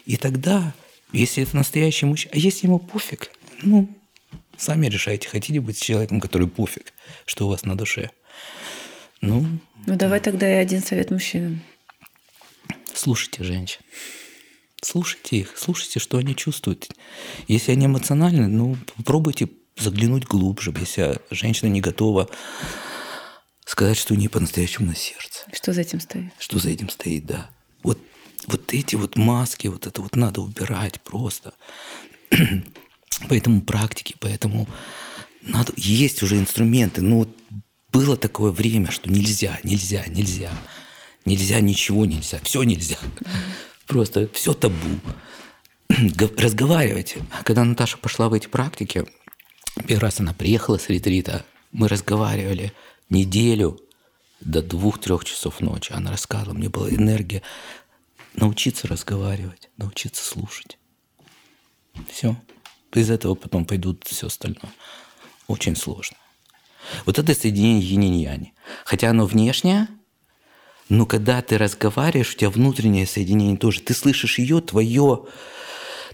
[0.06, 0.76] И тогда,
[1.12, 3.32] если это настоящий мужчина, а если ему пофиг,
[3.62, 3.90] ну,
[4.58, 6.94] сами решайте, хотите быть человеком, который пофиг,
[7.26, 8.12] что у вас на душе.
[9.22, 9.46] Ну,
[9.86, 11.62] ну давай тогда и один совет мужчинам.
[12.94, 13.80] Слушайте женщин.
[14.82, 16.90] Слушайте их, слушайте, что они чувствуют.
[17.48, 22.30] Если они эмоциональны, ну, попробуйте заглянуть глубже, если женщина не готова
[23.66, 25.46] сказать, что у нее по-настоящему на сердце.
[25.52, 26.32] Что за этим стоит?
[26.40, 27.50] Что за этим стоит, да.
[27.84, 28.00] Вот,
[28.48, 31.54] вот эти вот маски, вот это вот надо убирать просто.
[33.30, 34.68] Поэтому практики, поэтому
[35.42, 37.02] надо, есть уже инструменты.
[37.02, 37.30] Но вот
[37.92, 40.52] было такое время, что нельзя, нельзя, нельзя.
[41.26, 42.98] Нельзя, ничего нельзя, все нельзя.
[43.86, 45.00] Просто все табу.
[46.38, 47.18] Разговаривать.
[47.44, 49.06] Когда Наташа пошла в эти практики,
[49.88, 52.72] первый раз она приехала с ретрита, мы разговаривали
[53.10, 53.80] неделю
[54.42, 55.92] до двух-трех часов ночи.
[55.92, 57.42] Она рассказывала, мне была энергия
[58.36, 60.78] научиться разговаривать, научиться слушать.
[62.10, 62.38] Все.
[62.94, 64.72] Из этого потом пойдут все остальное.
[65.48, 66.18] Очень сложно.
[67.06, 68.48] Вот это соединение yin
[68.86, 69.88] Хотя оно внешнее,
[70.90, 73.82] но когда ты разговариваешь, у тебя внутреннее соединение тоже.
[73.82, 75.26] Ты слышишь ее, твое,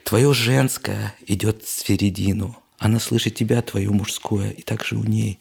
[0.04, 2.58] твое женское идет в середину.
[2.80, 5.40] Она слышит тебя, твое мужское, и также у ней.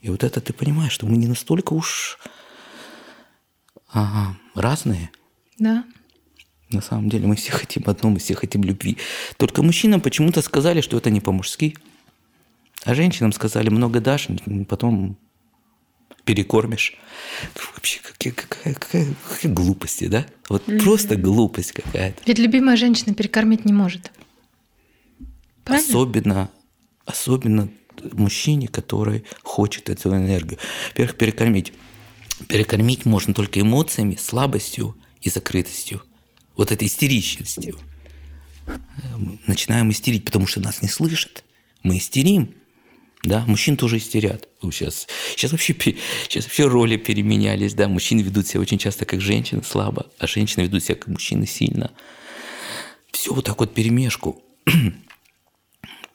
[0.00, 2.18] И вот это ты понимаешь, что мы не настолько уж
[3.92, 5.10] ага, разные.
[5.58, 5.84] Да.
[6.70, 8.96] На самом деле мы все хотим одно, мы все хотим любви.
[9.36, 11.76] Только мужчинам почему-то сказали, что это не по-мужски.
[12.84, 14.28] А женщинам сказали, много дашь,
[14.68, 15.16] потом
[16.24, 16.94] перекормишь.
[17.74, 20.26] Вообще, какие, какая, какая, какая глупости, да?
[20.48, 20.82] Вот mm-hmm.
[20.82, 22.20] просто глупость какая-то.
[22.26, 24.10] Ведь любимая женщина перекормить не может.
[25.64, 25.88] Правильно?
[25.88, 26.50] Особенно,
[27.06, 27.68] особенно
[28.12, 30.58] мужчине, который хочет эту энергию.
[30.90, 31.72] Во-первых, перекормить.
[32.48, 36.02] Перекормить можно только эмоциями, слабостью и закрытостью.
[36.56, 37.78] Вот этой истеричностью.
[39.46, 41.44] Начинаем истерить, потому что нас не слышат.
[41.82, 42.54] Мы истерим.
[43.22, 44.48] Да, мужчин тоже истерят.
[44.62, 45.06] Сейчас,
[45.36, 45.74] сейчас, вообще,
[46.28, 47.74] сейчас вообще роли переменялись.
[47.74, 47.88] Да?
[47.88, 51.92] Мужчины ведут себя очень часто как женщины слабо, а женщины ведут себя как мужчины сильно.
[53.10, 54.42] Все вот так вот перемешку.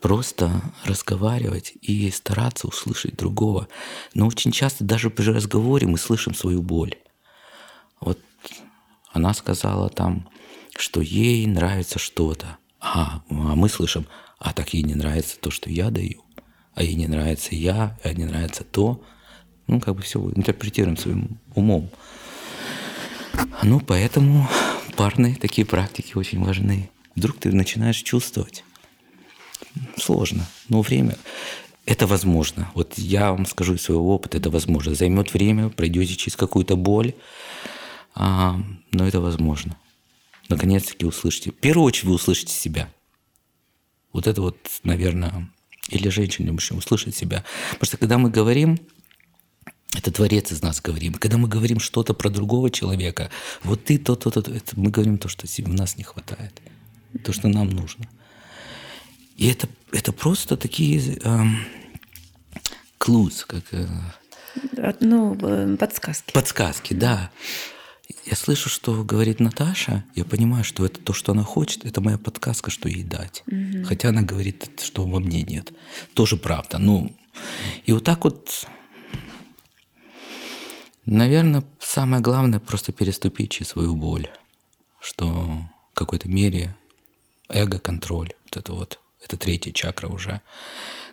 [0.02, 3.68] Просто разговаривать и стараться услышать другого.
[4.14, 6.96] Но очень часто даже при разговоре мы слышим свою боль.
[9.12, 10.30] Она сказала там,
[10.78, 12.58] что ей нравится что-то.
[12.80, 14.08] А, а мы слышим,
[14.40, 16.24] а так ей не нравится то, что я даю
[16.74, 19.04] а ей не нравится я, а не нравится то.
[19.68, 21.90] Ну, как бы все интерпретируем своим умом.
[23.64, 24.50] Ну, поэтому
[24.96, 26.90] парные такие практики очень важны.
[27.16, 28.64] Вдруг ты начинаешь чувствовать.
[29.98, 31.18] Сложно, но время
[31.86, 32.72] это возможно.
[32.74, 34.96] Вот я вам скажу из своего опыта, это возможно.
[34.96, 37.14] Займет время, пройдете через какую-то боль,
[38.14, 38.60] а,
[38.92, 39.78] но это возможно.
[40.50, 41.52] Наконец-таки услышите.
[41.52, 42.92] В первую очередь вы услышите себя.
[44.12, 45.50] Вот это вот, наверное,
[45.90, 47.44] или женщине, или мужчине услышать себя.
[47.72, 48.80] Потому что когда мы говорим,
[49.96, 51.14] это Творец из нас говорим.
[51.14, 53.30] Когда мы говорим что-то про другого человека,
[53.64, 56.62] вот ты то, то, то, то это мы говорим то, что в нас не хватает,
[57.24, 58.08] то, что нам нужно.
[59.36, 61.66] И это, это просто такие эм,
[62.98, 63.64] клуз, как...
[63.72, 63.88] Э,
[65.00, 66.32] ну, э, подсказки.
[66.32, 67.32] Подсказки, да.
[68.26, 72.18] Я слышу, что говорит Наташа, я понимаю, что это то, что она хочет, это моя
[72.18, 73.44] подсказка, что ей дать.
[73.48, 73.86] Угу.
[73.86, 75.72] Хотя она говорит, что во мне нет.
[76.14, 76.78] Тоже правда.
[76.78, 77.16] Ну,
[77.86, 78.68] и вот так вот,
[81.06, 84.30] наверное, самое главное просто переступить через свою боль,
[85.00, 85.28] что
[85.92, 86.76] в какой-то мере
[87.50, 90.42] эго-контроль, вот это вот, это третья чакра уже,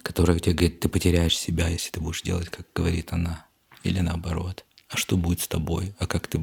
[0.03, 3.47] которая тебе говорит, ты потеряешь себя, если ты будешь делать, как говорит она,
[3.83, 4.65] или наоборот.
[4.89, 5.95] А что будет с тобой?
[5.99, 6.41] А как ты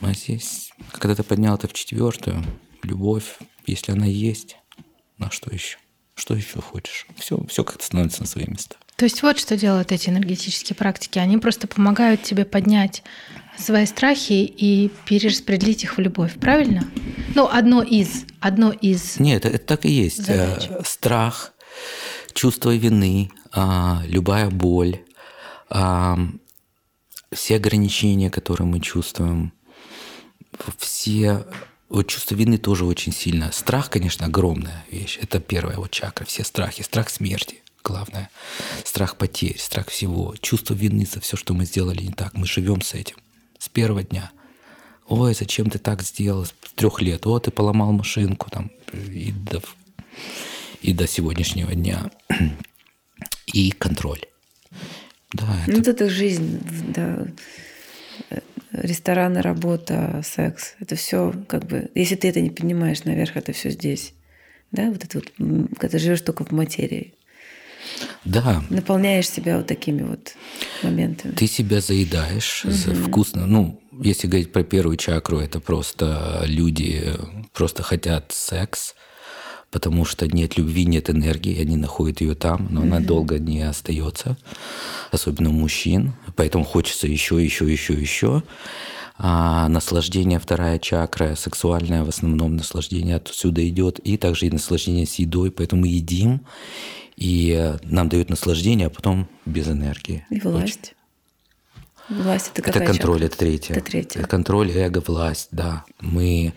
[0.00, 2.44] а здесь, когда ты поднял это в четвертую,
[2.82, 4.56] любовь, если она есть,
[5.18, 5.78] на что еще?
[6.14, 7.06] Что еще хочешь?
[7.16, 8.76] Все, все как-то становится на свои места.
[8.96, 11.18] То есть вот что делают эти энергетические практики.
[11.18, 13.02] Они просто помогают тебе поднять
[13.56, 16.84] свои страхи и перераспределить их в любовь, правильно?
[17.34, 19.18] Ну, одно из, одно из.
[19.18, 20.24] Нет, это, это так и есть.
[20.24, 20.66] Задач.
[20.68, 21.52] Э, страх,
[22.34, 25.00] чувство вины, а, любая боль,
[27.32, 29.52] все ограничения, которые мы чувствуем,
[30.78, 31.44] все
[31.92, 33.52] вот чувство вины тоже очень сильно.
[33.52, 35.18] Страх, конечно, огромная вещь.
[35.20, 36.24] Это первая вот чакра.
[36.24, 36.82] Все страхи.
[36.82, 38.30] Страх смерти, главное.
[38.82, 40.34] Страх потерь, страх всего.
[40.40, 42.32] Чувство вины за все, что мы сделали не так.
[42.32, 43.16] Мы живем с этим.
[43.58, 44.30] С первого дня.
[45.06, 46.46] Ой, зачем ты так сделал?
[46.46, 47.26] С трех лет.
[47.26, 48.48] О, ты поломал машинку.
[48.50, 49.62] Там, и, до,
[50.80, 52.10] и до сегодняшнего дня.
[53.46, 54.31] И контроль.
[55.42, 55.76] Да, это...
[55.76, 56.60] Ну, это жизнь,
[56.94, 57.26] да.
[58.72, 60.74] Рестораны, работа, секс.
[60.80, 61.90] Это все как бы...
[61.94, 64.14] Если ты это не поднимаешь наверх, это все здесь.
[64.70, 67.12] Да, вот это вот, когда живешь только в материи.
[68.24, 68.62] Да.
[68.70, 70.34] Наполняешь себя вот такими вот
[70.82, 71.32] моментами.
[71.32, 72.94] Ты себя заедаешь угу.
[72.94, 73.46] вкусно.
[73.46, 77.12] Ну, если говорить про первую чакру, это просто люди
[77.52, 78.94] просто хотят секс,
[79.72, 82.86] потому что нет любви, нет энергии, они находят ее там, но mm-hmm.
[82.86, 84.36] она долго не остается,
[85.10, 88.42] особенно у мужчин, поэтому хочется еще, еще, еще, еще.
[89.18, 95.14] А наслаждение вторая чакра, сексуальное в основном наслаждение отсюда идет, и также и наслаждение с
[95.14, 96.42] едой, поэтому мы едим,
[97.16, 100.26] и нам дают наслаждение, а потом без энергии.
[100.28, 100.94] И власть.
[102.12, 103.26] Власть это какая Это контроль, чакра?
[103.26, 103.74] это третье.
[103.74, 104.20] Это третье.
[104.20, 105.84] Это контроль, эго, власть, да.
[106.00, 106.52] Мы,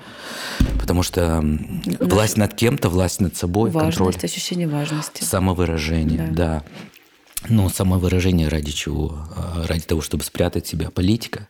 [0.79, 1.97] потому что Наш...
[1.99, 4.15] власть над кем-то, власть над собой, Важность, контроль.
[4.23, 5.23] ощущение важности.
[5.23, 6.33] Самовыражение, да.
[6.33, 6.63] да.
[7.47, 9.27] Но самовыражение ради чего?
[9.35, 10.89] А, ради того, чтобы спрятать себя.
[10.89, 11.47] Политика,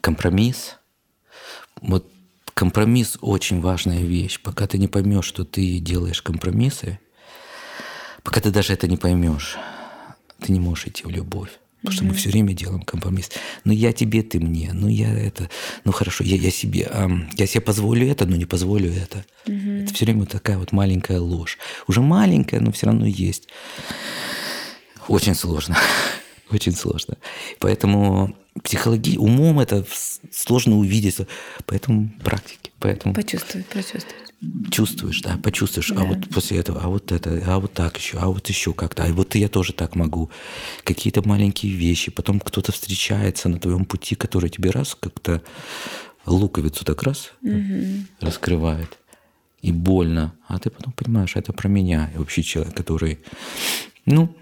[0.00, 0.76] компромисс.
[1.80, 2.06] Вот
[2.54, 4.40] компромисс очень важная вещь.
[4.40, 7.00] Пока ты не поймешь, что ты делаешь компромиссы,
[8.22, 9.56] пока ты даже это не поймешь,
[10.40, 11.50] ты не можешь идти в любовь.
[11.82, 13.30] Потому что мы все время делаем компромисс.
[13.64, 14.70] Ну я тебе, ты мне.
[14.74, 15.48] Ну я это.
[15.84, 16.86] Ну хорошо, я, я себе.
[16.90, 19.24] А, я себе позволю это, но не позволю это.
[19.46, 21.58] mm Это все время такая вот маленькая ложь.
[21.86, 23.48] Уже маленькая, но все равно есть.
[25.08, 25.76] Очень сложно.
[26.50, 27.16] Очень сложно.
[27.60, 29.86] Поэтому психологи умом это
[30.32, 31.16] сложно увидеть,
[31.66, 34.29] поэтому практики, поэтому почувствовать, почувствовать.
[34.70, 36.00] Чувствуешь, да, почувствуешь, а да.
[36.00, 39.04] а вот после этого, а вот это, а вот так еще, а вот еще как-то,
[39.04, 40.30] а вот я тоже так могу.
[40.82, 45.42] Какие-то маленькие вещи, потом кто-то встречается на твоем пути, который тебе раз как-то
[46.24, 48.06] луковицу так раз угу.
[48.20, 48.98] раскрывает
[49.62, 53.18] и больно, а ты потом понимаешь, это про меня, и вообще человек, который,
[54.06, 54.34] ну,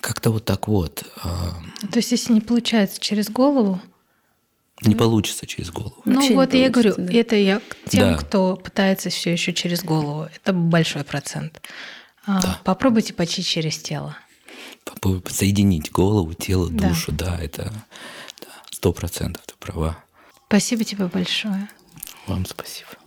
[0.00, 1.04] как-то вот так вот.
[1.22, 1.54] А,
[1.92, 3.80] То есть, если не получается через голову,
[4.82, 6.02] не получится через голову.
[6.04, 7.12] Ну Вообще вот я говорю, да.
[7.12, 8.16] это я к тем, да.
[8.16, 10.28] кто пытается все еще через голову.
[10.34, 11.60] Это большой процент.
[12.26, 12.60] А, да.
[12.64, 14.16] Попробуйте почти через тело.
[15.28, 17.72] Соединить голову, тело, душу, да, да это
[18.70, 20.02] сто процентов, ты права.
[20.48, 21.68] Спасибо тебе большое.
[22.26, 22.99] Вам спасибо.